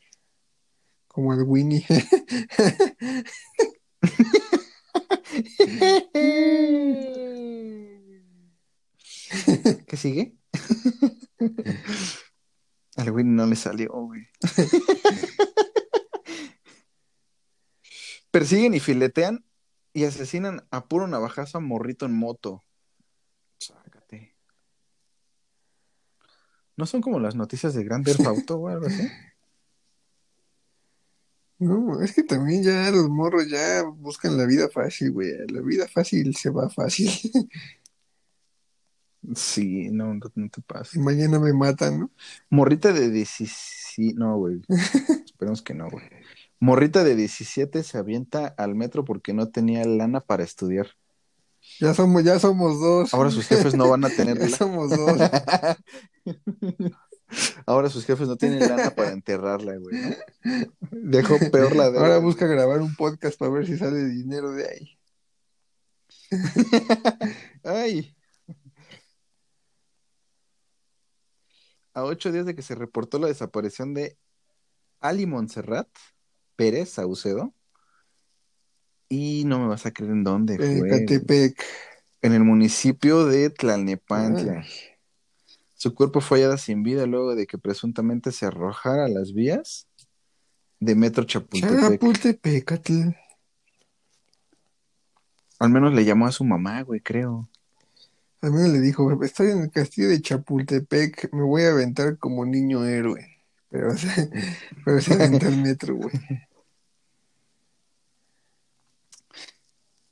Como 1.07 1.33
el 1.33 1.43
Winnie. 1.43 1.85
¿Qué 9.87 9.97
sigue? 9.97 10.37
Al 12.95 13.11
güey 13.11 13.25
no 13.25 13.45
le 13.45 13.57
salió, 13.57 13.91
güey. 13.91 14.25
Persiguen 18.35 18.73
y 18.73 18.81
filetean 18.81 19.45
y 19.93 20.03
asesinan 20.03 20.67
a 20.69 20.89
puro 20.89 21.07
navajazo 21.07 21.57
a 21.57 21.61
morrito 21.61 22.05
en 22.05 22.11
moto. 22.11 22.65
Sácate. 23.59 24.35
¿No 26.75 26.85
son 26.85 26.99
como 26.99 27.17
las 27.21 27.35
noticias 27.35 27.73
de 27.73 27.85
Grand 27.85 28.03
Theft 28.03 28.25
Auto 28.25 28.57
o 28.57 28.67
algo 28.67 28.87
así? 28.87 29.07
No, 31.57 32.01
es 32.01 32.13
que 32.13 32.23
también 32.23 32.61
ya 32.61 32.91
los 32.91 33.07
morros 33.07 33.49
ya 33.49 33.83
buscan 33.83 34.37
la 34.37 34.45
vida 34.45 34.67
fácil, 34.67 35.13
güey. 35.13 35.31
La 35.47 35.61
vida 35.61 35.87
fácil 35.87 36.35
se 36.35 36.49
va 36.49 36.69
fácil. 36.69 37.09
Sí, 39.33 39.89
no, 39.91 40.13
no, 40.13 40.31
no 40.35 40.49
te 40.49 40.61
pases. 40.61 41.01
Mañana 41.01 41.39
me 41.39 41.53
matan, 41.53 41.99
¿no? 42.01 42.11
Morrita 42.49 42.91
de 42.91 43.09
17. 43.09 44.13
No, 44.19 44.37
güey. 44.37 44.61
Esperemos 45.25 45.61
que 45.63 45.73
no, 45.73 45.89
güey. 45.89 46.03
Morrita 46.65 47.03
de 47.03 47.15
17 47.15 47.83
se 47.83 47.99
avienta 47.99 48.47
al 48.57 48.73
metro 48.73 49.05
porque 49.05 49.33
no 49.33 49.49
tenía 49.49 49.85
lana 49.85 50.19
para 50.19 50.43
estudiar. 50.43 50.87
Ya 51.79 51.93
somos, 51.93 52.23
ya 52.23 52.39
somos 52.39 52.79
dos. 52.79 53.13
Ahora 53.13 53.29
sus 53.29 53.45
jefes 53.45 53.75
no 53.75 53.87
van 53.87 54.03
a 54.03 54.09
tener 54.17 54.35
Ya 54.39 54.45
lana. 54.45 54.57
somos 54.57 54.89
dos. 54.89 55.21
Ahora 57.67 57.91
sus 57.91 58.03
jefes 58.03 58.27
no 58.27 58.35
tienen 58.35 58.67
lana 58.67 58.89
para 58.89 59.11
enterrarla, 59.11 59.77
güey. 59.77 59.95
¿no? 59.95 60.15
Dejó 60.89 61.37
peor 61.51 61.75
la 61.75 61.91
deuda. 61.91 61.99
Ahora 61.99 62.17
busca 62.17 62.47
grabar 62.47 62.81
un 62.81 62.95
podcast 62.95 63.37
para 63.37 63.51
ver 63.51 63.67
si 63.67 63.77
sale 63.77 64.03
dinero 64.05 64.51
de 64.51 64.67
ahí. 64.67 64.99
Ay. 67.63 68.15
A 71.93 72.03
ocho 72.03 72.31
días 72.31 72.47
de 72.47 72.55
que 72.55 72.63
se 72.63 72.73
reportó 72.73 73.19
la 73.19 73.27
desaparición 73.27 73.93
de 73.93 74.17
Ali 74.99 75.27
Montserrat 75.27 75.89
Pérez 76.55 76.89
Saucedo. 76.89 77.53
Y 79.09 79.43
no 79.45 79.59
me 79.59 79.67
vas 79.67 79.85
a 79.85 79.91
creer 79.91 80.11
en 80.11 80.23
dónde 80.23 80.55
En 80.55 80.79
fue. 80.79 80.87
Ecatepec. 80.87 81.63
En 82.21 82.33
el 82.33 82.43
municipio 82.43 83.25
de 83.25 83.49
Tlalnepantla. 83.49 84.61
Ay. 84.61 84.69
Su 85.75 85.93
cuerpo 85.93 86.21
fue 86.21 86.39
hallada 86.39 86.57
sin 86.57 86.81
vida 86.83 87.05
luego 87.05 87.35
de 87.35 87.45
que 87.45 87.57
presuntamente 87.57 88.31
se 88.31 88.45
arrojara 88.45 89.05
a 89.05 89.09
las 89.09 89.33
vías 89.33 89.87
de 90.79 90.95
Metro 90.95 91.25
Chapultepec. 91.25 91.91
Chapultepecatl. 91.91 93.01
Al 95.59 95.69
menos 95.69 95.93
le 95.93 96.03
llamó 96.03 96.25
a 96.27 96.31
su 96.31 96.43
mamá, 96.43 96.81
güey, 96.81 97.01
creo. 97.01 97.49
A 98.41 98.49
mí 98.49 98.67
le 98.69 98.79
dijo, 98.79 99.23
estoy 99.23 99.51
en 99.51 99.61
el 99.61 99.71
castillo 99.71 100.09
de 100.09 100.21
Chapultepec, 100.21 101.31
me 101.33 101.43
voy 101.43 101.63
a 101.63 101.71
aventar 101.71 102.17
como 102.17 102.45
niño 102.45 102.85
héroe. 102.85 103.34
Pero 103.69 103.97
se, 103.97 104.29
pero 104.85 105.01
se 105.01 105.23
el 105.23 105.57
metro, 105.57 105.95
güey. 105.95 106.13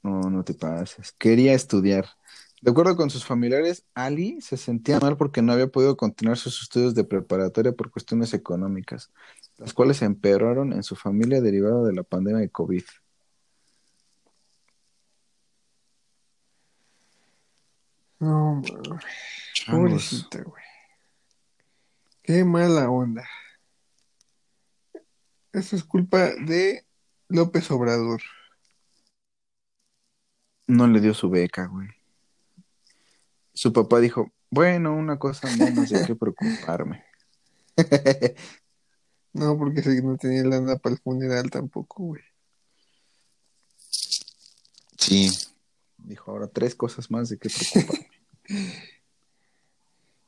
No, 0.02 0.22
no 0.30 0.44
te 0.44 0.54
pases. 0.54 1.14
Quería 1.18 1.54
estudiar. 1.54 2.08
De 2.62 2.72
acuerdo 2.72 2.96
con 2.96 3.10
sus 3.10 3.26
familiares, 3.26 3.86
Ali 3.94 4.40
se 4.42 4.58
sentía 4.58 5.00
mal 5.00 5.18
porque 5.18 5.42
no 5.42 5.52
había 5.54 5.68
podido 5.68 5.98
continuar 5.98 6.38
sus 6.38 6.62
estudios 6.62 6.96
de 6.96 7.04
preparatoria 7.04 7.74
por 7.74 7.92
cuestiones 7.92 8.34
económicas, 8.34 9.12
las 9.58 9.74
cuales 9.74 9.98
se 9.98 10.06
empeoraron 10.06 10.72
en 10.74 10.84
su 10.84 10.96
familia 10.96 11.42
derivada 11.42 11.84
de 11.84 11.94
la 11.94 12.04
pandemia 12.04 12.40
de 12.40 12.50
COVID. 12.50 12.84
Güey. 20.44 20.64
Qué 22.22 22.46
mala 22.46 22.90
onda. 22.90 23.28
Eso 25.54 25.76
es 25.76 25.84
culpa 25.84 26.32
de 26.34 26.84
López 27.30 27.70
Obrador. 27.70 28.22
No 30.66 30.88
le 30.88 31.00
dio 31.00 31.14
su 31.14 31.30
beca, 31.30 31.68
güey. 31.68 31.90
Su 33.54 33.72
papá 33.72 34.00
dijo, 34.00 34.32
bueno, 34.50 34.96
una 34.96 35.20
cosa 35.20 35.48
menos 35.56 35.90
de 35.90 36.06
qué 36.06 36.16
preocuparme. 36.16 37.04
no, 39.34 39.56
porque 39.58 39.84
si 39.84 40.02
no 40.02 40.18
tenía 40.18 40.44
lana 40.44 40.78
para 40.78 40.96
el 40.96 41.02
funeral 41.02 41.52
tampoco, 41.52 42.04
güey. 42.04 42.24
Sí. 44.98 45.30
Dijo, 45.98 46.32
ahora 46.32 46.48
tres 46.48 46.74
cosas 46.74 47.12
más 47.12 47.30
de 47.30 47.38
qué 47.38 47.50
preocuparme. 47.50 48.10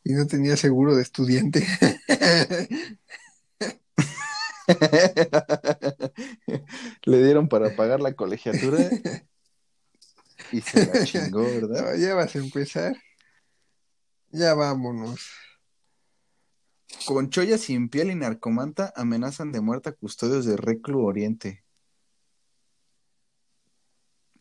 y 0.04 0.14
no 0.14 0.28
tenía 0.28 0.56
seguro 0.56 0.96
de 0.96 1.02
estudiante. 1.02 1.66
Le 7.04 7.24
dieron 7.24 7.48
para 7.48 7.76
pagar 7.76 8.00
la 8.00 8.14
colegiatura 8.14 8.90
y 10.52 10.62
se 10.62 10.86
la 10.86 11.06
chingó, 11.06 11.44
¿verdad? 11.44 11.96
ya 11.98 12.16
vas 12.16 12.36
a 12.36 12.40
empezar. 12.40 12.96
Ya 14.30 14.54
vámonos. 14.54 15.32
Con 17.06 17.30
Choya 17.30 17.58
sin 17.58 17.90
piel 17.90 18.12
y 18.12 18.16
narcomanta 18.16 18.94
amenazan 18.96 19.52
de 19.52 19.62
muerte 19.62 19.90
a 19.90 19.94
custodios 19.94 20.46
de 20.46 20.58
Reclu 20.58 21.06
Oriente. 21.06 21.64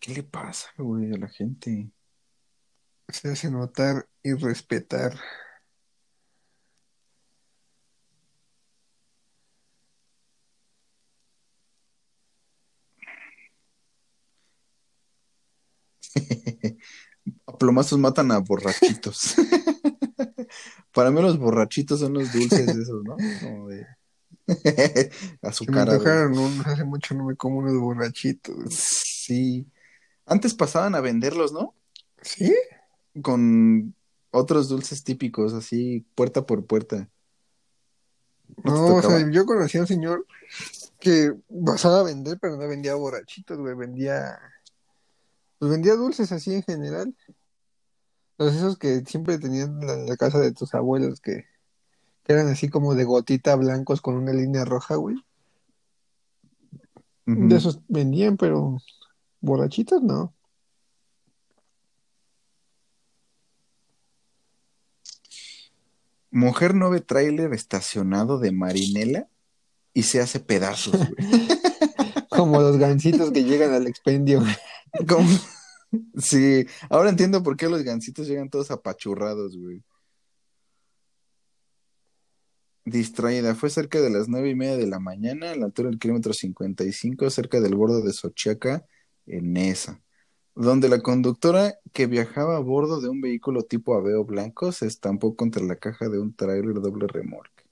¿Qué 0.01 0.15
le 0.15 0.23
pasa, 0.23 0.71
a 0.77 0.83
la 0.83 1.29
gente? 1.29 1.91
Se 3.09 3.31
hace 3.31 3.51
notar 3.51 4.09
y 4.23 4.35
respetar. 4.35 5.19
A 17.47 17.53
plomazos 17.59 17.99
matan 17.99 18.31
a 18.33 18.39
borrachitos. 18.39 19.37
Para 20.93 21.11
mí 21.11 21.21
los 21.21 21.39
borrachitos 21.39 22.01
son 22.01 22.15
los 22.15 22.33
dulces 22.33 22.69
esos, 22.69 23.03
¿no? 23.05 23.17
Como 23.43 23.69
de... 23.69 23.87
Azúcar. 25.43 25.89
Me 25.89 26.65
hace 26.67 26.85
mucho 26.85 27.15
no 27.15 27.25
me 27.25 27.37
como 27.37 27.59
unos 27.59 27.79
borrachitos. 27.81 28.75
Sí. 28.75 29.67
Antes 30.27 30.55
pasaban 30.55 30.95
a 30.95 31.01
venderlos, 31.01 31.53
¿no? 31.53 31.75
Sí. 32.23 32.55
Con 33.23 33.95
otros 34.31 34.69
dulces 34.69 35.05
típicos, 35.05 35.55
así, 35.55 36.07
puerta 36.15 36.47
por 36.47 36.67
puerta. 36.67 37.09
No, 38.63 38.97
o 38.97 39.03
sea, 39.03 39.29
yo 39.31 39.47
conocí 39.47 39.79
a 39.79 39.83
un 39.83 39.87
señor 39.87 40.27
que 41.01 41.35
pasaba 41.65 42.01
a 42.01 42.05
vender, 42.05 42.39
pero 42.41 42.57
no 42.57 42.69
vendía 42.69 42.95
borrachitos, 42.95 43.59
güey, 43.59 43.75
vendía 43.75 44.39
pues 45.65 45.73
vendía 45.73 45.95
dulces 45.95 46.31
así 46.31 46.53
en 46.53 46.63
general. 46.63 47.17
Los 48.37 48.55
esos 48.55 48.77
que 48.77 49.01
siempre 49.07 49.39
tenían 49.39 49.83
en 49.83 50.07
la, 50.07 50.17
casa 50.19 50.39
de 50.39 50.53
tus 50.53 50.75
abuelos 50.75 51.23
que, 51.23 51.47
eran 52.27 52.49
así 52.49 52.69
como 52.69 52.95
de 52.95 53.05
gotita 53.05 53.57
blancos 53.57 54.03
con 54.03 54.15
una 54.17 54.35
línea 54.35 54.67
roja, 54.67 54.97
güey. 54.97 55.17
De 57.25 57.57
esos 57.57 57.81
vendían, 57.89 58.37
pero 58.37 58.77
borrachitos 59.41 60.03
no. 60.03 60.35
Mujer 66.31 66.75
no 66.75 66.91
ve 66.91 67.01
tráiler 67.01 67.55
estacionado 67.55 68.39
de 68.39 68.53
Marinela 68.53 69.29
y 69.95 70.03
se 70.03 70.21
hace 70.21 70.41
pedazos, 70.41 70.93
güey. 70.93 71.15
como 72.29 72.61
los 72.61 72.77
gancitos 72.77 73.31
que 73.31 73.45
llegan 73.45 73.73
al 73.73 73.87
expendio. 73.87 74.43
Sí, 76.17 76.67
ahora 76.91 77.11
entiendo 77.11 77.43
por 77.43 77.57
qué 77.57 77.69
los 77.69 77.83
gancitos 77.83 78.27
llegan 78.29 78.51
todos 78.51 78.71
apachurrados, 78.71 79.57
güey. 79.57 79.83
Distraída, 82.87 83.55
fue 83.55 83.71
cerca 83.71 84.01
de 84.01 84.11
las 84.11 84.29
nueve 84.29 84.51
y 84.51 84.55
media 84.55 84.77
de 84.77 84.87
la 84.87 85.01
mañana, 85.01 85.53
a 85.53 85.57
la 85.57 85.67
altura 85.67 85.89
del 85.89 85.99
kilómetro 85.99 86.35
55, 86.35 87.31
cerca 87.31 87.61
del 87.61 87.75
bordo 87.75 88.03
de 88.03 88.13
Sochiaca, 88.13 88.85
en 89.27 89.57
esa, 89.57 90.03
donde 90.55 90.91
la 90.91 91.01
conductora 91.01 91.79
que 91.95 92.07
viajaba 92.07 92.57
a 92.57 92.61
bordo 92.61 93.01
de 93.01 93.09
un 93.09 93.23
vehículo 93.23 93.63
tipo 93.63 93.95
Aveo 93.95 94.25
blanco 94.25 94.71
se 94.71 94.87
estampó 94.87 95.35
contra 95.35 95.65
la 95.65 95.77
caja 95.77 96.11
de 96.11 96.19
un 96.19 96.35
tráiler 96.35 96.75
doble 96.75 97.07
remolque, 97.07 97.65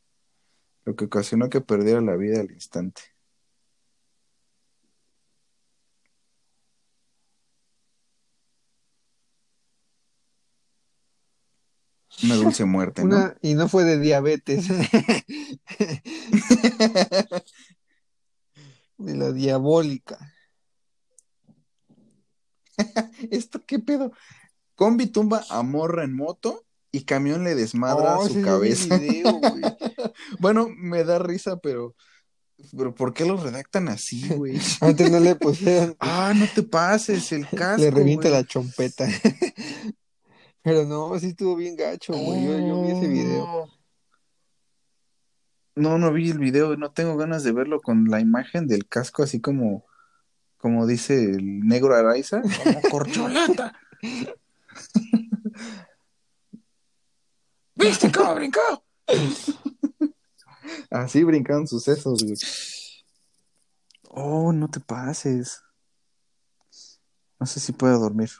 lo 0.86 0.96
que 0.96 1.04
ocasionó 1.06 1.50
que 1.50 1.60
perdiera 1.60 2.00
la 2.00 2.16
vida 2.16 2.40
al 2.40 2.50
instante. 2.50 3.11
Una 12.22 12.36
dulce 12.36 12.64
muerte, 12.64 13.04
¿no? 13.04 13.34
y 13.42 13.54
no 13.54 13.68
fue 13.68 13.84
de 13.84 13.98
diabetes. 13.98 14.68
de 18.98 19.16
la 19.16 19.32
diabólica. 19.32 20.32
¿Esto 23.30 23.60
qué 23.66 23.78
pedo? 23.78 24.12
Combi 24.74 25.06
tumba 25.06 25.44
a 25.50 25.62
morra 25.62 26.04
en 26.04 26.14
moto 26.14 26.64
y 26.90 27.04
camión 27.04 27.44
le 27.44 27.54
desmadra 27.54 28.18
oh, 28.18 28.28
su 28.28 28.42
cabeza. 28.42 29.00
bueno, 30.38 30.68
me 30.76 31.04
da 31.04 31.18
risa, 31.18 31.58
pero. 31.58 31.94
Pero 32.76 32.94
¿por 32.94 33.12
qué 33.12 33.24
lo 33.24 33.36
redactan 33.36 33.88
así, 33.88 34.28
güey? 34.28 34.60
Antes 34.80 35.10
no 35.10 35.18
le 35.18 35.34
pusieron. 35.34 35.96
ah, 35.98 36.32
no 36.36 36.46
te 36.54 36.62
pases, 36.62 37.32
el 37.32 37.48
casco. 37.48 37.82
Le 37.82 37.90
revienta 37.90 38.28
la 38.28 38.44
chompeta. 38.44 39.08
Pero 40.62 40.84
no, 40.84 41.18
sí 41.18 41.28
estuvo 41.28 41.56
bien 41.56 41.74
gacho, 41.76 42.12
güey. 42.12 42.46
Yo, 42.46 42.82
vi 42.82 42.90
ese 42.92 43.08
video. 43.08 43.44
Oh. 43.44 43.68
No, 45.74 45.98
no 45.98 46.12
vi 46.12 46.30
el 46.30 46.38
video, 46.38 46.76
no 46.76 46.92
tengo 46.92 47.16
ganas 47.16 47.42
de 47.44 47.52
verlo 47.52 47.80
con 47.80 48.04
la 48.04 48.20
imagen 48.20 48.66
del 48.66 48.86
casco 48.86 49.22
así 49.22 49.40
como, 49.40 49.86
como 50.58 50.86
dice 50.86 51.24
el 51.24 51.60
negro 51.60 51.94
Araiza, 51.94 52.42
como 52.42 52.82
corcholata. 52.90 53.74
¿Viste 57.74 58.12
cómo 58.12 58.34
brincó? 58.34 58.84
Así 60.90 61.24
brincaron 61.24 61.66
sucesos, 61.66 62.22
güey. 62.22 62.36
Oh, 64.10 64.52
no 64.52 64.68
te 64.68 64.78
pases. 64.78 65.62
No 67.40 67.46
sé 67.46 67.60
si 67.60 67.72
puedo 67.72 67.98
dormir. 67.98 68.30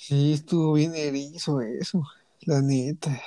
Sí, 0.00 0.32
estuvo 0.32 0.72
bien 0.72 0.94
erizo 0.94 1.60
eso, 1.60 2.02
la 2.46 2.62
neta. 2.62 3.20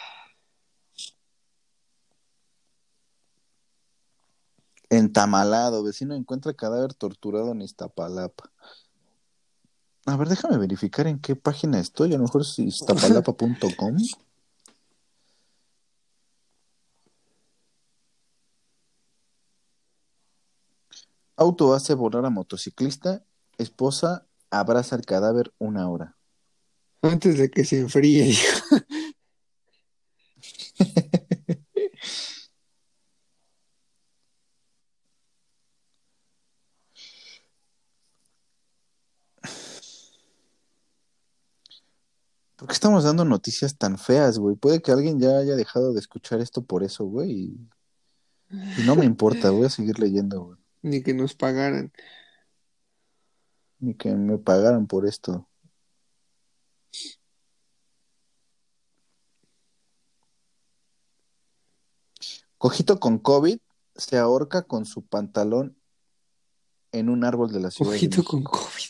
Entamalado, 4.89 5.84
vecino 5.84 6.15
encuentra 6.15 6.55
cadáver 6.55 6.95
torturado 6.95 7.51
en 7.51 7.61
Iztapalapa. 7.61 8.51
A 10.07 10.17
ver, 10.17 10.28
déjame 10.30 10.57
verificar 10.57 11.05
en 11.05 11.19
qué 11.19 11.36
página 11.36 11.80
estoy. 11.80 12.11
A 12.15 12.17
lo 12.17 12.24
mejor 12.24 12.41
es 12.41 12.57
iztapalapa.com. 12.57 13.97
Auto 21.36 21.74
hace 21.76 21.93
volar 21.93 22.26
a 22.26 22.32
motociclista. 22.32 23.24
Esposa 23.59 24.26
abraza 24.49 24.95
el 24.95 25.05
cadáver 25.05 25.53
una 25.59 25.88
hora. 25.88 26.17
Antes 27.04 27.38
de 27.38 27.51
que 27.51 27.66
se 27.66 27.80
enfríe. 27.80 28.34
¿Por 42.56 42.70
qué 42.70 42.74
estamos 42.74 43.04
dando 43.04 43.26
noticias 43.26 43.78
tan 43.78 43.97
feas, 43.97 44.39
güey? 44.39 44.56
Puede 44.56 44.82
que 44.82 44.93
alguien 44.93 45.20
ya 45.20 45.38
haya 45.38 45.58
dejado 45.58 45.91
de 45.91 45.99
escuchar 45.99 46.39
esto 46.39 46.64
por 46.64 46.84
eso, 46.84 47.04
güey. 47.04 47.32
Y, 47.32 47.70
no 48.86 48.95
me 48.95 49.04
importa, 49.04 49.51
voy 49.51 49.66
a 49.66 49.70
seguir 49.70 49.99
leyendo, 49.99 50.45
güey. 50.45 50.60
Ni 50.82 51.04
que 51.04 51.14
nos 51.14 51.36
pagaran. 51.36 51.91
Ni 53.80 53.93
que 53.95 54.16
me 54.16 54.38
pagaran 54.38 54.88
por 54.88 55.06
esto. 55.06 55.49
Cojito 62.64 62.97
con 62.97 63.20
COVID 63.20 63.57
se 63.93 64.18
ahorca 64.18 64.61
con 64.61 64.86
su 64.86 65.01
pantalón 65.01 65.76
en 66.93 67.09
un 67.09 67.26
árbol 67.26 67.51
de 67.51 67.59
la 67.59 67.70
ciudad. 67.70 67.91
Cojito 67.91 68.24
con 68.24 68.41
COVID. 68.41 68.86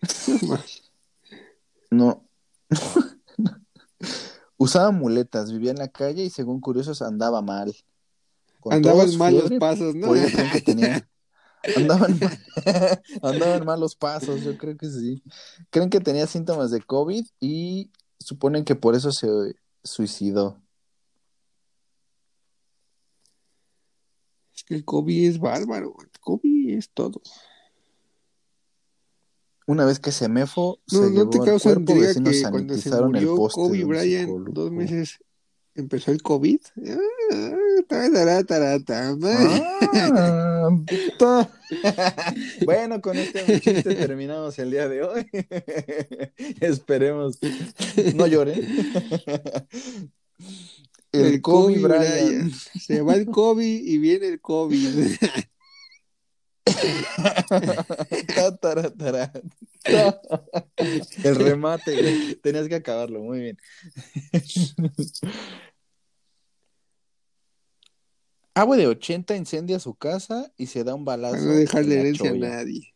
no. 1.90 2.26
Usaba 4.56 4.90
muletas, 4.90 5.52
vivía 5.52 5.72
en 5.72 5.76
la 5.76 5.88
calle 5.88 6.24
y 6.24 6.30
según 6.30 6.62
curiosos 6.62 7.02
andaba 7.02 7.42
mal. 7.42 7.76
Con 8.60 8.72
andaban 8.72 9.14
mal 9.18 9.34
los 9.34 9.50
pasos, 9.60 9.94
¿no? 9.94 10.14
Andaban, 11.76 12.18
mal... 12.18 12.40
andaban 13.22 13.66
mal 13.66 13.80
los 13.80 13.96
pasos, 13.96 14.40
yo 14.44 14.56
creo 14.56 14.78
que 14.78 14.88
sí. 14.88 15.22
Creen 15.68 15.90
que 15.90 16.00
tenía 16.00 16.26
síntomas 16.26 16.70
de 16.70 16.80
COVID 16.80 17.26
y 17.38 17.90
suponen 18.18 18.64
que 18.64 18.76
por 18.76 18.94
eso 18.94 19.12
se 19.12 19.28
suicidó. 19.84 20.61
Es 24.62 24.64
que 24.64 24.74
el 24.76 24.84
COVID 24.84 25.28
es 25.28 25.40
bárbaro, 25.40 25.96
el 26.00 26.20
COVID 26.20 26.78
es 26.78 26.88
todo. 26.90 27.20
Una 29.66 29.84
vez 29.84 29.98
que 29.98 30.12
Semefo 30.12 30.78
No, 30.92 30.98
se 30.98 31.04
no 31.04 31.10
llevó 31.10 31.30
te 31.30 31.38
causa 31.38 31.70
cuerpo, 31.70 31.80
intriga 31.80 32.08
vecinos 32.08 32.34
que 32.34 32.42
cuando 32.42 32.74
se 32.74 32.80
sanitizaron 32.80 33.16
el 33.16 33.22
murió 33.22 33.36
poste 33.36 33.60
Kobe 33.60 33.84
Bryant, 33.84 34.48
dos 34.50 34.70
meses 34.70 35.18
empezó 35.74 36.12
el 36.12 36.22
COVID. 36.22 36.60
Ah, 36.88 36.98
Ah, 41.20 41.48
bueno, 42.64 43.00
con 43.00 43.16
este 43.16 43.60
chiste 43.60 43.82
terminamos 43.94 44.56
el 44.60 44.70
día 44.70 44.88
de 44.88 45.02
hoy. 45.02 45.26
Esperemos. 46.60 47.38
No 48.14 48.26
lloren. 48.28 48.62
El, 51.12 51.40
Kobe, 51.42 51.78
Bryant. 51.78 52.52
Se 52.80 53.02
va 53.02 53.14
el 53.14 53.26
COVID 53.26 53.84
y 53.84 53.98
viene 53.98 54.28
el 54.28 54.40
tara. 58.60 59.32
El 61.22 61.36
remate, 61.36 62.00
güey. 62.00 62.36
Tenías 62.36 62.68
que 62.68 62.76
acabarlo, 62.76 63.20
muy 63.20 63.40
bien. 63.40 63.58
Agua 68.54 68.76
de 68.76 68.86
80 68.86 69.34
incendia 69.36 69.80
su 69.80 69.94
casa 69.94 70.52
y 70.56 70.66
se 70.66 70.84
da 70.84 70.94
un 70.94 71.06
balazo 71.06 71.36
Para 71.36 71.46
no 71.46 71.52
dejarle 71.52 72.00
herencia 72.00 72.30
a 72.30 72.34
nadie. 72.34 72.92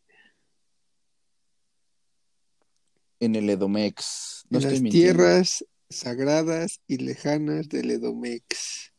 en 3.20 3.34
el 3.34 3.50
Edomex. 3.50 4.44
No 4.50 4.58
en 4.58 4.64
las 4.64 4.80
mintiendo. 4.80 5.16
tierras 5.16 5.64
sagradas 5.88 6.80
y 6.86 6.98
lejanas 6.98 7.68
del 7.68 7.90
Edomex. 7.90 8.92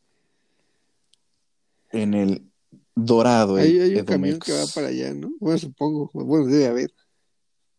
En 1.92 2.14
el 2.14 2.52
Dorado. 2.96 3.58
el 3.58 3.66
Hay, 3.66 3.80
hay 3.80 3.96
un 3.98 4.06
Edomex. 4.06 4.06
camión 4.06 4.40
que 4.40 4.52
va 4.54 4.66
para 4.74 4.88
allá, 4.88 5.14
¿no? 5.14 5.32
Bueno, 5.40 5.58
supongo. 5.60 6.10
Bueno, 6.14 6.46
debe 6.48 6.68
haber. 6.68 6.94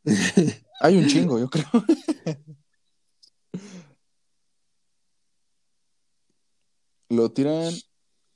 Hay 0.81 0.97
un 0.97 1.07
chingo, 1.09 1.39
yo 1.41 1.51
creo. 1.51 1.67
Lo 7.09 7.33
tiran 7.33 7.73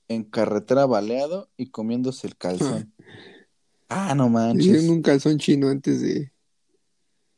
en 0.09 0.25
carretera 0.25 0.87
baleado 0.87 1.51
y 1.57 1.71
comiéndose 1.71 2.27
el 2.27 2.37
calzón. 2.37 2.93
ah, 3.89 4.15
no 4.15 4.27
Hicieron 4.27 4.33
manches. 4.33 4.89
un 4.89 5.03
calzón 5.03 5.39
chino 5.39 5.69
antes 5.69 6.01
de. 6.01 6.33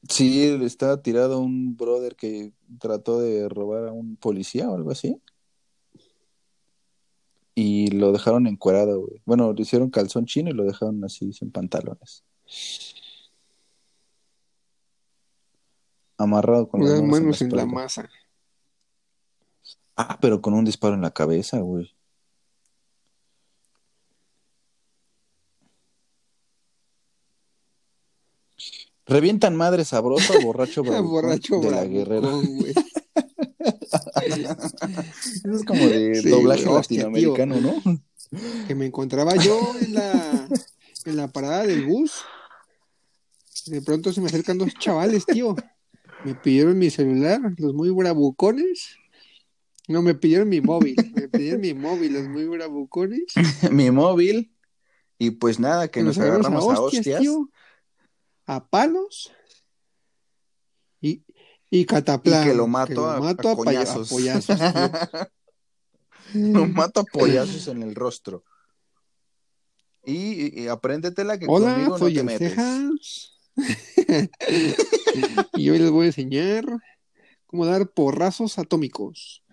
Sí, 0.09 0.43
estaba 0.63 1.01
tirado 1.03 1.39
un 1.41 1.77
brother 1.77 2.15
que 2.17 2.53
trató 2.79 3.21
de 3.21 3.49
robar 3.49 3.89
a 3.89 3.93
un 3.93 4.17
policía 4.17 4.69
o 4.69 4.75
algo 4.75 4.91
así. 4.91 5.21
Y 7.55 7.89
lo 7.93 8.13
dejaron 8.13 8.47
encuerado, 8.47 9.01
güey. 9.01 9.23
Bueno, 9.25 9.53
le 9.53 9.63
hicieron 9.63 9.91
calzón 9.91 10.27
chino 10.27 10.51
y 10.51 10.55
lo 10.55 10.65
dejaron 10.65 11.03
así 11.05 11.33
sin 11.33 11.51
pantalones. 11.51 12.25
Amarrado 16.19 16.69
con 16.69 16.81
las 16.81 17.03
manos, 17.03 17.41
en 17.41 17.51
en 17.51 17.57
la 17.57 17.67
masa. 17.67 18.09
Ah, 19.97 20.19
pero 20.21 20.41
con 20.41 20.55
un 20.55 20.65
disparo 20.65 20.95
en 20.95 21.03
la 21.03 21.13
cabeza, 21.13 21.61
güey. 21.61 21.95
Revientan 29.07 29.55
madre 29.57 29.85
sabrosa, 29.85 30.35
borracho 30.45 30.83
bravucón 30.83 31.11
Borracho 31.11 31.61
de 31.61 31.71
la 31.71 31.85
guerrera. 31.85 32.29
güey. 32.31 32.75
Eso 34.25 35.53
es 35.53 35.65
como 35.65 35.87
de 35.87 36.15
Sí, 36.23 36.29
doblaje 36.29 36.65
güey, 36.65 36.75
latinoamericano, 36.77 37.61
¿no? 37.61 37.75
Que 38.67 38.75
me 38.75 38.87
encontraba 38.87 39.37
yo 39.37 39.61
en 39.81 39.95
la, 39.95 40.49
en 41.05 41.17
la 41.17 41.29
parada 41.29 41.65
del 41.65 41.85
bus. 41.87 42.13
De 43.67 43.81
pronto 43.83 44.13
se 44.13 44.21
me 44.21 44.27
acercan 44.27 44.59
dos 44.59 44.75
chavales, 44.79 45.25
tío. 45.27 45.55
Me 46.25 46.35
pidieron 46.35 46.79
mi 46.79 46.91
celular, 46.91 47.41
los 47.59 47.75
muy 47.75 47.91
bravucones. 47.91 48.97
No, 49.87 50.03
me 50.03 50.15
pidieron 50.15 50.49
mi 50.49 50.61
móvil. 50.61 50.97
Me 51.15 51.29
pidieron 51.29 51.61
mi 51.61 51.75
móvil, 51.75 52.15
los 52.15 52.29
muy 52.29 52.45
bravucones. 52.47 53.25
Mi 53.71 53.91
móvil. 53.91 54.51
Y 55.19 55.33
pues 55.33 55.61
nada, 55.61 55.89
que 55.89 56.03
nos 56.03 56.19
agarramos 56.19 56.47
agarramos 56.47 56.79
a 56.79 56.81
hostias. 56.83 57.21
tío. 57.21 57.51
A 58.47 58.67
palos. 58.67 59.33
Y, 61.01 61.23
y 61.71 61.85
cataplán. 61.87 62.47
Y 62.47 62.51
que 62.51 62.57
lo 62.57 62.67
mato 62.67 63.07
a- 63.07 63.17
a 63.17 63.21
mato 63.21 63.49
a, 63.49 63.57
pollazos. 63.57 64.11
Lo 66.35 66.67
mato 66.67 67.01
a 67.01 67.05
pollazos 67.05 67.69
en 67.69 67.83
el 67.83 67.95
rostro. 67.95 68.45
Y, 70.05 70.63
y 70.63 70.69
apréndetela 70.69 71.39
que 71.39 71.47
Hola, 71.49 71.73
conmigo 71.75 71.99
no 71.99 72.07
te 72.07 72.19
el 72.21 72.25
metes. 72.25 72.51
Cejas. 72.55 73.39
y 75.55 75.71
hoy 75.71 75.79
les 75.79 75.91
voy 75.91 76.05
a 76.05 76.09
enseñar 76.09 76.65
cómo 77.47 77.67
dar 77.67 77.89
porrazos 77.89 78.59
atómicos. 78.59 79.45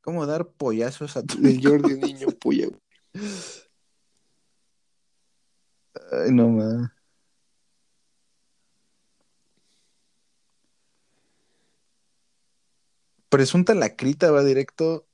¿Cómo 0.00 0.24
dar 0.26 0.48
pollazos 0.48 1.16
a 1.18 1.22
tu 1.24 1.38
Del 1.40 1.60
Jordi 1.62 1.94
Niño 1.94 2.28
Puya. 2.28 2.68
Ay, 5.94 6.30
no 6.32 6.48
más. 6.48 6.90
Presunta 13.28 13.74
lacrita 13.74 14.30
va 14.30 14.42
directo 14.42 15.06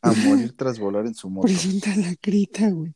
a 0.00 0.12
morir 0.12 0.56
tras 0.56 0.78
volar 0.78 1.06
en 1.06 1.14
su 1.14 1.28
moto. 1.28 1.46
Presenta 1.46 1.94
la 1.96 2.14
crita, 2.16 2.70
güey. 2.70 2.94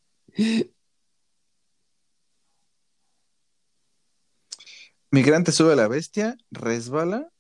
Migrante 5.11 5.53
sube 5.53 5.72
a 5.72 5.76
la 5.76 5.88
bestia, 5.88 6.36
resbala 6.51 7.30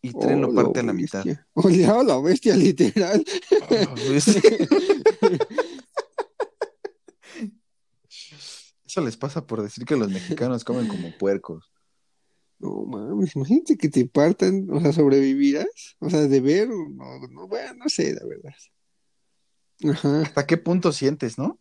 y 0.00 0.12
tren 0.12 0.40
lo 0.40 0.48
Oh, 0.48 0.54
parte 0.54 0.80
a 0.80 0.82
la 0.82 0.92
mitad. 0.92 1.24
bestia. 1.24 1.46
Oleado 1.54 2.02
la 2.02 2.20
bestia, 2.20 2.56
literal. 2.56 3.24
Eso 8.92 9.00
les 9.00 9.16
pasa 9.16 9.46
por 9.46 9.62
decir 9.62 9.86
que 9.86 9.96
los 9.96 10.10
mexicanos 10.10 10.64
comen 10.64 10.86
como 10.86 11.16
puercos. 11.18 11.72
No 12.58 12.84
mames, 12.84 13.34
imagínate 13.34 13.78
que 13.78 13.88
te 13.88 14.06
partan, 14.06 14.68
o 14.70 14.80
sea, 14.82 14.92
sobrevivirás. 14.92 15.96
O 15.98 16.10
sea, 16.10 16.20
de 16.28 16.40
ver, 16.42 16.68
no, 16.68 17.26
no, 17.30 17.48
bueno, 17.48 17.72
no 17.72 17.88
sé, 17.88 18.12
la 18.12 18.26
verdad. 18.26 18.52
Ajá, 19.90 20.20
¿Hasta 20.20 20.46
qué 20.46 20.58
punto 20.58 20.92
sientes, 20.92 21.38
no? 21.38 21.58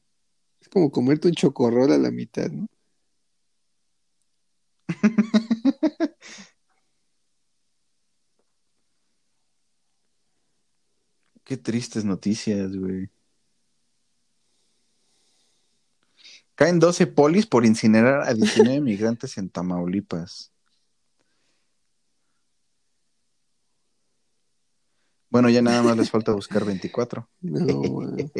es 0.59 0.67
como 0.67 0.91
comerte 0.91 1.29
un 1.29 1.33
chocorrol 1.33 1.93
a 1.93 1.97
la 1.97 2.11
mitad, 2.11 2.51
¿no? 2.51 2.67
Qué 11.45 11.55
tristes 11.55 12.03
noticias, 12.03 12.75
güey. 12.75 13.09
Caen 16.61 16.77
12 16.77 17.07
polis 17.07 17.47
por 17.47 17.65
incinerar 17.65 18.21
a 18.29 18.35
19 18.35 18.81
migrantes 18.81 19.39
en 19.39 19.49
Tamaulipas. 19.49 20.51
Bueno, 25.31 25.49
ya 25.49 25.63
nada 25.63 25.81
más 25.81 25.97
les 25.97 26.11
falta 26.11 26.33
buscar 26.33 26.63
24. 26.63 27.27
No, 27.41 27.81
man. 27.81 28.15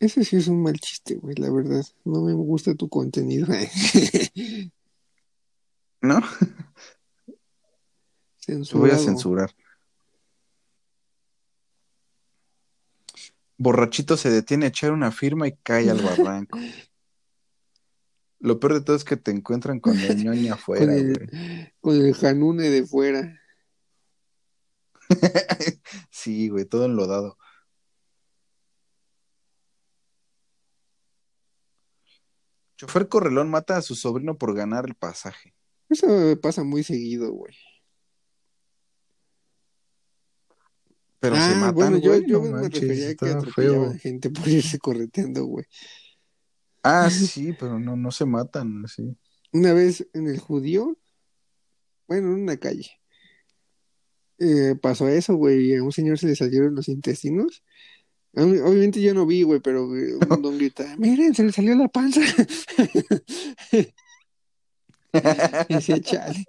Ese 0.00 0.24
sí 0.24 0.36
es 0.36 0.48
un 0.48 0.62
mal 0.62 0.80
chiste, 0.80 1.16
güey, 1.16 1.34
la 1.34 1.50
verdad. 1.50 1.84
No 2.06 2.22
me 2.22 2.32
gusta 2.32 2.74
tu 2.76 2.88
contenido. 2.88 3.48
¿No? 6.00 6.20
Lo 7.26 7.34
Censurado. 8.38 8.86
voy 8.86 8.90
a 8.90 8.98
censurar. 8.98 9.54
Borrachito 13.62 14.16
se 14.16 14.28
detiene 14.28 14.66
a 14.66 14.68
echar 14.70 14.90
una 14.92 15.12
firma 15.12 15.46
y 15.46 15.52
cae 15.62 15.88
al 15.88 16.00
barranco. 16.02 16.58
Lo 18.40 18.58
peor 18.58 18.74
de 18.74 18.80
todo 18.80 18.96
es 18.96 19.04
que 19.04 19.16
te 19.16 19.30
encuentran 19.30 19.78
con 19.78 19.96
el 19.96 20.16
ñoño 20.24 20.54
afuera, 20.54 20.86
Con 20.86 20.94
el- 20.94 21.28
güey. 21.28 21.72
Con 21.80 21.94
el 21.96 22.14
janune 22.14 22.70
de 22.70 22.84
fuera. 22.86 23.38
Sí, 26.10 26.48
güey, 26.48 26.64
todo 26.64 26.86
enlodado. 26.86 27.36
Chofer 32.76 33.08
Correlón 33.08 33.50
mata 33.50 33.76
a 33.76 33.82
su 33.82 33.94
sobrino 33.94 34.36
por 34.38 34.54
ganar 34.54 34.86
el 34.86 34.94
pasaje. 34.94 35.54
Eso 35.88 36.06
me 36.08 36.36
pasa 36.36 36.64
muy 36.64 36.82
seguido, 36.82 37.30
güey. 37.32 37.54
Pero 41.22 41.36
se 41.36 41.40
Ah, 41.40 41.54
matan, 41.54 41.74
bueno, 41.76 41.98
yo, 41.98 42.10
güey, 42.10 42.26
yo 42.26 42.38
no 42.38 42.44
me 42.46 42.50
manches, 42.62 42.80
refería 42.80 43.10
a 43.10 43.14
que 43.14 43.26
atropellaban 43.30 43.98
gente 44.00 44.28
por 44.30 44.48
irse 44.48 44.78
correteando, 44.80 45.44
güey. 45.44 45.64
Ah, 46.82 47.08
sí, 47.10 47.52
pero 47.52 47.78
no, 47.78 47.94
no 47.96 48.10
se 48.10 48.24
matan, 48.26 48.82
sí. 48.88 49.16
Una 49.52 49.72
vez 49.72 50.04
en 50.14 50.26
el 50.26 50.40
judío, 50.40 50.98
bueno, 52.08 52.34
en 52.34 52.42
una 52.42 52.56
calle, 52.56 52.90
eh, 54.38 54.74
pasó 54.82 55.06
eso, 55.06 55.36
güey, 55.36 55.70
y 55.70 55.76
a 55.76 55.82
un 55.84 55.92
señor 55.92 56.18
se 56.18 56.26
le 56.26 56.34
salieron 56.34 56.74
los 56.74 56.88
intestinos. 56.88 57.62
Ob- 58.34 58.62
Obviamente 58.64 59.00
yo 59.00 59.14
no 59.14 59.24
vi, 59.24 59.42
güey, 59.44 59.60
pero 59.60 59.86
güey, 59.86 60.14
un 60.14 60.42
don 60.42 60.58
grita, 60.58 60.96
miren, 60.98 61.34
se 61.36 61.44
le 61.44 61.52
salió 61.52 61.76
la 61.76 61.86
panza. 61.86 62.20
y 65.68 65.74
decía, 65.74 66.00
chale. 66.00 66.44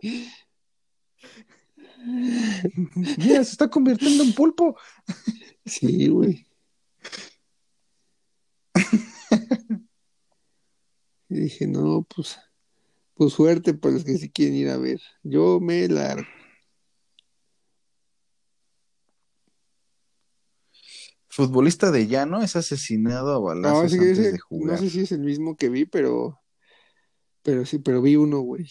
Mira, 3.17 3.43
se 3.43 3.51
está 3.51 3.69
convirtiendo 3.69 4.23
en 4.23 4.33
pulpo. 4.33 4.77
Sí, 5.65 6.07
güey. 6.09 6.45
Y 11.29 11.35
dije, 11.39 11.67
no, 11.67 12.05
pues, 12.15 12.37
pues 13.15 13.33
suerte 13.33 13.73
para 13.73 13.95
los 13.95 14.03
que 14.03 14.17
sí 14.17 14.29
quieren 14.29 14.55
ir 14.55 14.69
a 14.69 14.77
ver. 14.77 15.01
Yo 15.23 15.59
me 15.59 15.87
largo. 15.87 16.27
Futbolista 21.27 21.89
de 21.91 22.07
llano 22.07 22.41
es 22.41 22.55
asesinado 22.55 23.31
a 23.31 23.39
No, 23.39 23.41
balazos 23.63 23.91
sí 23.91 23.97
que 23.97 24.03
antes 24.03 24.19
ese- 24.19 24.31
de 24.33 24.37
no 24.37 24.43
jugar. 24.45 24.79
sé 24.79 24.89
si 24.89 24.99
es 25.01 25.11
el 25.11 25.21
mismo 25.21 25.55
que 25.57 25.69
vi, 25.69 25.85
pero, 25.85 26.39
pero 27.41 27.65
sí, 27.65 27.79
pero 27.79 28.01
vi 28.01 28.15
uno, 28.15 28.39
güey. 28.41 28.67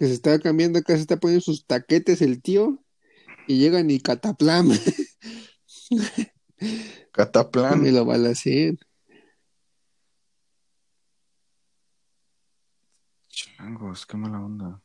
Que 0.00 0.06
se 0.06 0.14
estaba 0.14 0.38
cambiando 0.38 0.78
acá, 0.78 0.94
se 0.94 1.02
está 1.02 1.18
poniendo 1.18 1.42
sus 1.42 1.66
taquetes 1.66 2.22
el 2.22 2.40
tío 2.40 2.82
y 3.46 3.58
llegan 3.58 3.90
y 3.90 4.00
cataplam. 4.00 4.70
Cataplan. 7.12 7.82
Me 7.82 7.92
lo 7.92 8.06
balacen. 8.06 8.78
Changos, 13.28 14.06
qué 14.06 14.16
mala 14.16 14.40
onda. 14.40 14.82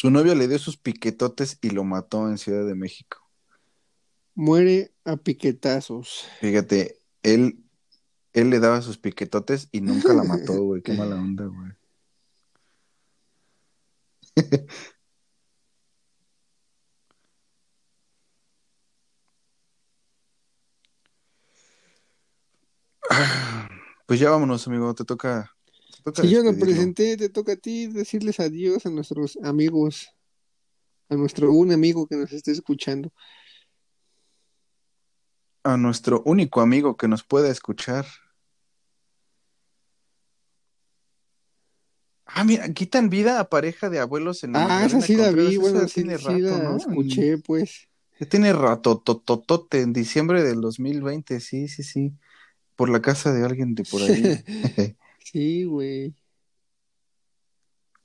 Su 0.00 0.12
novia 0.12 0.36
le 0.36 0.46
dio 0.46 0.60
sus 0.60 0.76
piquetotes 0.76 1.58
y 1.60 1.70
lo 1.70 1.82
mató 1.82 2.28
en 2.28 2.38
Ciudad 2.38 2.64
de 2.64 2.76
México. 2.76 3.18
Muere 4.36 4.94
a 5.04 5.16
piquetazos. 5.16 6.24
Fíjate, 6.38 7.00
él, 7.24 7.64
él 8.32 8.50
le 8.50 8.60
daba 8.60 8.80
sus 8.80 8.96
piquetotes 8.96 9.68
y 9.72 9.80
nunca 9.80 10.12
la 10.12 10.22
mató, 10.22 10.52
güey. 10.62 10.82
Qué 10.82 10.92
mala 10.92 11.16
onda, 11.16 11.46
güey. 11.46 11.72
Pues 24.06 24.20
ya 24.20 24.30
vámonos, 24.30 24.66
amigo. 24.68 24.94
Te 24.94 25.04
toca. 25.04 25.57
Toca 26.12 26.22
Si 26.22 26.30
yo 26.34 26.42
lo 26.42 26.56
presenté, 26.56 27.16
te 27.16 27.28
toca 27.28 27.52
a 27.52 27.56
ti 27.56 27.86
decirles 27.86 28.40
adiós 28.40 28.86
a 28.86 28.90
nuestros 28.90 29.38
amigos, 29.42 30.08
a 31.08 31.16
nuestro 31.16 31.52
un 31.52 31.72
amigo 31.72 32.06
que 32.06 32.16
nos 32.16 32.32
esté 32.32 32.52
escuchando. 32.52 33.12
A 35.64 35.76
nuestro 35.76 36.22
único 36.24 36.60
amigo 36.60 36.96
que 36.96 37.08
nos 37.08 37.24
pueda 37.24 37.50
escuchar. 37.50 38.06
Ah, 42.26 42.44
mira, 42.44 42.72
quitan 42.72 43.08
vida 43.08 43.40
a 43.40 43.48
pareja 43.48 43.88
de 43.88 43.98
abuelos 44.00 44.44
en 44.44 44.54
Ah, 44.54 44.84
esa 44.84 45.00
sí 45.00 45.16
la 45.16 45.30
vi, 45.30 45.56
bueno, 45.56 45.88
sí, 45.88 46.02
tiene 46.02 46.18
sí 46.18 46.24
rato, 46.24 46.40
la 46.40 46.58
¿no? 46.58 46.76
escuché, 46.76 47.38
pues. 47.38 47.88
Ya 48.20 48.28
tiene 48.28 48.52
rato, 48.52 48.98
tototote, 48.98 49.80
en 49.80 49.92
diciembre 49.92 50.42
del 50.42 50.60
2020, 50.60 51.40
sí, 51.40 51.68
sí, 51.68 51.82
sí. 51.82 52.12
Por 52.76 52.90
la 52.90 53.00
casa 53.00 53.32
de 53.32 53.44
alguien 53.44 53.74
de 53.74 53.84
por 53.84 54.02
ahí. 54.02 54.22
Sí, 55.32 55.64
güey. 55.64 56.14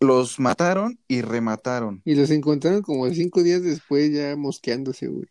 Los 0.01 0.41
mataron 0.41 0.99
y 1.07 1.21
remataron. 1.21 2.01
Y 2.03 2.15
los 2.15 2.29
encontraron 2.31 2.81
como 2.81 3.09
cinco 3.11 3.41
días 3.41 3.63
después 3.63 4.11
ya 4.11 4.35
mosqueándose, 4.35 5.07
güey. 5.07 5.29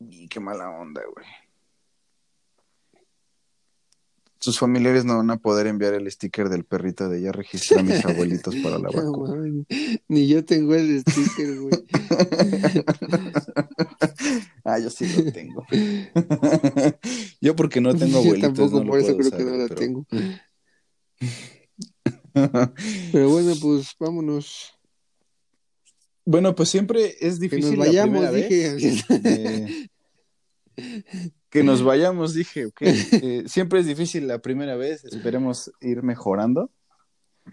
Y 0.00 0.26
qué 0.26 0.40
mala 0.40 0.70
onda, 0.70 1.02
güey. 1.14 1.26
Sus 4.40 4.58
familiares 4.58 5.04
no 5.04 5.16
van 5.16 5.30
a 5.30 5.36
poder 5.38 5.66
enviar 5.66 5.94
el 5.94 6.08
sticker 6.10 6.48
del 6.48 6.64
perrito 6.64 7.08
de 7.08 7.20
ya 7.20 7.32
registré 7.32 7.80
a 7.80 7.82
mis 7.82 8.04
abuelitos 8.04 8.54
para 8.56 8.78
la 8.78 8.88
vacuna. 8.94 9.64
Ni 10.06 10.28
yo 10.28 10.44
tengo 10.44 10.74
el 10.76 11.00
sticker, 11.00 11.58
güey. 11.60 11.74
ah, 14.64 14.78
yo 14.78 14.90
sí 14.90 15.06
lo 15.08 15.32
tengo. 15.32 15.66
yo 17.40 17.56
porque 17.56 17.80
no 17.80 17.94
tengo 17.96 18.12
Yo 18.12 18.18
abuelitos. 18.18 18.54
tampoco, 18.54 18.78
no 18.78 18.84
lo 18.84 18.90
por 18.90 19.00
eso 19.00 19.16
creo 19.16 19.30
que 19.30 19.44
no 19.44 19.56
la 19.56 19.66
pero- 19.68 19.80
tengo. 19.80 20.06
Pero 23.12 23.30
bueno, 23.30 23.54
pues 23.60 23.94
vámonos. 23.98 24.72
Bueno, 26.24 26.54
pues 26.54 26.68
siempre 26.68 27.16
es 27.20 27.34
Que 27.36 27.40
difícil 27.48 27.76
nos 27.76 27.86
vayamos, 27.86 28.22
la 28.22 28.30
primera 28.30 28.74
dije. 28.74 28.76
vez. 28.76 29.04
Eh, 30.76 31.30
que 31.50 31.62
nos 31.62 31.82
vayamos, 31.82 32.34
dije, 32.34 32.66
ok. 32.66 32.80
Eh, 33.22 33.44
siempre 33.46 33.80
es 33.80 33.86
difícil 33.86 34.26
la 34.26 34.38
primera 34.38 34.76
vez, 34.76 35.04
esperemos 35.04 35.70
ir 35.80 36.02
mejorando. 36.02 36.70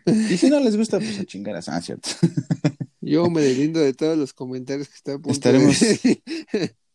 Y 0.06 0.38
si 0.38 0.50
no 0.50 0.60
les 0.60 0.76
gusta, 0.76 1.00
pues 1.00 1.20
a 1.20 1.26
chingar 1.26 1.56
a 1.56 1.60
ah, 1.60 1.82
cierto. 1.82 2.10
Yo 3.02 3.30
me 3.30 3.42
deslindo 3.42 3.80
de 3.80 3.94
todos 3.94 4.18
los 4.18 4.34
comentarios 4.34 4.90
que 4.90 4.96
está 4.96 5.14
a 5.14 5.20
punto 5.20 5.32
Estaremos- 5.32 5.80
de... 5.80 6.76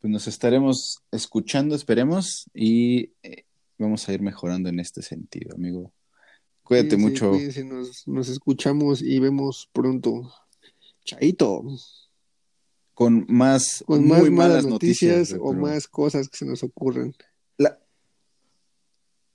Pues 0.00 0.12
nos 0.12 0.28
estaremos 0.28 1.02
escuchando, 1.10 1.74
esperemos, 1.74 2.48
y 2.54 3.14
eh, 3.24 3.46
vamos 3.78 4.08
a 4.08 4.12
ir 4.12 4.22
mejorando 4.22 4.68
en 4.68 4.78
este 4.78 5.02
sentido, 5.02 5.56
amigo. 5.56 5.92
Cuídate 6.62 6.96
mucho. 6.96 7.32
nos, 7.64 8.06
nos 8.06 8.28
escuchamos 8.28 9.02
y 9.02 9.18
vemos 9.18 9.68
pronto. 9.72 10.32
Chaito. 11.04 11.64
Con 12.98 13.26
más, 13.28 13.84
Con 13.86 14.04
muy 14.04 14.08
más 14.08 14.18
malas 14.22 14.32
malas 14.32 14.66
noticias, 14.66 15.36
o 15.38 15.52
más 15.52 15.86
cosas 15.86 16.28
que 16.28 16.36
se 16.36 16.44
nos 16.44 16.64
ocurran. 16.64 17.14
La, 17.56 17.78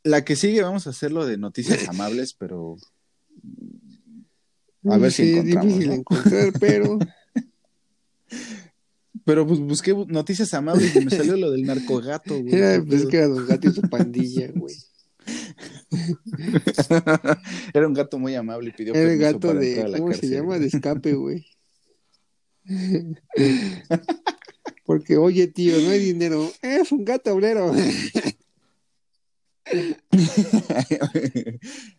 la 0.04 0.26
que 0.26 0.36
sigue, 0.36 0.62
vamos 0.62 0.86
a 0.86 0.90
hacerlo 0.90 1.26
de 1.26 1.38
noticias 1.38 1.80
amables, 1.88 2.34
pero 2.34 2.76
A 4.84 4.98
ver 4.98 5.14
si 5.14 5.24
Sí, 5.24 5.32
es 5.32 5.38
encontramos, 5.38 5.68
difícil 5.76 5.88
¿no? 5.88 5.94
encontrar, 5.96 6.52
pero 6.60 7.00
Pero 9.26 9.48
pues 9.48 9.62
busqué 9.62 9.96
noticias 10.10 10.54
amables 10.54 10.94
y 10.94 11.06
me 11.06 11.12
salió 11.12 11.38
lo 11.38 11.50
del 11.50 11.64
narcogato, 11.64 12.42
güey. 12.42 12.54
era, 12.54 12.82
¿Qué 12.82 12.86
pues, 12.86 13.06
que 13.06 13.16
era 13.16 13.28
Don 13.30 13.48
Gato 13.48 13.70
y 13.70 13.72
su 13.72 13.82
pandilla, 13.84 14.52
güey. 14.54 14.76
Era 17.74 17.88
un 17.88 17.94
gato 17.94 18.20
muy 18.20 18.36
amable 18.36 18.72
y 18.72 18.74
pidió 18.74 18.94
Era 18.94 19.14
el 19.14 19.20
gato 19.20 19.54
de, 19.54 19.90
¿cómo 19.98 20.12
se 20.12 20.28
llama? 20.28 20.48
güey. 20.48 20.60
De 20.60 20.68
escape, 20.68 21.14
güey. 21.14 21.46
Porque, 24.86 25.18
oye, 25.18 25.48
tío, 25.48 25.82
no 25.82 25.90
hay 25.90 26.00
dinero. 26.00 26.52
Es 26.62 26.92
un 26.92 27.06
gato 27.06 27.34
obrero. 27.34 27.74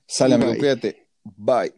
Sale, 0.07 0.35
amigo, 0.35 0.51
Bye. 0.51 0.59
cuídate. 0.59 1.09
Bye. 1.37 1.75